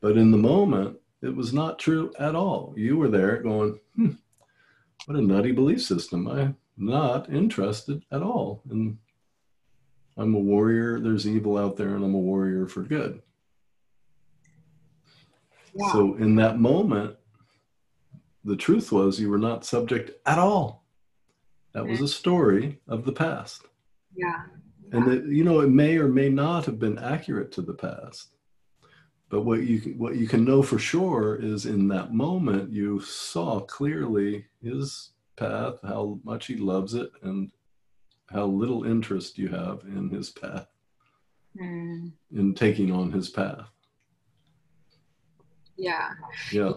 but 0.00 0.16
in 0.16 0.30
the 0.30 0.38
moment, 0.38 0.96
it 1.22 1.34
was 1.34 1.52
not 1.52 1.78
true 1.78 2.12
at 2.18 2.34
all. 2.34 2.72
You 2.76 2.96
were 2.96 3.08
there 3.08 3.42
going, 3.42 3.78
hmm, 3.96 4.10
what 5.06 5.18
a 5.18 5.22
nutty 5.22 5.52
belief 5.52 5.82
system. 5.82 6.28
I'm 6.28 6.56
not 6.76 7.28
interested 7.32 8.04
at 8.12 8.22
all. 8.22 8.62
And 8.70 8.98
I'm 10.18 10.34
a 10.34 10.38
warrior. 10.38 11.00
There's 11.00 11.26
evil 11.26 11.56
out 11.56 11.76
there, 11.76 11.94
and 11.94 12.04
I'm 12.04 12.14
a 12.14 12.18
warrior 12.18 12.66
for 12.66 12.82
good. 12.82 13.22
Yeah. 15.74 15.92
So 15.92 16.16
in 16.16 16.34
that 16.36 16.58
moment, 16.58 17.16
the 18.44 18.56
truth 18.56 18.90
was 18.90 19.20
you 19.20 19.30
were 19.30 19.38
not 19.38 19.64
subject 19.64 20.10
at 20.26 20.38
all. 20.38 20.84
That 21.72 21.86
was 21.86 22.00
a 22.00 22.08
story 22.08 22.80
of 22.88 23.04
the 23.04 23.12
past. 23.12 23.62
yeah. 24.16 24.42
And 24.90 25.06
it, 25.12 25.24
you 25.26 25.44
know, 25.44 25.60
it 25.60 25.68
may 25.68 25.98
or 25.98 26.08
may 26.08 26.30
not 26.30 26.64
have 26.64 26.78
been 26.78 26.98
accurate 26.98 27.52
to 27.52 27.62
the 27.62 27.74
past. 27.74 28.30
But 29.28 29.42
what 29.42 29.62
you 29.62 29.94
what 29.98 30.16
you 30.16 30.26
can 30.26 30.44
know 30.46 30.62
for 30.62 30.78
sure 30.78 31.36
is 31.36 31.66
in 31.66 31.88
that 31.88 32.14
moment 32.14 32.72
you 32.72 32.98
saw 33.00 33.60
clearly 33.60 34.46
his 34.62 35.10
path, 35.36 35.74
how 35.82 36.18
much 36.24 36.46
he 36.46 36.56
loves 36.56 36.94
it, 36.94 37.10
and 37.22 37.52
how 38.30 38.44
little 38.46 38.84
interest 38.84 39.38
you 39.38 39.48
have 39.48 39.82
in 39.86 40.10
his 40.10 40.30
path, 40.30 40.68
Mm. 41.60 42.12
in 42.32 42.54
taking 42.54 42.92
on 42.92 43.10
his 43.10 43.28
path. 43.30 43.70
Yeah. 45.76 46.10
Yeah. 46.52 46.72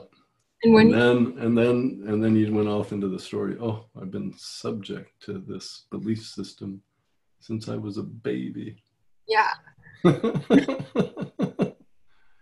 And 0.64 0.74
when 0.74 0.94
and 0.94 1.02
then 1.02 1.38
and 1.40 1.58
then 1.58 2.04
and 2.08 2.24
then 2.24 2.36
you 2.36 2.54
went 2.54 2.68
off 2.68 2.92
into 2.92 3.08
the 3.08 3.20
story. 3.20 3.58
Oh, 3.60 3.86
I've 4.00 4.12
been 4.12 4.34
subject 4.38 5.12
to 5.24 5.40
this 5.40 5.86
belief 5.92 6.24
system 6.26 6.82
since 7.40 7.68
I 7.68 7.76
was 7.78 7.98
a 7.98 8.04
baby. 8.04 8.82
yeah. 9.28 9.52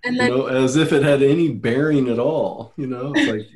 And 0.06 0.18
then 0.18 0.30
know, 0.30 0.46
as 0.46 0.78
if 0.78 0.94
it 0.94 1.04
had 1.04 1.22
any 1.22 1.50
bearing 1.50 2.08
at 2.08 2.20
all. 2.20 2.74
You 2.78 2.88
know, 2.88 3.12
it's 3.14 3.30
like 3.32 3.48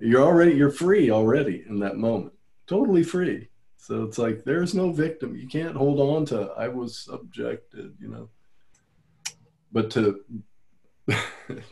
you're 0.00 0.22
already 0.22 0.52
you're 0.52 0.70
free 0.70 1.10
already 1.10 1.64
in 1.68 1.78
that 1.80 1.96
moment, 1.96 2.34
totally 2.66 3.02
free. 3.02 3.48
So 3.78 4.04
it's 4.04 4.18
like 4.18 4.44
there's 4.44 4.74
no 4.74 4.92
victim. 4.92 5.36
You 5.36 5.48
can't 5.48 5.76
hold 5.76 6.00
on 6.00 6.26
to 6.26 6.52
I 6.58 6.68
was 6.68 6.98
subjected. 6.98 7.94
You 8.00 8.08
know, 8.08 8.30
but 9.72 9.90
to 9.92 10.20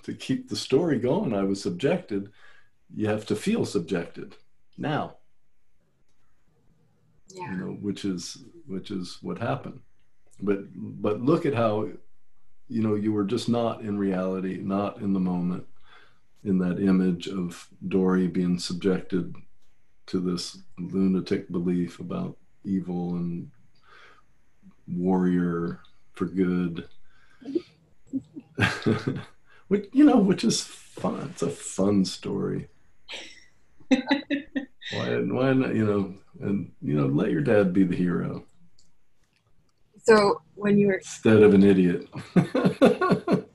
to 0.04 0.14
keep 0.14 0.48
the 0.48 0.56
story 0.56 0.98
going, 0.98 1.34
I 1.34 1.44
was 1.44 1.62
subjected. 1.62 2.30
You 2.94 3.08
have 3.08 3.26
to 3.26 3.36
feel 3.36 3.66
subjected 3.66 4.36
now. 4.78 5.16
yeah. 7.30 7.50
you 7.52 7.56
know 7.58 7.72
which 7.80 8.04
is 8.04 8.38
which 8.66 8.90
is 8.90 9.18
what 9.22 9.38
happened 9.38 9.80
but 10.40 10.60
but 10.74 11.20
look 11.22 11.46
at 11.46 11.54
how 11.54 11.88
you 12.68 12.82
know 12.82 12.94
you 12.94 13.12
were 13.12 13.24
just 13.24 13.48
not 13.48 13.80
in 13.82 13.98
reality 13.98 14.58
not 14.62 14.98
in 15.00 15.12
the 15.12 15.20
moment 15.20 15.66
in 16.44 16.58
that 16.58 16.80
image 16.80 17.28
of 17.28 17.68
dory 17.88 18.28
being 18.28 18.58
subjected 18.58 19.34
to 20.06 20.20
this 20.20 20.58
lunatic 20.78 21.50
belief 21.50 22.00
about 22.00 22.36
evil 22.64 23.16
and 23.16 23.50
warrior 24.88 25.80
for 26.12 26.26
good. 26.26 26.88
Which 29.68 29.88
you 29.92 30.04
know 30.04 30.18
which 30.18 30.44
is 30.44 30.62
fun. 30.62 31.28
It's 31.32 31.42
a 31.42 31.50
fun 31.50 32.04
story. 32.04 32.68
Why 33.90 33.98
why 34.92 35.52
not 35.52 35.74
you 35.74 35.84
know 35.84 36.14
and 36.40 36.70
you 36.80 36.94
know 36.94 37.06
let 37.06 37.32
your 37.32 37.40
dad 37.40 37.72
be 37.72 37.82
the 37.82 37.96
hero. 37.96 38.44
So 40.04 40.40
when 40.54 40.78
you 40.78 40.86
were 40.86 40.94
instead 40.94 41.42
of 41.42 41.54
an 41.54 41.64
idiot. 41.64 42.08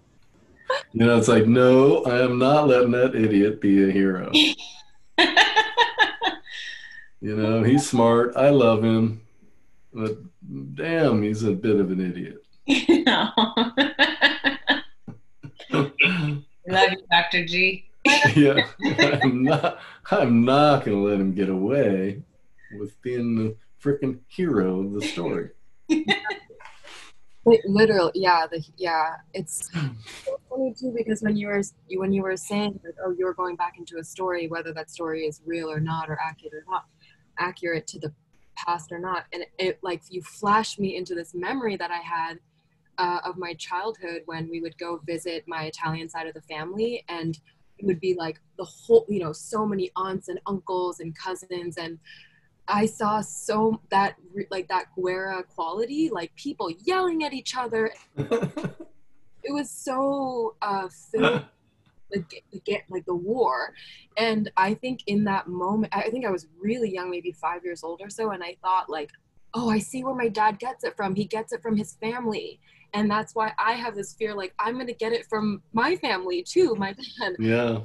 You 0.94 1.06
know 1.06 1.18
it's 1.18 1.30
like 1.30 1.48
no 1.48 2.04
i 2.04 2.22
am 2.22 2.38
not 2.38 2.68
letting 2.68 2.92
that 2.92 3.16
idiot 3.16 3.62
be 3.62 3.88
a 3.88 3.92
hero 3.92 4.30
you 7.22 7.36
know 7.36 7.64
he's 7.64 7.88
smart 7.88 8.36
i 8.36 8.50
love 8.50 8.84
him 8.84 9.22
but 9.94 10.18
damn 10.76 11.22
he's 11.22 11.44
a 11.44 11.52
bit 11.52 11.80
of 11.80 11.92
an 11.92 12.02
idiot 12.02 12.44
Love 16.68 16.92
you, 16.92 17.04
Dr. 17.10 17.46
G. 17.46 17.86
yeah 18.36 18.66
i'm 19.24 19.44
not 19.44 19.80
i'm 20.10 20.44
not 20.44 20.84
gonna 20.84 20.98
let 20.98 21.20
him 21.20 21.34
get 21.36 21.50
away 21.50 22.24
with 22.80 23.00
being 23.04 23.36
the 23.36 23.56
freaking 23.82 24.20
hero 24.28 24.80
of 24.80 24.94
the 24.94 25.02
story 25.02 25.50
Like, 27.46 27.62
literal 27.66 28.12
yeah 28.16 28.48
the 28.52 28.64
yeah 28.78 29.16
it's 29.34 29.72
so 29.74 30.40
funny 30.50 30.74
too 30.80 30.94
because 30.96 31.22
when 31.22 31.36
you 31.36 31.48
were 31.48 31.62
you 31.88 32.00
when 32.00 32.12
you 32.12 32.24
were 32.24 32.38
saying 32.38 32.80
that 32.84 32.94
oh 33.06 33.14
you're 33.18 33.34
going 33.34 33.56
back 33.56 33.78
into 33.78 33.98
a 34.00 34.04
story 34.04 34.48
whether 34.48 34.74
that 34.74 34.90
story 34.90 35.26
is 35.26 35.42
real 35.46 35.70
or 35.70 35.80
not 35.80 36.10
or 36.10 36.20
accurate 36.20 36.54
or 36.54 36.64
not 36.68 36.86
accurate 37.40 37.88
to 37.88 38.00
the 38.00 38.14
past 38.56 38.92
or 38.92 39.00
not 39.00 39.26
and 39.34 39.46
it 39.58 39.80
like 39.82 40.02
you 40.10 40.22
flashed 40.22 40.80
me 40.80 40.96
into 40.96 41.16
this 41.16 41.34
memory 41.34 41.76
that 41.76 41.92
i 41.92 41.98
had 41.98 42.40
uh, 42.98 43.20
of 43.26 43.38
my 43.38 43.54
childhood 43.56 44.22
when 44.26 44.50
we 44.50 44.62
would 44.62 44.78
go 44.78 45.00
visit 45.06 45.44
my 45.48 45.64
italian 45.64 46.10
side 46.10 46.28
of 46.28 46.34
the 46.34 46.42
family 46.42 47.04
and 47.10 47.40
it 47.80 47.86
would 47.86 48.00
be 48.00 48.14
like 48.14 48.40
the 48.58 48.66
whole 48.66 49.06
you 49.10 49.20
know 49.20 49.32
so 49.32 49.66
many 49.66 49.90
aunts 49.96 50.28
and 50.28 50.40
uncles 50.46 51.00
and 51.00 51.18
cousins 51.18 51.78
and 51.78 51.98
I 52.68 52.86
saw 52.86 53.20
so 53.20 53.82
that 53.90 54.16
like 54.50 54.70
that 54.70 54.86
Guerra 54.96 55.44
quality, 55.44 56.10
like 56.10 56.34
people 56.36 56.70
yelling 56.70 57.24
at 57.24 57.34
each 57.34 57.58
other. 57.58 57.92
It 59.44 59.52
was 59.54 59.70
so 59.70 60.56
uh, 60.62 60.88
filled 60.90 61.46
the 62.12 62.24
the 62.52 62.60
get 62.66 62.84
like 62.90 63.06
the 63.06 63.16
war, 63.16 63.74
and 64.18 64.52
I 64.58 64.74
think 64.74 65.02
in 65.08 65.24
that 65.26 65.48
moment, 65.48 65.94
I 65.96 66.10
think 66.10 66.26
I 66.26 66.32
was 66.32 66.48
really 66.60 66.92
young, 66.94 67.10
maybe 67.10 67.32
five 67.32 67.64
years 67.64 67.84
old 67.84 68.02
or 68.02 68.10
so, 68.10 68.32
and 68.32 68.44
I 68.44 68.56
thought 68.62 68.90
like, 68.90 69.10
oh, 69.54 69.70
I 69.70 69.80
see 69.80 70.04
where 70.04 70.16
my 70.16 70.30
dad 70.30 70.60
gets 70.60 70.84
it 70.84 70.96
from. 70.96 71.16
He 71.16 71.26
gets 71.26 71.52
it 71.54 71.62
from 71.62 71.76
his 71.78 71.94
family, 71.96 72.60
and 72.94 73.10
that's 73.10 73.34
why 73.36 73.54
I 73.58 73.74
have 73.74 73.96
this 73.96 74.14
fear 74.14 74.34
like 74.36 74.54
I'm 74.60 74.78
gonna 74.78 74.94
get 74.94 75.14
it 75.14 75.26
from 75.28 75.62
my 75.74 75.96
family 75.96 76.44
too, 76.44 76.76
my 76.76 76.94
dad. 77.20 77.36
yeah 77.40 77.80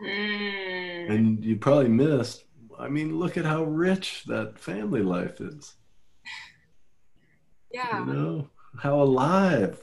Mm. 0.00 1.10
and 1.10 1.44
you 1.44 1.56
probably 1.56 1.88
missed 1.88 2.44
i 2.78 2.88
mean 2.88 3.18
look 3.18 3.36
at 3.36 3.44
how 3.44 3.64
rich 3.64 4.22
that 4.26 4.56
family 4.56 5.02
life 5.02 5.40
is 5.40 5.74
Yeah. 7.72 7.98
you 8.06 8.12
know 8.12 8.48
how 8.78 9.02
alive 9.02 9.80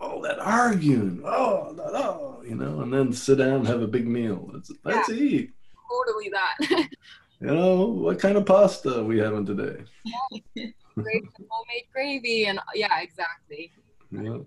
all 0.00 0.20
that 0.20 0.38
arguing 0.38 1.20
oh 1.24 1.72
no, 1.76 1.90
no, 1.90 2.42
you 2.44 2.54
know 2.54 2.80
and 2.80 2.92
then 2.92 3.12
sit 3.12 3.38
down 3.38 3.54
and 3.54 3.66
have 3.66 3.82
a 3.82 3.86
big 3.86 4.06
meal 4.06 4.48
let's 4.52 4.70
let's 4.84 5.10
eat 5.10 5.52
totally 5.88 6.30
that. 6.30 6.88
You 7.40 7.46
know, 7.46 7.84
what 7.84 8.18
kind 8.18 8.36
of 8.36 8.46
pasta 8.46 8.98
are 8.98 9.04
we 9.04 9.20
having 9.20 9.46
today? 9.46 9.84
Great 10.96 11.22
homemade 11.48 11.84
gravy 11.92 12.46
and 12.46 12.58
yeah, 12.74 12.98
exactly. 13.00 13.70
Yeah. 14.10 14.38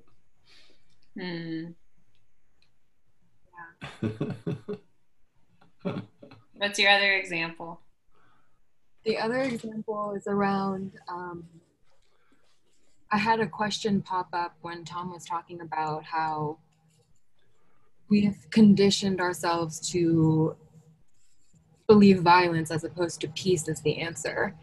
Hmm. 1.17 1.67
What's 6.57 6.79
your 6.79 6.91
other 6.91 7.13
example? 7.13 7.79
The 9.05 9.17
other 9.17 9.39
example 9.39 10.15
is 10.17 10.27
around. 10.27 10.91
Um, 11.07 11.45
I 13.11 13.17
had 13.17 13.41
a 13.41 13.47
question 13.47 14.01
pop 14.01 14.29
up 14.31 14.55
when 14.61 14.85
Tom 14.85 15.11
was 15.11 15.25
talking 15.25 15.61
about 15.61 16.05
how 16.05 16.59
we 18.09 18.25
have 18.25 18.49
conditioned 18.51 19.19
ourselves 19.19 19.79
to 19.91 20.55
believe 21.87 22.21
violence 22.21 22.71
as 22.71 22.83
opposed 22.83 23.19
to 23.21 23.27
peace 23.29 23.67
is 23.67 23.81
the 23.81 23.97
answer 23.97 24.55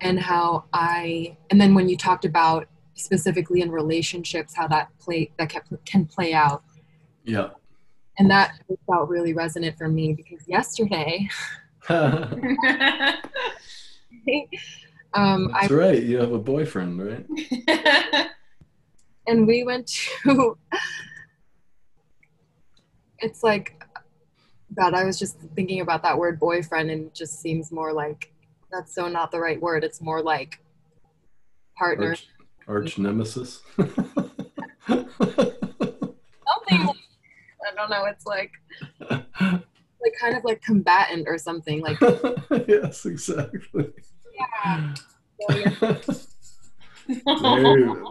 and 0.00 0.18
how 0.18 0.64
i 0.72 1.36
and 1.50 1.60
then 1.60 1.74
when 1.74 1.90
you 1.90 1.96
talked 1.96 2.24
about 2.24 2.66
specifically 2.94 3.60
in 3.60 3.70
relationships 3.70 4.54
how 4.54 4.66
that 4.66 4.88
play 4.98 5.30
that 5.38 5.50
kept, 5.50 5.70
can 5.84 6.06
play 6.06 6.32
out 6.32 6.62
yeah. 7.24 7.50
and 8.18 8.30
that 8.30 8.54
felt 8.86 9.10
really 9.10 9.34
resonant 9.34 9.76
for 9.76 9.88
me 9.88 10.14
because 10.14 10.48
yesterday 10.48 11.28
um 15.14 15.50
That's 15.52 15.72
i 15.72 15.74
right. 15.74 16.02
You 16.02 16.18
have 16.18 16.32
a 16.32 16.38
boyfriend, 16.38 17.02
right? 17.02 17.26
and 19.26 19.46
we 19.46 19.64
went 19.64 19.86
to 19.86 20.58
it's 23.18 23.42
like 23.42 23.82
god 24.74 24.94
i 24.94 25.04
was 25.04 25.18
just 25.18 25.38
thinking 25.54 25.80
about 25.80 26.02
that 26.02 26.18
word 26.18 26.38
boyfriend 26.40 26.90
and 26.90 27.06
it 27.06 27.14
just 27.14 27.40
seems 27.40 27.70
more 27.70 27.92
like 27.92 28.32
that's 28.72 28.94
so 28.94 29.08
not 29.08 29.30
the 29.30 29.38
right 29.38 29.60
word 29.60 29.84
it's 29.84 30.00
more 30.00 30.22
like 30.22 30.58
partner 31.76 32.08
Arch, 32.08 32.28
arch 32.66 32.98
nemesis. 32.98 33.60
something 33.76 35.06
like, 36.68 36.96
i 37.66 37.74
don't 37.76 37.90
know 37.90 38.04
it's 38.06 38.26
like 38.26 38.52
like 40.02 40.14
kind 40.20 40.36
of 40.36 40.44
like 40.44 40.62
combatant 40.62 41.28
or 41.28 41.36
something 41.36 41.82
like 41.82 42.00
yes, 42.66 43.04
exactly. 43.04 43.92
Yeah 44.40 44.94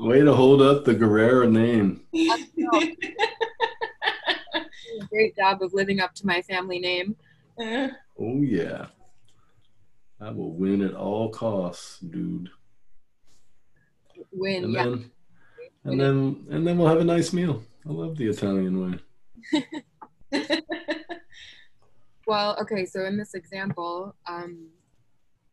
Way, 0.02 0.22
to 0.22 0.34
hold 0.34 0.62
up 0.62 0.84
the 0.84 0.94
Guerrera 0.94 1.50
name. 1.50 2.02
I 2.14 2.48
know. 2.58 2.82
a 4.56 5.06
great 5.10 5.36
job 5.38 5.62
of 5.62 5.74
living 5.74 6.00
up 6.00 6.14
to 6.16 6.28
my 6.28 6.42
family 6.42 6.80
name 6.80 7.16
Oh 7.60 8.42
yeah. 8.42 8.88
I 10.20 10.32
will 10.32 10.52
win 10.52 10.82
at 10.82 10.96
all 10.96 11.30
costs, 11.30 12.00
dude. 12.00 12.50
win 14.32 14.66
And 14.66 14.74
yeah 14.74 14.84
then 14.84 15.12
and 15.86 16.02
then 16.02 16.46
and 16.52 16.68
then 16.68 16.78
we'll 16.78 16.90
have 16.90 17.00
a 17.00 17.06
nice 17.06 17.32
meal. 17.32 17.64
I 17.88 17.92
love 17.92 18.18
the 18.18 18.28
Italian 18.28 19.00
way. 19.54 19.62
Well, 22.30 22.56
okay, 22.62 22.86
so 22.86 23.06
in 23.06 23.18
this 23.18 23.34
example, 23.34 24.16
um, 24.28 24.68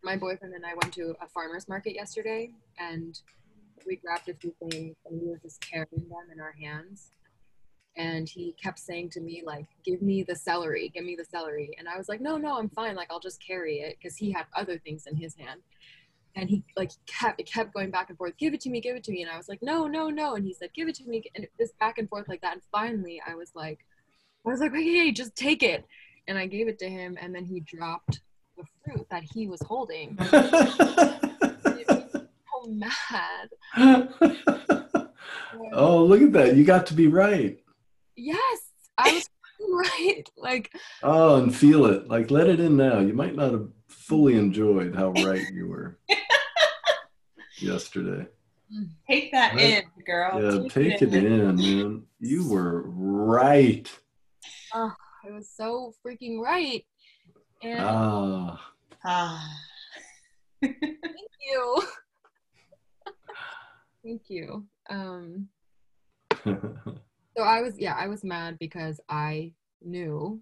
my 0.06 0.16
boyfriend 0.16 0.54
and 0.54 0.64
I 0.64 0.72
went 0.80 0.94
to 0.94 1.16
a 1.20 1.26
farmer's 1.26 1.68
market 1.68 1.94
yesterday 1.94 2.52
and 2.78 3.20
we 3.84 3.96
grabbed 3.96 4.28
a 4.28 4.34
few 4.34 4.54
things 4.60 4.94
and 5.04 5.20
we 5.20 5.28
were 5.28 5.40
just 5.42 5.60
carrying 5.60 6.08
them 6.08 6.30
in 6.32 6.40
our 6.40 6.52
hands. 6.52 7.10
And 7.96 8.28
he 8.28 8.54
kept 8.62 8.78
saying 8.78 9.10
to 9.10 9.20
me, 9.20 9.42
like, 9.44 9.66
give 9.84 10.02
me 10.02 10.22
the 10.22 10.36
celery, 10.36 10.92
give 10.94 11.04
me 11.04 11.16
the 11.16 11.24
celery. 11.24 11.70
And 11.76 11.88
I 11.88 11.98
was 11.98 12.08
like, 12.08 12.20
no, 12.20 12.36
no, 12.36 12.56
I'm 12.56 12.68
fine. 12.68 12.94
Like, 12.94 13.08
I'll 13.10 13.20
just 13.20 13.44
carry 13.44 13.80
it 13.80 13.96
because 13.98 14.16
he 14.16 14.30
had 14.30 14.46
other 14.54 14.78
things 14.78 15.06
in 15.08 15.16
his 15.16 15.34
hand. 15.34 15.60
And 16.36 16.48
he 16.48 16.62
like 16.76 16.92
kept 17.06 17.40
it 17.40 17.50
kept 17.50 17.74
going 17.74 17.90
back 17.90 18.10
and 18.10 18.18
forth, 18.18 18.36
give 18.36 18.54
it 18.54 18.60
to 18.60 18.70
me, 18.70 18.80
give 18.80 18.94
it 18.94 19.02
to 19.04 19.12
me. 19.12 19.22
And 19.22 19.30
I 19.30 19.36
was 19.36 19.48
like, 19.48 19.62
no, 19.62 19.88
no, 19.88 20.08
no. 20.08 20.36
And 20.36 20.44
he 20.44 20.52
said, 20.54 20.70
give 20.72 20.86
it 20.86 20.94
to 20.96 21.04
me. 21.04 21.24
And 21.34 21.48
this 21.58 21.72
back 21.80 21.98
and 21.98 22.08
forth 22.08 22.28
like 22.28 22.42
that. 22.42 22.52
And 22.52 22.62
finally 22.70 23.20
I 23.26 23.34
was 23.34 23.50
like, 23.54 23.80
I 24.46 24.50
was 24.50 24.60
like, 24.60 24.70
okay, 24.72 25.10
just 25.10 25.34
take 25.34 25.64
it 25.64 25.84
and 26.28 26.38
I 26.38 26.46
gave 26.46 26.68
it 26.68 26.78
to 26.80 26.88
him, 26.88 27.16
and 27.20 27.34
then 27.34 27.44
he 27.44 27.60
dropped 27.60 28.20
the 28.56 28.64
fruit 28.84 29.06
that 29.10 29.22
he 29.22 29.46
was 29.46 29.60
holding. 29.62 30.16
It 31.78 31.88
made 31.88 32.12
so 32.12 32.70
mad. 32.70 33.48
oh, 35.72 36.04
look 36.04 36.22
at 36.22 36.32
that. 36.32 36.56
You 36.56 36.64
got 36.64 36.86
to 36.86 36.94
be 36.94 37.06
right. 37.08 37.58
Yes, 38.16 38.58
I 38.96 39.12
was 39.12 39.28
right. 40.00 40.24
Like, 40.36 40.72
Oh, 41.02 41.36
and 41.42 41.54
feel 41.54 41.86
it. 41.86 42.08
Like 42.08 42.30
let 42.30 42.48
it 42.48 42.60
in 42.60 42.76
now. 42.76 43.00
You 43.00 43.12
might 43.14 43.34
not 43.34 43.52
have 43.52 43.68
fully 43.88 44.36
enjoyed 44.36 44.94
how 44.94 45.10
right 45.10 45.46
you 45.52 45.66
were 45.68 45.98
yesterday. 47.58 48.26
Take 49.08 49.32
that 49.32 49.54
Right. 49.54 49.84
in, 49.84 50.04
girl. 50.04 50.42
Yeah, 50.42 50.68
take 50.68 51.00
it 51.02 51.12
in, 51.14 51.56
man. 51.56 52.02
You 52.20 52.48
were 52.48 52.82
right. 52.86 53.90
Oh, 54.74 54.92
I 55.24 55.30
was 55.30 55.48
so 55.54 55.92
freaking 56.04 56.40
right. 56.40 56.84
And 57.62 57.80
Ah. 57.80 58.72
Ah. 59.04 59.56
thank 60.62 60.76
you. 61.40 61.82
thank 64.04 64.22
you. 64.28 64.66
Um, 64.90 65.48
so 66.44 67.42
I 67.42 67.60
was, 67.62 67.78
yeah, 67.78 67.94
I 67.94 68.08
was 68.08 68.24
mad 68.24 68.56
because 68.58 69.00
I 69.08 69.52
knew 69.82 70.40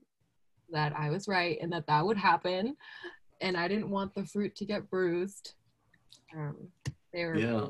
that 0.71 0.93
I 0.97 1.11
was 1.11 1.29
right 1.29 1.59
and 1.61 1.73
that 1.73 1.87
that 1.87 2.05
would 2.05 2.17
happen, 2.17 2.77
and 3.41 3.57
I 3.57 3.69
didn't 3.69 3.91
want 3.91 4.15
the 4.15 4.25
fruit 4.27 4.55
to 4.57 4.65
get 4.65 4.91
bruised. 4.91 5.55
Um, 6.37 6.69
they 7.13 7.25
were 7.25 7.37
yeah. 7.37 7.67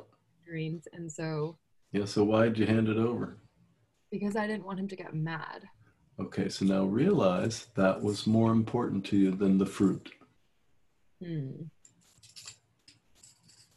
greens, 0.49 0.89
and 0.93 1.11
so 1.11 1.59
Yeah, 1.93 2.07
so 2.07 2.25
why'd 2.25 2.57
you 2.59 2.67
hand 2.67 2.89
it 2.89 2.97
over? 2.97 3.39
because 4.11 4.37
I 4.37 4.47
didn't 4.47 4.65
want 4.65 4.79
him 4.79 4.87
to 4.89 4.95
get 4.97 5.13
mad. 5.13 5.65
Okay, 6.21 6.49
so 6.49 6.65
now 6.65 6.85
realize 6.85 7.67
that 7.75 8.01
was 8.01 8.27
more 8.27 8.53
important 8.53 9.05
to 9.07 9.17
you 9.17 9.31
than 9.33 9.59
the 9.59 9.67
fruit. 9.67 10.13
Hmm. 11.23 11.51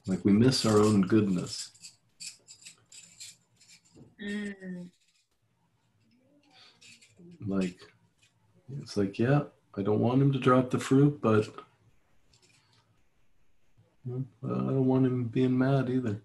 Like 0.05 0.23
we 0.23 0.31
miss 0.31 0.65
our 0.65 0.79
own 0.79 1.01
goodness. 1.01 1.71
Mm. 4.23 4.87
Like 7.45 7.77
it's 8.81 8.97
like, 8.97 9.19
yeah, 9.19 9.43
I 9.75 9.81
don't 9.81 9.99
want 9.99 10.21
him 10.21 10.31
to 10.31 10.39
drop 10.39 10.69
the 10.69 10.79
fruit, 10.79 11.19
but 11.21 11.47
I 14.09 14.19
don't 14.43 14.85
want 14.85 15.05
him 15.05 15.25
being 15.25 15.57
mad 15.57 15.89
either. 15.89 16.21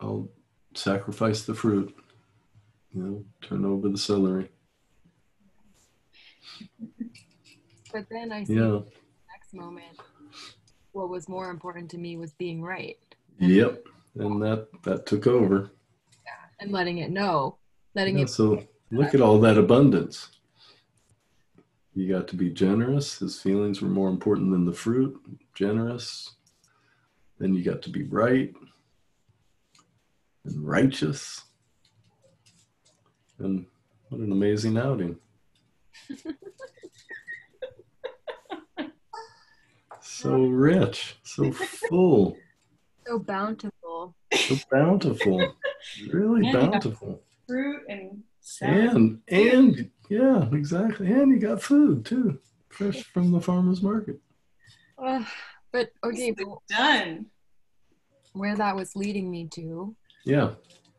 I'll 0.00 0.28
sacrifice 0.74 1.42
the 1.42 1.54
fruit. 1.54 1.94
You 2.94 3.02
know, 3.02 3.24
turn 3.42 3.64
over 3.64 3.88
the 3.88 3.98
celery. 3.98 4.48
But 7.92 8.06
then 8.10 8.32
I 8.32 8.44
see 8.44 8.54
Yeah. 8.54 8.60
the 8.82 8.86
next 9.32 9.54
moment, 9.54 9.98
what 10.92 11.08
was 11.08 11.28
more 11.28 11.50
important 11.50 11.90
to 11.92 11.98
me 11.98 12.16
was 12.16 12.32
being 12.34 12.62
right 12.62 12.98
Yep. 13.38 13.86
And 14.16 14.42
that 14.42 14.68
that 14.82 15.06
took 15.06 15.26
over. 15.26 15.70
and 16.62 16.72
letting 16.72 16.98
it 16.98 17.10
know, 17.10 17.56
letting 17.94 18.18
Yeah, 18.18 18.24
it. 18.24 18.28
so 18.28 18.66
look 18.90 19.14
at 19.14 19.22
all 19.22 19.40
that 19.40 19.56
abundance. 19.56 20.28
You 21.94 22.06
got 22.06 22.28
to 22.28 22.36
be 22.36 22.50
generous. 22.50 23.18
His 23.18 23.40
feelings 23.40 23.80
were 23.80 23.88
more 23.88 24.10
important 24.10 24.50
than 24.52 24.66
the 24.66 24.72
fruit. 24.74 25.18
Generous. 25.54 26.34
Then 27.38 27.54
you 27.54 27.64
got 27.64 27.80
to 27.82 27.90
be 27.90 28.02
right 28.02 28.54
and 30.44 30.66
righteous. 30.68 31.44
And 33.40 33.66
what 34.08 34.20
an 34.20 34.32
amazing 34.32 34.76
outing. 34.76 35.16
so 40.00 40.44
rich, 40.46 41.16
so 41.22 41.50
full, 41.52 42.36
So 43.06 43.18
bountiful. 43.18 44.14
so 44.34 44.56
bountiful. 44.70 45.54
Really 46.12 46.46
Yeah, 46.46 46.52
yeah. 46.52 46.66
bountiful. 46.70 47.22
Fruit 47.48 47.82
and 47.88 48.22
salad. 48.40 48.90
And 48.96 49.20
and 49.28 49.90
yeah, 50.08 50.48
exactly. 50.52 51.06
And 51.10 51.32
you 51.32 51.38
got 51.38 51.62
food 51.62 52.04
too, 52.04 52.38
fresh 52.68 53.02
from 53.04 53.32
the 53.32 53.40
farmers 53.40 53.82
market. 53.82 54.20
Ugh. 54.98 55.24
but 55.72 55.90
okay, 56.04 56.30
but 56.32 56.46
Done. 56.68 57.26
where 58.34 58.56
that 58.56 58.76
was 58.76 58.94
leading 58.94 59.30
me 59.30 59.48
to, 59.54 59.96
Yeah, 60.24 60.52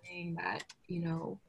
saying 0.04 0.36
that 0.36 0.64
you 0.88 1.02
know, 1.02 1.40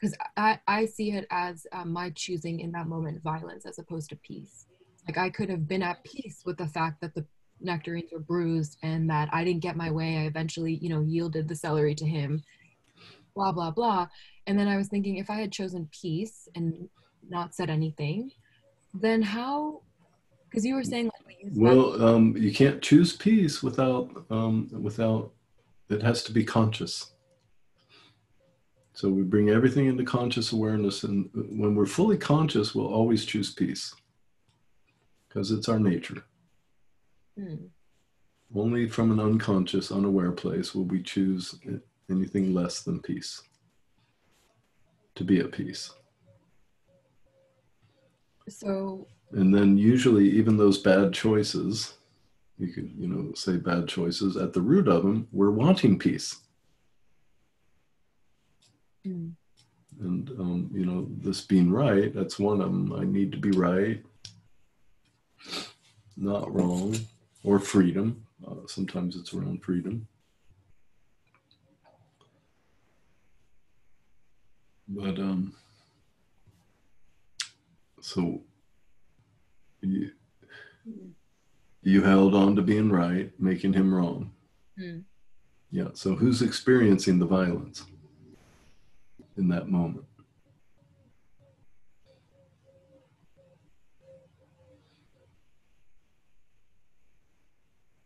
because 0.00 0.16
I 0.36 0.58
I 0.66 0.86
see 0.86 1.12
it 1.12 1.26
as 1.30 1.66
uh, 1.72 1.84
my 1.84 2.10
choosing 2.10 2.60
in 2.60 2.72
that 2.72 2.86
moment 2.86 3.22
violence 3.22 3.66
as 3.66 3.78
opposed 3.78 4.10
to 4.10 4.16
peace. 4.16 4.66
Like 5.06 5.18
I 5.18 5.30
could 5.30 5.48
have 5.48 5.68
been 5.68 5.82
at 5.82 6.02
peace 6.04 6.42
with 6.44 6.58
the 6.58 6.66
fact 6.66 7.00
that 7.00 7.14
the 7.14 7.24
nectarines 7.60 8.10
were 8.12 8.20
bruised 8.20 8.76
and 8.82 9.08
that 9.08 9.28
I 9.32 9.44
didn't 9.44 9.62
get 9.62 9.76
my 9.76 9.90
way. 9.90 10.18
I 10.18 10.22
eventually, 10.22 10.74
you 10.74 10.88
know, 10.88 11.00
yielded 11.00 11.48
the 11.48 11.54
celery 11.54 11.94
to 11.94 12.04
him. 12.04 12.42
Blah 13.34 13.52
blah 13.52 13.70
blah. 13.70 14.08
And 14.46 14.58
then 14.58 14.68
I 14.68 14.76
was 14.76 14.88
thinking 14.88 15.16
if 15.16 15.30
I 15.30 15.36
had 15.36 15.52
chosen 15.52 15.88
peace 15.90 16.48
and 16.54 16.88
not 17.28 17.54
said 17.54 17.70
anything, 17.70 18.30
then 18.94 19.22
how? 19.22 19.82
Because 20.48 20.64
you 20.64 20.74
were 20.74 20.84
saying 20.84 21.06
like 21.06 21.26
we 21.26 21.50
Well, 21.54 22.02
um, 22.04 22.36
you 22.36 22.52
can't 22.52 22.80
choose 22.82 23.14
peace 23.14 23.62
without 23.62 24.24
um, 24.30 24.68
without 24.72 25.32
it 25.88 26.02
has 26.02 26.22
to 26.24 26.32
be 26.32 26.44
conscious. 26.44 27.12
So 28.96 29.10
we 29.10 29.24
bring 29.24 29.50
everything 29.50 29.88
into 29.88 30.04
conscious 30.04 30.52
awareness, 30.52 31.04
and 31.04 31.28
when 31.34 31.74
we're 31.74 31.84
fully 31.84 32.16
conscious, 32.16 32.74
we'll 32.74 32.86
always 32.86 33.26
choose 33.26 33.52
peace 33.52 33.94
because 35.28 35.50
it's 35.50 35.68
our 35.68 35.78
nature. 35.78 36.24
Hmm. 37.38 37.66
Only 38.54 38.88
from 38.88 39.12
an 39.12 39.20
unconscious, 39.20 39.92
unaware 39.92 40.32
place 40.32 40.74
will 40.74 40.86
we 40.86 41.02
choose 41.02 41.56
anything 42.10 42.54
less 42.54 42.80
than 42.80 43.02
peace 43.02 43.42
to 45.14 45.24
be 45.24 45.40
at 45.40 45.52
peace. 45.52 45.92
So 48.48 49.06
And 49.32 49.54
then 49.54 49.76
usually, 49.76 50.30
even 50.30 50.56
those 50.56 50.78
bad 50.78 51.12
choices, 51.12 51.98
you 52.56 52.68
could, 52.68 52.90
you 52.96 53.08
know, 53.08 53.34
say 53.34 53.58
bad 53.58 53.88
choices, 53.88 54.38
at 54.38 54.54
the 54.54 54.62
root 54.62 54.88
of 54.88 55.02
them, 55.02 55.28
we're 55.32 55.50
wanting 55.50 55.98
peace. 55.98 56.45
Hmm. 59.06 59.28
And, 60.00 60.28
um, 60.38 60.70
you 60.74 60.84
know, 60.84 61.06
this 61.18 61.40
being 61.40 61.70
right, 61.70 62.14
that's 62.14 62.38
one 62.38 62.60
of 62.60 62.66
them. 62.66 62.92
I 62.92 63.04
need 63.04 63.32
to 63.32 63.38
be 63.38 63.50
right, 63.50 64.02
not 66.16 66.52
wrong, 66.54 66.94
or 67.42 67.58
freedom. 67.58 68.22
Uh, 68.46 68.66
sometimes 68.66 69.16
it's 69.16 69.32
around 69.32 69.62
freedom. 69.62 70.06
But, 74.88 75.18
um, 75.18 75.54
so 78.02 78.42
you, 79.80 80.10
you 81.82 82.02
held 82.02 82.34
on 82.34 82.54
to 82.56 82.62
being 82.62 82.90
right, 82.90 83.32
making 83.40 83.72
him 83.72 83.94
wrong. 83.94 84.30
Hmm. 84.78 84.98
Yeah. 85.70 85.88
So 85.94 86.14
who's 86.14 86.42
experiencing 86.42 87.18
the 87.18 87.26
violence 87.26 87.84
in 89.36 89.48
that 89.48 89.68
moment? 89.68 90.04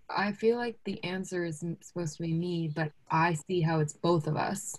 I 0.08 0.32
feel 0.32 0.56
like 0.56 0.76
the 0.84 1.02
answer 1.04 1.44
is 1.44 1.64
supposed 1.82 2.16
to 2.16 2.22
be 2.22 2.32
me, 2.32 2.72
but 2.74 2.92
I 3.10 3.34
see 3.34 3.60
how 3.60 3.80
it's 3.80 3.92
both 3.92 4.26
of 4.26 4.36
us. 4.36 4.76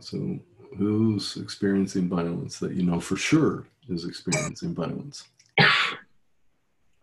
So 0.00 0.38
who's 0.76 1.36
experiencing 1.36 2.08
violence 2.08 2.58
that 2.58 2.72
you 2.72 2.82
know 2.82 3.00
for 3.00 3.16
sure 3.16 3.66
is 3.88 4.04
experiencing 4.04 4.74
violence? 4.74 5.24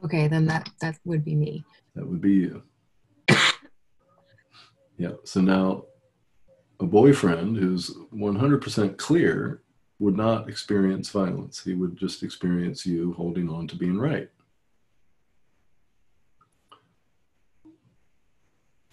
Okay, 0.03 0.27
then 0.27 0.45
that 0.47 0.69
that 0.81 0.97
would 1.05 1.23
be 1.23 1.35
me. 1.35 1.63
That 1.95 2.07
would 2.07 2.21
be 2.21 2.33
you. 2.33 2.63
Yeah. 4.97 5.11
So 5.25 5.41
now 5.41 5.83
a 6.79 6.85
boyfriend 6.85 7.57
who's 7.57 7.91
100% 8.13 8.97
clear 8.97 9.61
would 9.99 10.17
not 10.17 10.49
experience 10.49 11.09
violence. 11.09 11.63
He 11.63 11.73
would 11.73 11.95
just 11.95 12.23
experience 12.23 12.85
you 12.85 13.13
holding 13.13 13.49
on 13.49 13.67
to 13.67 13.75
being 13.75 13.97
right. 13.97 14.29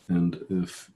And 0.08 0.38
if 0.50 0.90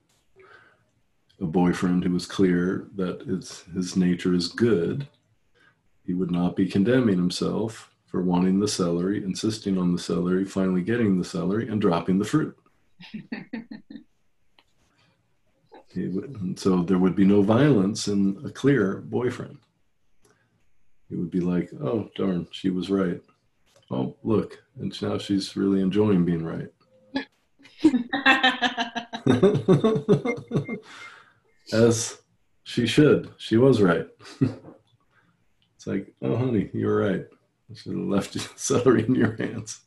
a 1.41 1.47
boyfriend 1.47 2.05
who 2.05 2.13
was 2.13 2.27
clear 2.27 2.87
that 2.97 3.23
his 3.23 3.97
nature 3.97 4.35
is 4.35 4.49
good, 4.49 5.09
he 6.05 6.15
would 6.15 6.31
not 6.31 6.55
be 6.55 6.69
condemning 6.69 7.17
himself 7.17 7.91
for 8.07 8.23
wanting 8.23 8.61
the 8.61 8.69
celery, 8.69 9.25
insisting 9.25 9.77
on 9.77 9.93
the 9.93 9.99
celery, 9.99 10.45
finally 10.45 10.83
getting 10.83 11.19
the 11.19 11.25
celery, 11.25 11.69
and 11.69 11.81
dropping 11.81 12.19
the 12.19 12.25
fruit. 12.25 12.57
He 15.93 16.09
would, 16.09 16.37
and 16.41 16.59
so 16.59 16.83
there 16.83 16.99
would 16.99 17.17
be 17.17 17.25
no 17.25 17.43
violence 17.43 18.09
in 18.09 18.41
a 18.45 18.51
clear 18.51 18.99
boyfriend. 18.99 19.59
It 21.11 21.17
would 21.17 21.31
be 21.31 21.41
like, 21.41 21.71
oh, 21.81 22.11
darn, 22.17 22.49
she 22.51 22.71
was 22.71 22.91
right. 22.91 23.21
Oh, 23.91 24.17
look, 24.25 24.63
and 24.79 25.01
now 25.01 25.19
she's 25.19 25.57
really 25.57 25.81
enjoying 25.81 26.25
being 26.25 26.45
right. 26.45 26.69
As 31.73 32.19
she 32.65 32.87
should. 32.87 33.33
She 33.39 33.57
was 33.57 33.81
right. 33.81 34.07
it's 34.41 35.87
like, 35.87 36.13
oh, 36.23 36.37
honey, 36.37 36.71
you 36.73 36.87
were 36.87 36.97
right. 36.97 37.25
I 37.71 37.75
should 37.75 37.93
have 37.93 38.09
left 38.09 38.35
celery 38.59 39.05
in 39.05 39.15
your 39.15 39.37
hands. 39.37 39.81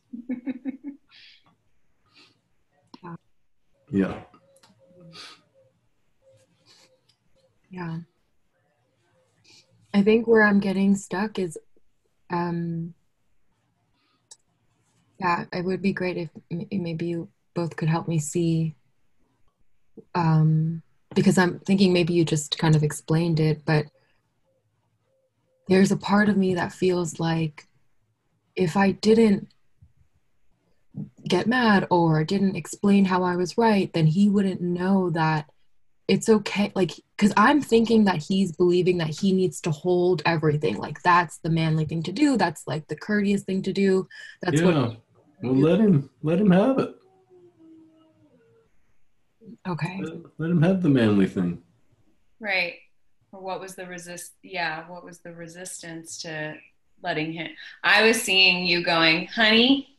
Yeah. 3.91 4.21
Yeah. 7.69 7.99
I 9.93 10.01
think 10.01 10.27
where 10.27 10.43
I'm 10.43 10.59
getting 10.59 10.95
stuck 10.95 11.39
is 11.39 11.57
um 12.29 12.93
yeah, 15.19 15.45
it 15.51 15.65
would 15.65 15.81
be 15.81 15.93
great 15.93 16.17
if 16.17 16.29
maybe 16.71 17.07
you 17.07 17.29
both 17.53 17.75
could 17.75 17.89
help 17.89 18.07
me 18.07 18.19
see 18.19 18.75
um 20.15 20.81
because 21.15 21.37
I'm 21.37 21.59
thinking 21.59 21.91
maybe 21.91 22.13
you 22.13 22.23
just 22.23 22.57
kind 22.57 22.75
of 22.75 22.83
explained 22.83 23.39
it, 23.39 23.65
but 23.65 23.85
there's 25.67 25.91
a 25.91 25.97
part 25.97 26.29
of 26.29 26.37
me 26.37 26.55
that 26.55 26.71
feels 26.71 27.19
like 27.19 27.67
if 28.55 28.75
I 28.77 28.91
didn't 28.91 29.47
get 31.27 31.47
mad 31.47 31.87
or 31.89 32.23
didn't 32.23 32.55
explain 32.55 33.05
how 33.05 33.23
I 33.23 33.35
was 33.35 33.57
right, 33.57 33.91
then 33.93 34.07
he 34.07 34.29
wouldn't 34.29 34.61
know 34.61 35.09
that 35.11 35.49
it's 36.07 36.29
okay 36.29 36.71
like 36.75 36.91
because 37.19 37.33
i'm 37.35 37.61
thinking 37.61 38.05
that 38.05 38.17
he's 38.17 38.51
believing 38.53 38.97
that 38.97 39.09
he 39.09 39.33
needs 39.33 39.59
to 39.59 39.71
hold 39.71 40.21
everything 40.25 40.77
like 40.77 41.01
that's 41.03 41.39
the 41.39 41.49
manly 41.49 41.83
thing 41.83 42.01
to 42.01 42.13
do 42.13 42.37
that's 42.37 42.63
like 42.65 42.87
the 42.87 42.95
courteous 42.95 43.43
thing 43.43 43.61
to 43.61 43.73
do 43.73 44.07
that's 44.41 44.61
yeah. 44.61 44.67
what 44.67 44.97
well, 45.41 45.55
let 45.55 45.79
him 45.79 46.09
let 46.23 46.39
him 46.39 46.51
have 46.51 46.79
it. 46.79 46.95
okay 49.67 49.99
Let, 50.01 50.13
let 50.37 50.51
him 50.51 50.61
have 50.61 50.81
the 50.81 50.89
manly 50.89 51.27
thing. 51.27 51.61
Right. 52.39 52.75
Or 53.31 53.41
what 53.41 53.59
was 53.59 53.75
the 53.75 53.85
resist? 53.85 54.33
Yeah, 54.43 54.87
what 54.87 55.03
was 55.03 55.19
the 55.19 55.33
resistance 55.33 56.17
to 56.19 56.55
letting 57.03 57.33
him? 57.33 57.49
I 57.83 58.03
was 58.03 58.21
seeing 58.21 58.65
you 58.65 58.83
going, 58.83 59.27
honey. 59.27 59.98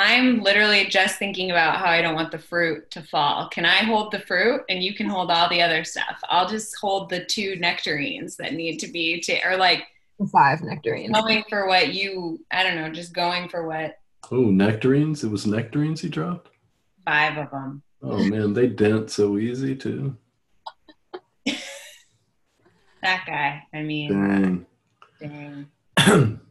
I'm 0.00 0.42
literally 0.42 0.86
just 0.86 1.18
thinking 1.18 1.50
about 1.50 1.76
how 1.78 1.86
I 1.86 2.00
don't 2.00 2.14
want 2.14 2.30
the 2.30 2.38
fruit 2.38 2.88
to 2.92 3.02
fall. 3.02 3.48
Can 3.48 3.64
I 3.64 3.78
hold 3.78 4.12
the 4.12 4.20
fruit 4.20 4.62
and 4.68 4.80
you 4.80 4.94
can 4.94 5.08
hold 5.08 5.28
all 5.28 5.48
the 5.48 5.60
other 5.60 5.82
stuff? 5.82 6.20
I'll 6.28 6.48
just 6.48 6.76
hold 6.80 7.10
the 7.10 7.24
two 7.24 7.56
nectarines 7.56 8.36
that 8.36 8.54
need 8.54 8.78
to 8.78 8.86
be 8.86 9.20
to, 9.22 9.44
or 9.44 9.56
like 9.56 9.82
five 10.30 10.62
nectarines 10.62 11.10
going 11.12 11.42
for 11.48 11.66
what 11.66 11.94
you, 11.94 12.38
I 12.52 12.62
don't 12.62 12.76
know, 12.76 12.90
just 12.90 13.12
going 13.12 13.48
for 13.48 13.66
what 13.66 13.98
Oh, 14.30 14.44
nectarines. 14.50 15.24
It 15.24 15.30
was 15.30 15.46
nectarines 15.48 16.00
he 16.00 16.08
dropped. 16.08 16.50
five 17.04 17.36
of 17.36 17.50
them. 17.50 17.82
Oh 18.00 18.22
man, 18.22 18.52
they 18.52 18.68
dent 18.68 19.10
so 19.10 19.36
easy 19.36 19.74
too. 19.74 20.16
That 23.02 23.24
guy. 23.26 23.62
I 23.72 23.82
mean, 23.82 24.66
Dang. 25.20 25.66
dang. 25.96 26.40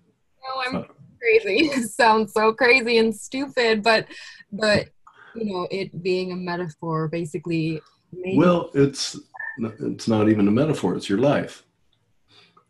crazy 1.28 1.66
it 1.74 1.90
sounds 1.90 2.34
so 2.34 2.54
crazy 2.54 2.98
and 2.98 3.16
stupid 3.16 3.84
but 3.84 4.06
but 4.52 4.88
you 5.36 5.46
know 5.46 5.68
it 5.72 6.02
being 6.02 6.32
a 6.32 6.36
metaphor 6.36 7.08
basically 7.08 7.82
well, 8.12 8.72
it's 8.74 9.18
it's 9.60 10.08
not 10.08 10.30
even 10.30 10.48
a 10.48 10.52
metaphor. 10.52 10.96
It's 10.96 11.10
your 11.10 11.20
life. 11.20 11.64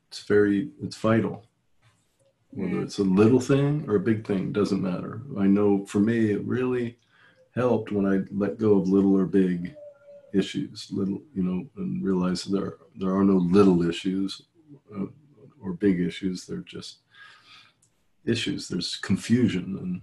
It's 0.07 0.23
very 0.23 0.69
it's 0.81 0.97
vital. 0.97 1.45
Whether 2.51 2.81
it's 2.81 2.97
a 2.97 3.03
little 3.03 3.39
thing 3.39 3.85
or 3.87 3.95
a 3.95 3.99
big 3.99 4.25
thing 4.25 4.51
doesn't 4.51 4.81
matter. 4.81 5.21
I 5.37 5.45
know 5.45 5.85
for 5.85 5.99
me, 5.99 6.31
it 6.31 6.43
really 6.43 6.97
helped 7.55 7.91
when 7.91 8.05
I 8.05 8.25
let 8.31 8.57
go 8.57 8.77
of 8.77 8.87
little 8.87 9.15
or 9.15 9.25
big 9.25 9.75
issues. 10.33 10.87
Little, 10.91 11.21
you 11.33 11.43
know, 11.43 11.67
and 11.77 12.03
realize 12.03 12.45
there 12.45 12.77
there 12.95 13.15
are 13.15 13.23
no 13.23 13.37
little 13.37 13.87
issues 13.87 14.41
uh, 14.95 15.05
or 15.61 15.73
big 15.73 15.99
issues. 15.99 16.45
They're 16.45 16.59
just 16.59 16.99
issues. 18.27 18.67
There's 18.67 18.95
confusion, 18.97 19.77
and 19.81 20.01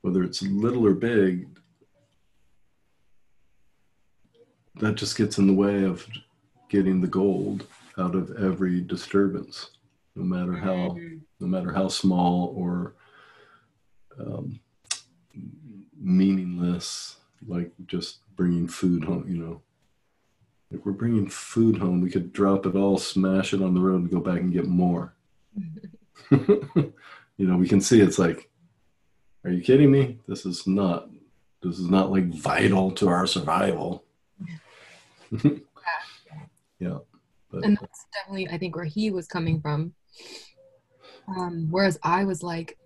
whether 0.00 0.22
it's 0.22 0.42
little 0.42 0.86
or 0.86 0.94
big, 0.94 1.48
that 4.76 4.96
just 4.96 5.16
gets 5.16 5.38
in 5.38 5.46
the 5.46 5.52
way 5.52 5.84
of 5.84 6.06
getting 6.68 7.00
the 7.00 7.06
gold 7.06 7.66
out 7.98 8.14
of 8.14 8.30
every 8.36 8.80
disturbance, 8.80 9.70
no 10.16 10.24
matter 10.24 10.56
how 10.56 10.90
Mhm. 10.90 11.20
no 11.40 11.46
matter 11.46 11.72
how 11.72 11.88
small 11.88 12.54
or 12.56 12.94
um, 14.18 14.60
meaningless, 15.98 17.16
like 17.46 17.72
just 17.86 18.20
bringing 18.36 18.68
food 18.68 19.04
home. 19.04 19.28
You 19.28 19.38
know, 19.38 19.62
if 20.70 20.84
we're 20.84 20.92
bringing 20.92 21.28
food 21.28 21.76
home, 21.76 22.00
we 22.00 22.10
could 22.10 22.32
drop 22.32 22.66
it 22.66 22.76
all, 22.76 22.96
smash 22.98 23.52
it 23.52 23.60
on 23.62 23.74
the 23.74 23.80
road, 23.80 24.02
and 24.02 24.10
go 24.10 24.20
back 24.20 24.40
and 24.40 24.52
get 24.52 24.66
more. 24.66 25.14
you 26.30 26.92
know, 27.38 27.56
we 27.56 27.68
can 27.68 27.80
see 27.80 28.00
it's 28.00 28.18
like, 28.18 28.50
are 29.44 29.50
you 29.50 29.62
kidding 29.62 29.90
me? 29.90 30.18
This 30.26 30.46
is 30.46 30.66
not, 30.66 31.08
this 31.62 31.78
is 31.78 31.88
not 31.88 32.10
like 32.10 32.26
vital 32.26 32.90
to 32.92 33.08
our 33.08 33.26
survival. 33.26 34.04
yeah. 36.78 36.98
But, 37.50 37.64
and 37.64 37.78
that's 37.80 38.06
definitely, 38.14 38.48
I 38.48 38.58
think, 38.58 38.76
where 38.76 38.84
he 38.84 39.10
was 39.10 39.26
coming 39.26 39.60
from. 39.60 39.94
Um, 41.28 41.68
whereas 41.70 41.98
I 42.02 42.24
was 42.24 42.42
like, 42.42 42.78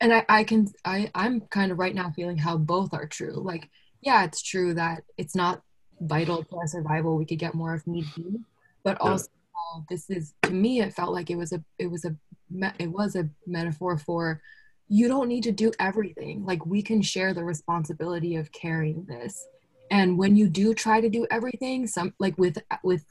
and 0.00 0.12
I, 0.12 0.24
I 0.28 0.44
can, 0.44 0.68
I, 0.84 1.10
I'm 1.14 1.40
kind 1.42 1.72
of 1.72 1.78
right 1.78 1.94
now 1.94 2.10
feeling 2.10 2.38
how 2.38 2.56
both 2.56 2.92
are 2.92 3.06
true. 3.06 3.34
Like, 3.34 3.70
yeah, 4.00 4.24
it's 4.24 4.42
true 4.42 4.74
that 4.74 5.04
it's 5.16 5.34
not 5.34 5.62
vital 6.00 6.44
to 6.44 6.56
our 6.56 6.66
survival. 6.66 7.16
We 7.16 7.24
could 7.26 7.38
get 7.38 7.54
more 7.54 7.74
if 7.74 7.86
need 7.86 8.06
be, 8.14 8.40
but 8.84 9.00
also 9.00 9.28
this 9.88 10.08
is 10.10 10.34
to 10.42 10.50
me. 10.50 10.80
It 10.80 10.94
felt 10.94 11.12
like 11.12 11.30
it 11.30 11.36
was 11.36 11.52
a, 11.52 11.62
it 11.78 11.90
was 11.90 12.04
a, 12.04 12.14
it 12.78 12.90
was 12.90 13.16
a 13.16 13.28
metaphor 13.46 13.98
for 13.98 14.40
you 14.88 15.08
don't 15.08 15.28
need 15.28 15.42
to 15.44 15.52
do 15.52 15.72
everything. 15.80 16.44
Like 16.44 16.64
we 16.64 16.82
can 16.82 17.02
share 17.02 17.34
the 17.34 17.44
responsibility 17.44 18.36
of 18.36 18.52
carrying 18.52 19.04
this. 19.06 19.46
And 19.90 20.18
when 20.18 20.36
you 20.36 20.48
do 20.48 20.74
try 20.74 21.00
to 21.00 21.08
do 21.08 21.26
everything, 21.30 21.86
some 21.86 22.14
like 22.18 22.36
with 22.38 22.58
with 22.82 23.04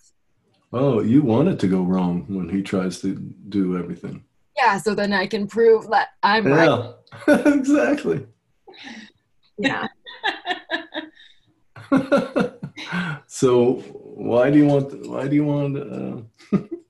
oh, 0.73 1.01
you 1.01 1.21
want 1.21 1.47
it 1.47 1.59
to 1.59 1.67
go 1.67 1.81
wrong 1.81 2.25
when 2.27 2.49
he 2.49 2.61
tries 2.61 2.99
to 3.01 3.15
do 3.49 3.77
everything. 3.77 4.23
yeah, 4.57 4.77
so 4.77 4.95
then 4.95 5.13
I 5.13 5.27
can 5.27 5.47
prove 5.47 5.89
that 5.89 6.09
I'm 6.23 6.45
right. 6.47 6.93
Yeah, 7.27 7.41
exactly. 7.45 8.25
Yeah. 9.57 9.87
so 13.27 13.83
why 14.15 14.49
do 14.49 14.57
you 14.57 14.65
want, 14.65 15.07
why 15.07 15.27
do 15.27 15.35
you 15.35 15.43
want, 15.43 15.77
uh, 15.77 16.57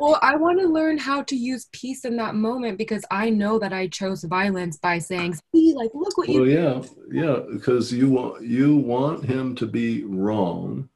Well, 0.00 0.18
I 0.22 0.36
want 0.36 0.60
to 0.60 0.68
learn 0.68 0.96
how 0.96 1.22
to 1.22 1.34
use 1.34 1.66
peace 1.72 2.04
in 2.04 2.16
that 2.18 2.36
moment 2.36 2.78
because 2.78 3.04
I 3.10 3.30
know 3.30 3.58
that 3.58 3.72
I 3.72 3.88
chose 3.88 4.22
violence 4.22 4.76
by 4.78 5.00
saying, 5.00 5.34
"See, 5.52 5.74
like, 5.74 5.90
look 5.92 6.16
what 6.16 6.28
you." 6.28 6.40
Well, 6.40 6.48
yeah, 6.48 6.82
yeah, 7.10 7.40
because 7.50 7.92
you 7.92 8.08
want 8.08 8.44
you 8.44 8.76
want 8.76 9.24
him 9.24 9.56
to 9.56 9.66
be 9.66 10.04
wrong, 10.04 10.88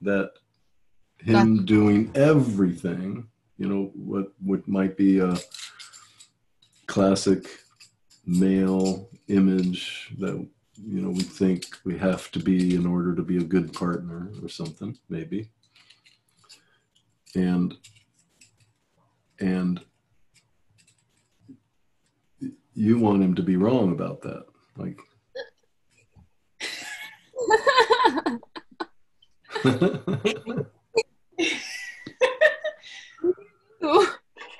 that 0.00 0.30
him 1.18 1.66
doing 1.66 2.10
everything, 2.14 3.28
you 3.58 3.68
know, 3.68 3.90
what 3.94 4.32
what 4.42 4.66
might 4.66 4.96
be 4.96 5.18
a 5.18 5.36
classic 6.86 7.46
male 8.24 9.10
image 9.28 10.10
that 10.18 10.48
you 10.86 11.00
know 11.00 11.10
we 11.10 11.20
think 11.22 11.66
we 11.84 11.96
have 11.98 12.30
to 12.32 12.38
be 12.38 12.74
in 12.74 12.86
order 12.86 13.14
to 13.14 13.22
be 13.22 13.38
a 13.38 13.42
good 13.44 13.72
partner 13.72 14.30
or 14.42 14.48
something, 14.48 14.96
maybe, 15.08 15.50
and 17.34 17.76
and 19.40 19.80
you 22.74 22.98
want 22.98 23.22
him 23.22 23.34
to 23.34 23.42
be 23.42 23.56
wrong 23.56 23.92
about 23.92 24.22
that 24.22 24.46
like 24.76 24.98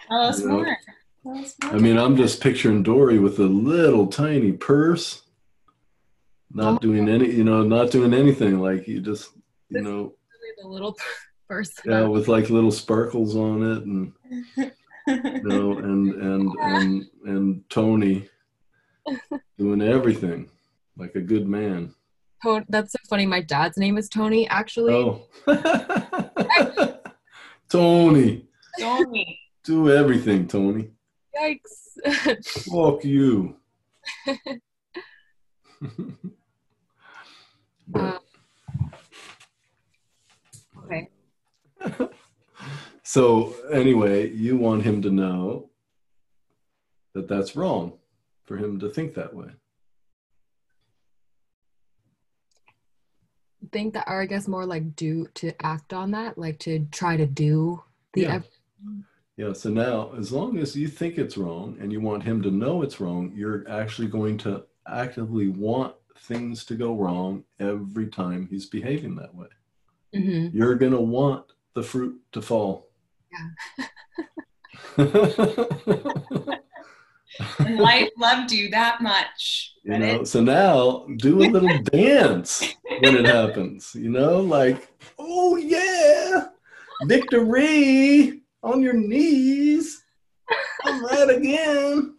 Tell 0.09 0.21
us 0.23 0.41
Yeah. 0.41 0.47
more. 0.47 0.65
Tell 1.23 1.39
us 1.39 1.57
more. 1.63 1.75
i 1.75 1.79
mean 1.79 1.99
i'm 1.99 2.17
just 2.17 2.41
picturing 2.41 2.83
dory 2.83 3.19
with 3.19 3.39
a 3.39 3.43
little 3.45 4.07
tiny 4.07 4.53
purse 4.53 5.23
not 6.59 6.75
oh. 6.75 6.79
doing 6.79 7.09
any 7.09 7.31
you 7.31 7.45
know 7.45 7.63
not 7.63 7.91
doing 7.91 8.13
anything 8.13 8.59
like 8.61 8.87
you 8.89 9.01
just 9.01 9.31
you 9.71 9.81
know 9.81 10.13
the 10.61 10.69
little 10.69 10.97
person. 11.49 11.85
yeah 11.87 12.03
with 12.03 12.27
like 12.29 12.51
little 12.51 12.73
sparkles 12.73 13.37
on 13.37 13.63
it 13.63 13.85
and 13.85 14.13
you 15.07 15.43
know 15.45 15.79
and 15.79 16.15
and 16.15 16.53
and 16.59 17.07
and 17.25 17.71
tony 17.71 18.29
doing 19.57 19.81
everything 19.81 20.51
like 20.97 21.15
a 21.15 21.21
good 21.21 21.47
man 21.49 21.95
To- 22.43 22.65
That's 22.69 22.93
so 22.93 22.99
funny. 23.09 23.27
My 23.27 23.41
dad's 23.41 23.79
name 23.79 23.97
is 23.99 24.09
Tony. 24.09 24.47
Actually, 24.49 24.95
oh 24.95 25.27
tony 27.71 28.47
Tony. 28.79 29.41
do 29.65 29.91
everything 29.91 30.47
tony 30.47 30.91
yikes! 31.37 31.99
Fuck 32.71 33.05
you. 33.05 33.57
Uh, 37.95 38.19
okay. 40.85 41.09
so 43.03 43.55
anyway, 43.73 44.31
you 44.31 44.57
want 44.57 44.83
him 44.83 45.03
to 45.03 45.11
know 45.11 45.71
that 47.15 47.29
that's 47.29 47.57
wrong 47.57 47.95
for 48.45 48.57
him 48.57 48.79
to 48.81 48.89
think 48.89 49.15
that 49.15 49.35
way. 49.35 49.49
Think 53.73 53.95
that, 53.95 54.05
or 54.07 54.23
I 54.23 54.27
guess 54.27 54.49
more 54.49 54.65
like 54.65 54.97
do 54.97 55.27
to 55.35 55.53
act 55.65 55.93
on 55.93 56.13
that, 56.13 56.39
like 56.39 56.59
to 56.61 56.87
try 56.91 57.17
to 57.17 57.27
do 57.27 57.83
the. 58.15 58.23
Yeah. 58.23 58.41
Yeah. 59.37 59.53
So 59.53 59.69
now, 59.71 60.13
as 60.17 60.33
long 60.33 60.59
as 60.59 60.75
you 60.75 60.89
think 60.89 61.19
it's 61.19 61.37
wrong 61.37 61.77
and 61.81 61.93
you 61.93 62.01
want 62.01 62.23
him 62.23 62.41
to 62.43 62.51
know 62.51 62.83
it's 62.83 62.99
wrong, 62.99 63.33
you're 63.35 63.69
actually 63.69 64.09
going 64.09 64.39
to 64.39 64.65
actively 64.87 65.49
want 65.49 65.95
things 66.21 66.65
to 66.67 66.75
go 66.75 66.95
wrong 66.95 67.45
every 67.61 68.09
time 68.09 68.47
he's 68.51 68.67
behaving 68.67 69.17
that 69.17 69.35
way. 69.35 69.49
Mhm. 70.15 70.53
You're 70.55 70.75
going 70.75 70.93
to 70.93 71.01
want 71.01 71.45
the 71.75 71.83
fruit 71.83 72.21
to 72.33 72.43
fall. 72.43 72.89
Yeah. 73.33 73.49
Life 77.69 78.11
loved 78.17 78.53
you 78.53 78.71
that 78.71 79.01
much. 79.01 79.75
You 79.85 79.99
know, 79.99 80.23
so 80.25 80.43
now 80.43 81.07
do 81.17 81.41
a 81.43 81.49
little 81.49 81.79
dance 81.85 82.75
when 83.01 83.17
it 83.17 83.25
happens. 83.25 83.95
You 83.95 84.11
know, 84.11 84.41
like, 84.41 84.87
oh 85.19 85.57
yeah, 85.57 86.49
victory 87.07 88.43
on 88.63 88.83
your 88.83 88.93
knees. 88.93 90.05
I'm 90.85 91.03
right 91.03 91.31
again. 91.31 92.18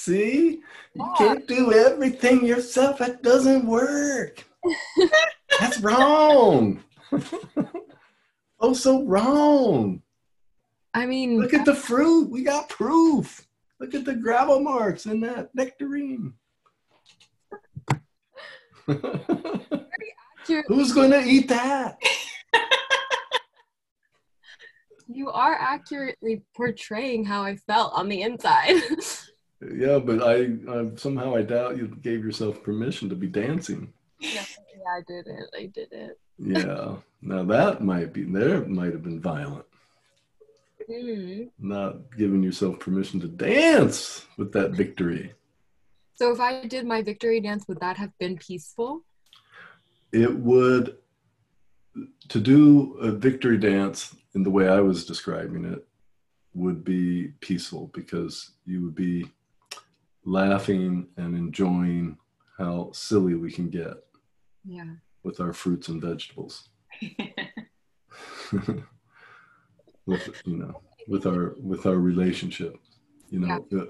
See, 0.00 0.62
you 0.94 1.14
can't 1.18 1.46
do 1.46 1.74
everything 1.74 2.46
yourself. 2.46 3.00
That 3.00 3.22
doesn't 3.22 3.66
work. 3.66 4.42
That's 5.60 5.78
wrong. 5.80 6.82
oh, 8.60 8.72
so 8.72 9.04
wrong. 9.04 10.00
I 10.94 11.04
mean, 11.04 11.38
Look 11.38 11.52
at 11.52 11.66
the 11.66 11.74
fruit. 11.74 12.30
We 12.30 12.42
got 12.42 12.70
proof. 12.70 13.46
Look 13.78 13.94
at 13.94 14.06
the 14.06 14.14
gravel 14.14 14.60
marks 14.60 15.04
in 15.04 15.20
that 15.20 15.54
nectarine. 15.54 16.32
Who's 18.86 20.92
going 20.92 21.10
to 21.10 21.22
eat 21.26 21.46
that? 21.48 21.98
you 25.08 25.28
are 25.28 25.58
accurately 25.60 26.40
portraying 26.56 27.26
how 27.26 27.42
I 27.42 27.56
felt 27.56 27.92
on 27.94 28.08
the 28.08 28.22
inside. 28.22 28.80
Yeah, 29.60 29.98
but 29.98 30.22
I, 30.22 30.56
I 30.70 30.90
somehow 30.96 31.36
I 31.36 31.42
doubt 31.42 31.76
you 31.76 31.88
gave 31.88 32.24
yourself 32.24 32.62
permission 32.62 33.08
to 33.10 33.14
be 33.14 33.26
dancing. 33.26 33.92
yeah, 34.18 34.44
I 34.90 35.00
did 35.06 35.26
it. 35.26 35.50
I 35.56 35.66
did 35.66 35.92
it. 35.92 36.18
Yeah. 36.38 36.96
Now 37.20 37.42
that 37.44 37.82
might 37.82 38.12
be 38.12 38.24
there 38.24 38.64
might 38.64 38.92
have 38.92 39.02
been 39.02 39.20
violent. 39.20 39.66
Mhm. 40.88 41.50
Not 41.58 42.16
giving 42.16 42.42
yourself 42.42 42.80
permission 42.80 43.20
to 43.20 43.28
dance 43.28 44.26
with 44.38 44.52
that 44.52 44.72
victory. 44.72 45.34
So 46.14 46.32
if 46.32 46.40
I 46.40 46.66
did 46.66 46.86
my 46.86 47.02
victory 47.02 47.40
dance, 47.40 47.68
would 47.68 47.80
that 47.80 47.96
have 47.98 48.16
been 48.18 48.36
peaceful? 48.38 49.04
It 50.12 50.34
would 50.34 50.96
to 52.28 52.40
do 52.40 52.94
a 52.98 53.10
victory 53.10 53.58
dance 53.58 54.14
in 54.34 54.42
the 54.42 54.50
way 54.50 54.68
I 54.68 54.80
was 54.80 55.04
describing 55.04 55.64
it 55.64 55.86
would 56.54 56.84
be 56.84 57.28
peaceful 57.40 57.90
because 57.92 58.52
you 58.64 58.84
would 58.84 58.94
be 58.94 59.30
laughing 60.24 61.08
and 61.16 61.34
enjoying 61.36 62.16
how 62.58 62.90
silly 62.92 63.34
we 63.34 63.50
can 63.50 63.68
get 63.70 63.94
Yeah. 64.64 64.94
with 65.22 65.40
our 65.40 65.52
fruits 65.52 65.88
and 65.88 66.00
vegetables. 66.00 66.68
with 70.06 70.42
you 70.44 70.56
know, 70.56 70.82
with 71.08 71.26
our 71.26 71.54
with 71.58 71.86
our 71.86 71.96
relationship, 71.98 72.76
you 73.30 73.40
know, 73.40 73.66
uh, 73.72 73.84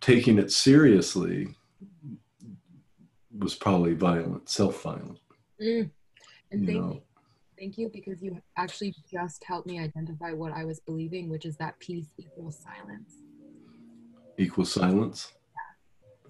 taking 0.00 0.38
it 0.38 0.52
seriously 0.52 1.48
was 3.36 3.54
probably 3.54 3.94
violent, 3.94 4.48
self-violent. 4.48 5.18
Mm. 5.60 5.90
And 6.50 6.60
You 6.60 6.66
thank 6.66 6.80
know, 6.80 6.92
you. 6.94 7.02
Thank 7.58 7.78
you 7.78 7.90
because 7.92 8.22
you 8.22 8.40
actually 8.56 8.94
just 9.10 9.42
helped 9.44 9.66
me 9.66 9.80
identify 9.80 10.32
what 10.32 10.52
I 10.52 10.64
was 10.64 10.80
believing, 10.80 11.28
which 11.28 11.44
is 11.44 11.56
that 11.56 11.78
peace 11.80 12.06
equals 12.16 12.56
silence. 12.56 13.14
Equal 14.38 14.64
silence. 14.64 15.32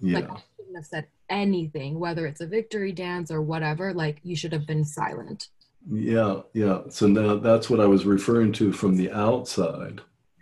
Yeah, 0.01 0.15
Like 0.15 0.29
I 0.29 0.43
shouldn't 0.57 0.75
have 0.75 0.85
said 0.85 1.07
anything, 1.29 1.99
whether 1.99 2.25
it's 2.25 2.41
a 2.41 2.47
victory 2.47 2.91
dance 2.91 3.31
or 3.31 3.41
whatever. 3.41 3.93
Like 3.93 4.19
you 4.23 4.35
should 4.35 4.53
have 4.53 4.67
been 4.67 4.83
silent. 4.83 5.49
Yeah, 5.89 6.41
yeah. 6.53 6.81
So 6.89 7.07
now 7.07 7.35
that's 7.35 7.69
what 7.69 7.79
I 7.79 7.85
was 7.85 8.05
referring 8.05 8.51
to 8.53 8.73
from 8.73 8.97
the 8.97 9.11
outside, 9.11 10.01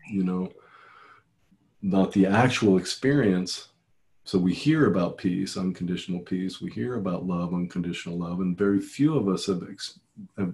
you 0.10 0.23
know, 0.23 0.52
not 1.81 2.11
the 2.11 2.26
actual 2.26 2.77
experience. 2.77 3.69
So 4.23 4.38
we 4.38 4.53
hear 4.53 4.88
about 4.88 5.18
peace, 5.18 5.56
unconditional 5.56 6.19
peace. 6.19 6.60
We 6.60 6.72
hear 6.72 6.95
about 6.95 7.26
love, 7.26 7.53
unconditional 7.53 8.18
love, 8.18 8.41
and 8.41 8.57
very 8.57 8.81
few 8.81 9.15
of 9.15 9.27
us 9.30 9.45
have, 9.45 9.64
ex- 9.69 9.99
have 10.38 10.53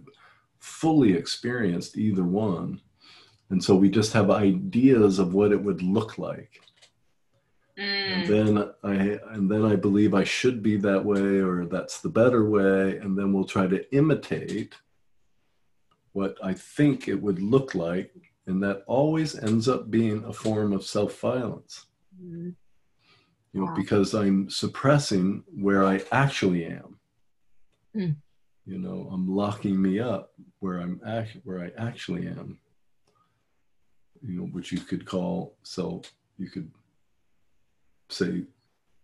fully 0.60 1.14
experienced 1.14 1.98
either 1.98 2.24
one. 2.24 2.82
And 3.50 3.64
so 3.64 3.76
we 3.76 3.90
just 3.90 4.14
have 4.14 4.30
ideas 4.30 5.18
of 5.18 5.34
what 5.34 5.52
it 5.52 5.62
would 5.62 5.82
look 5.82 6.18
like. 6.18 6.62
And 7.76 8.24
Mm. 8.24 8.28
then 8.28 8.72
I 8.84 8.94
and 9.34 9.50
then 9.50 9.66
I 9.66 9.76
believe 9.76 10.14
I 10.14 10.24
should 10.24 10.62
be 10.62 10.78
that 10.78 11.04
way 11.04 11.40
or 11.40 11.66
that's 11.66 12.02
the 12.02 12.10
better 12.10 12.48
way 12.48 12.98
and 12.98 13.18
then 13.18 13.34
we'll 13.34 13.46
try 13.46 13.66
to 13.68 13.96
imitate 13.96 14.76
what 16.12 16.38
I 16.44 16.54
think 16.54 17.08
it 17.08 17.20
would 17.20 17.42
look 17.42 17.74
like 17.74 18.14
and 18.46 18.62
that 18.62 18.84
always 18.86 19.36
ends 19.40 19.68
up 19.68 19.90
being 19.90 20.24
a 20.26 20.34
form 20.34 20.74
of 20.74 20.86
self-violence. 20.86 21.88
Mhm. 22.22 22.56
You 23.54 23.62
know, 23.62 23.68
Wow. 23.68 23.76
because 23.76 24.14
I'm 24.14 24.50
suppressing 24.50 25.44
where 25.56 25.84
I 25.84 26.04
actually 26.12 26.66
am. 26.66 27.00
Mm. 27.96 28.18
You 28.66 28.78
know, 28.80 29.10
I'm 29.12 29.28
locking 29.36 29.82
me 29.82 30.00
up 30.00 30.34
where 30.60 30.80
I'm 30.80 31.02
act 31.06 31.38
where 31.44 31.60
I 31.60 31.72
actually 31.78 32.28
am. 32.28 32.60
You 34.22 34.40
know, 34.40 34.46
which 34.48 34.72
you 34.72 34.80
could 34.80 35.06
call 35.06 35.58
self 35.64 36.14
you 36.38 36.50
could 36.50 36.72
say 38.10 38.44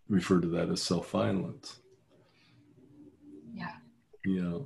refer 0.07 0.39
to 0.41 0.47
that 0.49 0.69
as 0.69 0.81
self-violence. 0.81 1.79
Yeah, 3.53 3.71
Yeah, 4.25 4.59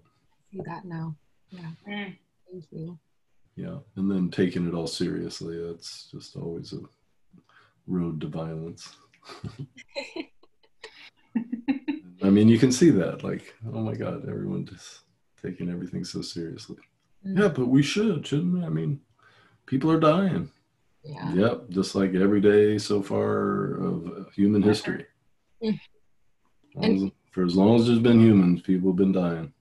see 0.51 0.61
that 0.65 0.85
now. 0.85 1.15
Yeah, 1.51 1.72
Mm. 1.88 2.18
thank 2.51 2.65
you. 2.72 2.97
yeah. 3.55 3.80
And 3.95 4.10
then 4.10 4.30
taking 4.31 4.68
it 4.68 4.73
all 4.73 4.88
seriously, 4.88 5.61
that's 5.61 6.10
just 6.11 6.35
always 6.35 6.73
a 6.73 6.80
road 7.88 8.22
to 8.22 8.27
violence. 8.27 8.95
I 12.22 12.30
mean, 12.30 12.47
you 12.47 12.57
can 12.57 12.72
see 12.72 12.89
that, 12.91 13.23
like, 13.23 13.53
oh 13.73 13.81
my 13.81 13.95
God, 13.95 14.27
everyone 14.30 14.65
just 14.65 15.01
taking 15.41 15.69
everything 15.69 16.05
so 16.05 16.22
seriously. 16.22 16.77
Mm. 17.26 17.39
Yeah, 17.39 17.47
but 17.49 17.68
we 17.68 17.84
should, 17.84 18.26
shouldn't 18.26 18.53
we? 18.53 18.64
I 18.64 18.69
mean, 18.69 19.01
people 19.65 19.91
are 19.91 19.99
dying. 19.99 20.49
Yeah. 21.04 21.34
Yep, 21.34 21.70
just 21.70 21.96
like 21.96 22.14
every 22.16 22.40
day 22.42 22.78
so 22.78 23.02
far 23.02 23.74
of 23.84 24.32
human 24.34 24.62
history. 24.62 25.06
Mm. 25.64 25.80
As- 26.82 27.12
For 27.32 27.44
as 27.46 27.56
long 27.56 27.76
as 27.80 27.88
there's 27.88 28.00
been 28.00 28.20
humans, 28.22 28.62
people 28.62 28.90
have 28.92 28.96
been 28.98 29.12
dying. 29.12 29.54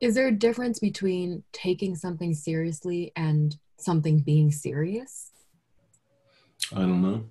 Is 0.00 0.14
there 0.14 0.28
a 0.28 0.32
difference 0.32 0.78
between 0.80 1.44
taking 1.52 1.94
something 1.94 2.34
seriously 2.34 3.12
and 3.14 3.56
something 3.78 4.18
being 4.20 4.50
serious? 4.50 5.30
I 6.74 6.80
don't 6.80 7.02
know. 7.02 7.24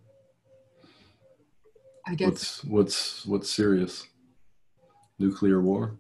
I 2.08 2.16
guess 2.16 2.30
What's 2.30 2.64
what's 2.66 3.26
what's 3.26 3.50
serious? 3.50 4.08
Nuclear 5.20 5.62
war? 5.62 5.98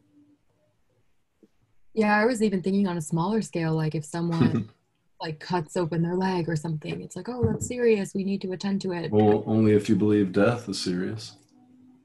yeah, 1.93 2.15
I 2.17 2.25
was 2.25 2.41
even 2.41 2.61
thinking 2.61 2.87
on 2.87 2.97
a 2.97 3.01
smaller 3.01 3.41
scale, 3.41 3.75
like 3.75 3.95
if 3.95 4.05
someone 4.05 4.69
like 5.21 5.39
cuts 5.39 5.77
open 5.77 6.01
their 6.01 6.15
leg 6.15 6.49
or 6.49 6.55
something, 6.55 7.01
it's 7.01 7.15
like, 7.15 7.29
oh, 7.29 7.45
that's 7.45 7.67
serious. 7.67 8.13
We 8.15 8.23
need 8.23 8.41
to 8.41 8.51
attend 8.53 8.81
to 8.81 8.91
it. 8.91 9.11
well, 9.11 9.43
only 9.45 9.73
if 9.73 9.87
you 9.87 9.95
believe 9.95 10.31
death 10.31 10.67
is 10.67 10.81
serious. 10.81 11.37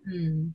Hmm. 0.08 0.48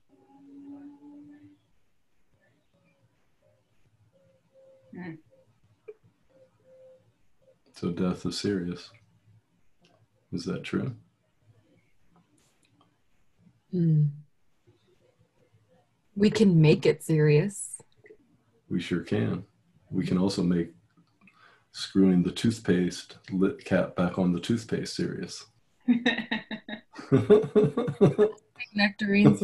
So 7.75 7.89
death 7.89 8.25
is 8.27 8.39
serious. 8.39 8.91
Is 10.31 10.45
that 10.45 10.63
true? 10.63 10.93
Hmm. 13.71 14.05
We 16.15 16.29
can 16.29 16.61
make 16.61 16.85
it 16.85 17.03
serious. 17.03 17.81
We 18.69 18.79
sure 18.79 18.99
can. 18.99 19.45
We 19.89 20.05
can 20.05 20.17
also 20.17 20.43
make 20.43 20.69
screwing 21.71 22.23
the 22.23 22.31
toothpaste 22.31 23.17
lit 23.31 23.63
cap 23.63 23.95
back 23.95 24.17
on 24.19 24.33
the 24.33 24.39
toothpaste 24.39 24.95
serious. 24.95 25.45
Nectarines. 28.73 29.43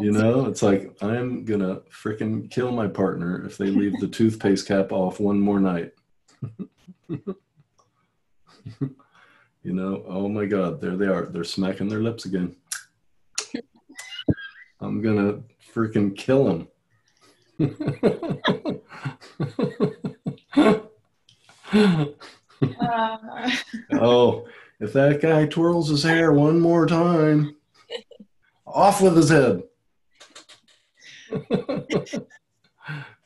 You 0.00 0.10
know, 0.10 0.46
it's 0.46 0.62
like 0.62 0.96
I'm 1.00 1.44
gonna 1.44 1.80
freaking 1.90 2.50
kill 2.50 2.72
my 2.72 2.88
partner 2.88 3.44
if 3.46 3.56
they 3.56 3.66
leave 3.66 4.00
the 4.00 4.08
toothpaste 4.12 4.66
cap 4.66 4.90
off 4.92 5.20
one 5.20 5.40
more 5.40 5.60
night. 5.60 5.92
you 7.08 7.22
know, 9.62 10.04
oh 10.06 10.28
my 10.28 10.46
God, 10.46 10.80
there 10.80 10.96
they 10.96 11.06
are. 11.06 11.26
They're 11.26 11.44
smacking 11.44 11.88
their 11.88 12.02
lips 12.02 12.24
again. 12.24 12.56
I'm 14.80 15.00
gonna 15.00 15.42
freaking 15.72 16.16
kill 16.16 16.44
them. 16.44 16.68
Uh, 21.74 22.06
oh, 23.92 24.46
if 24.80 24.92
that 24.92 25.20
guy 25.20 25.46
twirls 25.46 25.88
his 25.88 26.02
hair 26.02 26.32
one 26.32 26.60
more 26.60 26.86
time, 26.86 27.56
off 28.66 29.00
with 29.00 29.16
his 29.16 29.30
head. 29.30 29.62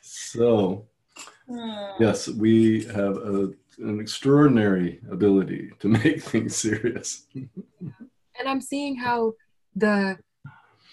so, 0.00 0.86
uh, 1.50 1.94
yes, 2.00 2.28
we 2.28 2.84
have 2.84 3.16
a, 3.16 3.52
an 3.78 4.00
extraordinary 4.00 5.00
ability 5.10 5.70
to 5.80 5.88
make 5.88 6.22
things 6.22 6.56
serious. 6.56 7.26
And 7.34 8.48
I'm 8.48 8.60
seeing 8.60 8.96
how 8.96 9.34
the 9.76 10.18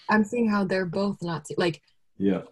I'm 0.08 0.24
seeing 0.24 0.48
how 0.48 0.64
they're 0.64 0.86
both 0.86 1.22
not 1.22 1.46
like 1.56 1.82
Yeah, 2.18 2.42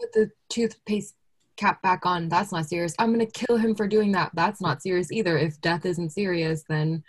put 0.00 0.12
the 0.12 0.30
toothpaste 0.48 1.14
cap 1.62 1.80
back 1.82 2.04
on. 2.04 2.28
That's 2.28 2.50
not 2.52 2.66
serious. 2.66 2.94
I'm 2.98 3.12
gonna 3.12 3.26
kill 3.26 3.56
him 3.56 3.74
for 3.74 3.86
doing 3.86 4.10
that. 4.12 4.32
That's 4.34 4.60
not 4.60 4.82
serious 4.82 5.12
either. 5.12 5.38
If 5.38 5.60
death 5.60 5.86
isn't 5.86 6.10
serious, 6.10 6.64
then 6.68 7.04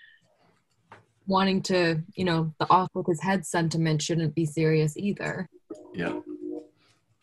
wanting 1.26 1.62
to, 1.64 2.02
you 2.16 2.26
know, 2.26 2.54
the 2.60 2.70
off 2.70 2.90
with 2.94 3.08
his 3.08 3.22
head 3.22 3.46
sentiment 3.46 4.02
shouldn't 4.02 4.36
be 4.36 4.46
serious 4.46 4.96
either. 4.98 5.50
yeah, 5.96 6.20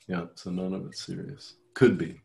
yeah. 0.09 0.25
So 0.35 0.51
none 0.51 0.73
of 0.75 0.87
it's 0.87 1.07
serious. 1.07 1.55
Could 1.75 1.97
be. 1.97 2.21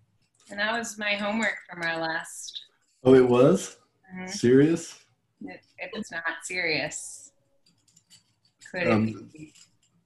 and 0.50 0.60
that 0.60 0.78
was 0.78 0.98
my 0.98 1.14
homework 1.16 1.58
from 1.70 1.82
our 1.84 2.00
last. 2.00 2.62
Oh, 3.04 3.14
it 3.16 3.28
was 3.28 3.78
Mhm. 4.16 4.30
serious. 4.30 5.04
It, 5.42 5.62
it's 5.80 6.12
not 6.12 6.24
serious. 6.44 7.32
Could 8.72 8.84
it 8.84 8.88
Um, 8.92 9.30
be? 9.34 9.54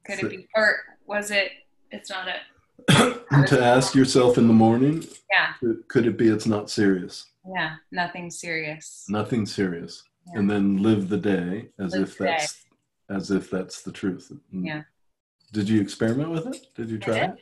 Could 0.06 0.20
it 0.24 0.30
be? 0.30 0.48
Or 0.56 0.78
was 1.06 1.32
it? 1.32 1.52
It's 1.92 2.10
not 2.10 2.28
a. 2.28 2.36
to 3.48 3.60
ask 3.62 3.96
yourself 3.96 4.38
in 4.38 4.48
the 4.48 4.54
morning, 4.54 5.04
Yeah, 5.32 5.54
could- 5.60 5.88
could 5.88 6.06
it 6.08 6.18
be 6.18 6.28
it's 6.30 6.46
not 6.48 6.70
serious? 6.70 7.26
yeah. 7.56 7.76
Nothing 7.92 8.30
serious. 8.30 9.06
Nothing 9.10 9.46
serious. 9.46 10.04
Yeah. 10.28 10.40
And 10.40 10.50
then 10.50 10.78
live 10.84 11.10
the 11.10 11.18
day 11.18 11.70
as 11.80 11.94
Live 11.94 12.04
if 12.10 12.18
the 12.18 12.26
day. 12.26 12.36
that's 12.38 12.66
as 13.10 13.32
if 13.32 13.50
that's 13.50 13.82
the 13.82 13.92
truth. 13.92 14.32
Mm. 14.54 14.66
Yeah. 14.68 14.84
Did 15.52 15.68
you 15.68 15.82
experiment 15.82 16.30
with 16.30 16.46
it? 16.48 16.68
Did 16.76 16.90
you 16.92 16.98
I 16.98 17.00
try 17.00 17.14
did. 17.22 17.30
it? 17.32 17.38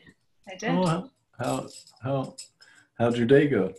I 0.49 0.55
did. 0.55 0.69
Oh, 0.69 0.85
how 0.85 1.09
how 1.39 1.67
how 2.01 2.35
how'd 2.97 3.17
your 3.17 3.27
day 3.27 3.47
go? 3.49 3.73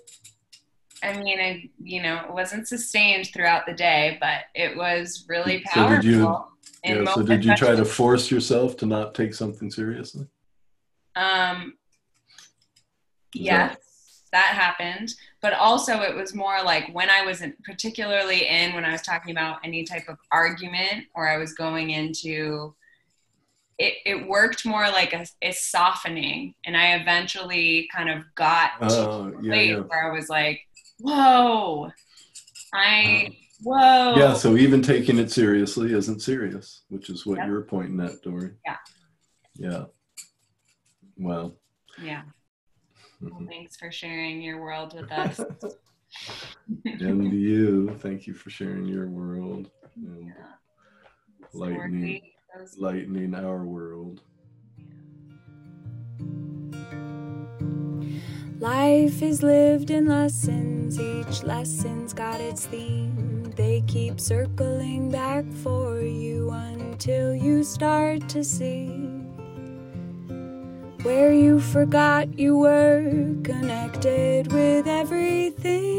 I 1.02 1.16
mean, 1.22 1.40
I 1.40 1.70
you 1.82 2.02
know, 2.02 2.16
it 2.28 2.32
wasn't 2.34 2.68
sustained 2.68 3.28
throughout 3.32 3.64
the 3.66 3.72
day, 3.72 4.18
but 4.20 4.40
it 4.54 4.76
was 4.76 5.24
really 5.28 5.60
powerful. 5.60 5.96
So 5.96 6.02
did 6.02 6.04
you- 6.04 6.44
Yeah, 6.84 7.14
so 7.14 7.22
did 7.22 7.44
you 7.44 7.54
try 7.56 7.74
to 7.74 7.84
force 7.84 8.30
yourself 8.30 8.76
to 8.78 8.86
not 8.86 9.14
take 9.14 9.32
something 9.32 9.70
seriously? 9.70 10.26
Um, 11.18 11.74
yes, 13.34 13.76
that 14.32 14.46
happened. 14.54 15.10
But 15.40 15.52
also, 15.54 16.00
it 16.02 16.14
was 16.14 16.34
more 16.34 16.62
like 16.64 16.92
when 16.94 17.10
I 17.10 17.22
was 17.24 17.42
in, 17.42 17.54
particularly 17.64 18.46
in 18.46 18.74
when 18.74 18.84
I 18.84 18.92
was 18.92 19.02
talking 19.02 19.30
about 19.32 19.58
any 19.64 19.84
type 19.84 20.08
of 20.08 20.18
argument 20.30 21.06
or 21.14 21.28
I 21.28 21.36
was 21.38 21.54
going 21.54 21.90
into 21.90 22.74
it, 23.78 23.94
it 24.04 24.26
worked 24.28 24.66
more 24.66 24.88
like 24.88 25.12
a, 25.12 25.24
a 25.42 25.52
softening. 25.52 26.54
And 26.64 26.76
I 26.76 26.94
eventually 26.96 27.88
kind 27.94 28.10
of 28.10 28.24
got 28.34 28.72
to 28.80 28.86
Oh, 28.90 29.28
a 29.28 29.40
place 29.42 29.70
yeah. 29.70 29.76
where 29.78 30.10
I 30.10 30.16
was 30.16 30.28
like, 30.28 30.60
whoa, 30.98 31.90
I, 32.74 33.36
whoa. 33.62 34.16
Yeah, 34.16 34.34
so 34.34 34.56
even 34.56 34.82
taking 34.82 35.18
it 35.20 35.30
seriously 35.30 35.92
isn't 35.94 36.20
serious, 36.20 36.82
which 36.88 37.08
is 37.08 37.24
what 37.24 37.38
Yep. 37.38 37.46
you're 37.46 37.62
pointing 37.62 38.00
at, 38.00 38.20
Dory. 38.22 38.50
Yeah. 38.66 38.76
Yeah. 39.54 39.84
Well, 41.18 41.56
yeah. 42.00 42.22
Well, 43.20 43.42
thanks 43.48 43.76
for 43.76 43.90
sharing 43.90 44.40
your 44.40 44.60
world 44.60 44.94
with 44.94 45.10
us. 45.10 45.40
and 46.84 47.32
you, 47.32 47.94
thank 47.98 48.26
you 48.26 48.34
for 48.34 48.50
sharing 48.50 48.86
your 48.86 49.08
world 49.08 49.70
and 49.96 50.26
Yeah. 50.26 50.32
So 51.52 51.58
Lightning. 51.58 52.22
lightening 52.78 53.34
our 53.34 53.64
world. 53.64 54.22
Life 58.60 59.22
is 59.22 59.42
lived 59.42 59.90
in 59.90 60.06
lessons, 60.06 61.00
each 61.00 61.42
lesson's 61.42 62.12
got 62.12 62.40
its 62.40 62.66
theme. 62.66 63.44
They 63.56 63.82
keep 63.86 64.20
circling 64.20 65.10
back 65.10 65.44
for 65.62 66.00
you 66.00 66.50
until 66.50 67.34
you 67.34 67.64
start 67.64 68.28
to 68.30 68.44
see 68.44 69.17
where 71.02 71.32
you 71.32 71.60
forgot 71.60 72.38
you 72.38 72.56
were 72.56 73.34
connected 73.44 74.52
with 74.52 74.86
everything. 74.86 75.98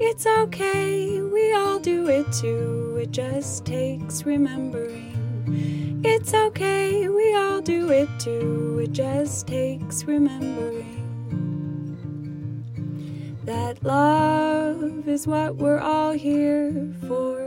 It's 0.00 0.26
okay, 0.26 1.20
we 1.20 1.54
all 1.54 1.78
do 1.78 2.08
it 2.08 2.26
too, 2.32 2.98
it 3.00 3.12
just 3.12 3.64
takes 3.64 4.24
remembering. 4.26 6.00
It's 6.04 6.34
okay, 6.34 7.08
we 7.08 7.36
all 7.36 7.60
do 7.60 7.90
it 7.90 8.08
too, 8.18 8.80
it 8.82 8.90
just 8.90 9.46
takes 9.46 10.02
remembering. 10.04 10.98
That 13.44 13.82
love 13.84 15.08
is 15.08 15.28
what 15.28 15.56
we're 15.56 15.78
all 15.78 16.12
here 16.12 16.92
for. 17.06 17.40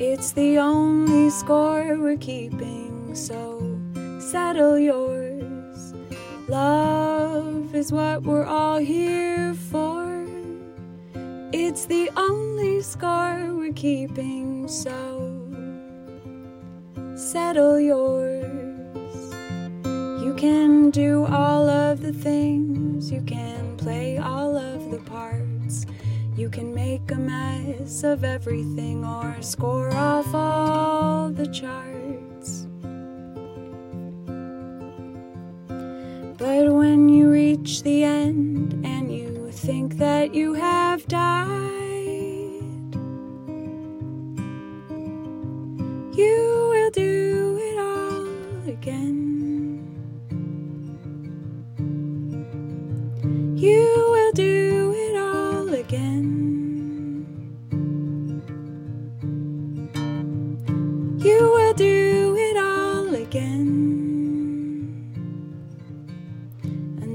It's 0.00 0.30
the 0.30 0.58
only 0.58 1.30
score 1.30 1.96
we're 1.98 2.16
keeping, 2.16 3.14
so 3.16 3.57
settle 4.30 4.78
yours. 4.78 5.94
Love 6.48 7.74
is 7.74 7.90
what 7.90 8.22
we're 8.24 8.44
all 8.44 8.76
here 8.76 9.54
for. 9.54 10.26
It's 11.50 11.86
the 11.86 12.10
only 12.14 12.82
score 12.82 13.54
we're 13.54 13.72
keeping, 13.72 14.68
so 14.68 14.92
settle 17.16 17.80
yours. 17.80 18.44
You 20.22 20.34
can 20.36 20.90
do 20.90 21.24
all 21.24 21.66
of 21.66 22.02
the 22.02 22.12
things, 22.12 23.10
you 23.10 23.22
can 23.22 23.78
play 23.78 24.18
all 24.18 24.54
of 24.58 24.90
the 24.90 24.98
parts. 24.98 25.86
You 26.36 26.50
can 26.50 26.74
make 26.74 27.10
a 27.10 27.16
mess 27.16 28.04
of 28.04 28.24
everything 28.24 29.06
or 29.06 29.40
score 29.40 29.90
off 29.94 30.34
all 30.34 31.30
the 31.30 31.46
charts. 31.46 31.97
But 36.38 36.72
when 36.72 37.08
you 37.08 37.32
reach 37.32 37.82
the 37.82 38.04
end 38.04 38.86
and 38.86 39.12
you 39.12 39.50
think 39.50 39.98
that 39.98 40.36
you 40.36 40.54
have 40.54 41.04
died, 41.08 41.48
you 46.16 46.68
will 46.70 46.90
do 46.92 47.58
it 47.60 47.78
all 47.80 48.72
again. 48.72 49.82
You 53.56 54.06
will 54.08 54.32
do 54.32 54.94
it 54.94 55.16
all 55.16 55.74
again. 55.74 57.26
You 61.18 61.40
will 61.40 61.74
do 61.74 62.36
it 62.38 62.56
all 62.56 63.12
again 63.12 63.87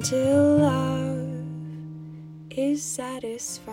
until 0.04 0.58
love 0.58 1.30
is 2.52 2.84
satisfied. 2.84 3.64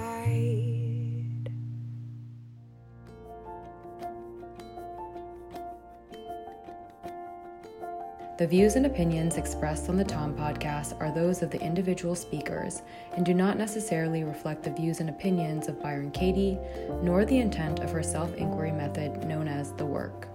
The 8.39 8.47
views 8.47 8.77
and 8.77 8.87
opinions 8.87 9.39
expressed 9.39 9.89
on 9.89 9.97
the 9.97 10.05
Tom 10.05 10.37
podcast 10.37 11.01
are 11.01 11.13
those 11.13 11.43
of 11.43 11.51
the 11.51 11.61
individual 11.61 12.15
speakers 12.15 12.83
and 13.17 13.27
do 13.27 13.35
not 13.35 13.59
necessarily 13.59 14.23
reflect 14.23 14.63
the 14.63 14.71
views 14.71 15.01
and 15.01 15.11
opinions 15.11 15.67
of 15.67 15.83
Byron 15.83 16.13
Katie, 16.13 16.57
nor 17.03 17.25
the 17.25 17.41
intent 17.41 17.81
of 17.81 17.91
her 17.91 18.05
self 18.05 18.33
inquiry 18.35 18.71
method 18.71 19.25
known 19.25 19.49
as 19.49 19.73
The 19.73 19.85
Work. 19.85 20.29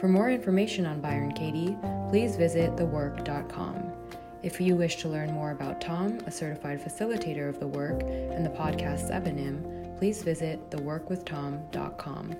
For 0.00 0.08
more 0.08 0.28
information 0.28 0.86
on 0.86 1.00
Byron 1.00 1.30
Katie, 1.30 1.76
please 2.10 2.34
visit 2.34 2.74
thework.com. 2.74 4.03
If 4.44 4.60
you 4.60 4.76
wish 4.76 4.96
to 4.96 5.08
learn 5.08 5.32
more 5.32 5.52
about 5.52 5.80
Tom, 5.80 6.18
a 6.26 6.30
certified 6.30 6.78
facilitator 6.78 7.48
of 7.48 7.60
the 7.60 7.66
work, 7.66 8.02
and 8.02 8.44
the 8.44 8.50
podcast's 8.50 9.10
eponym, 9.10 9.96
please 9.96 10.22
visit 10.22 10.70
theworkwithtom.com. 10.70 12.36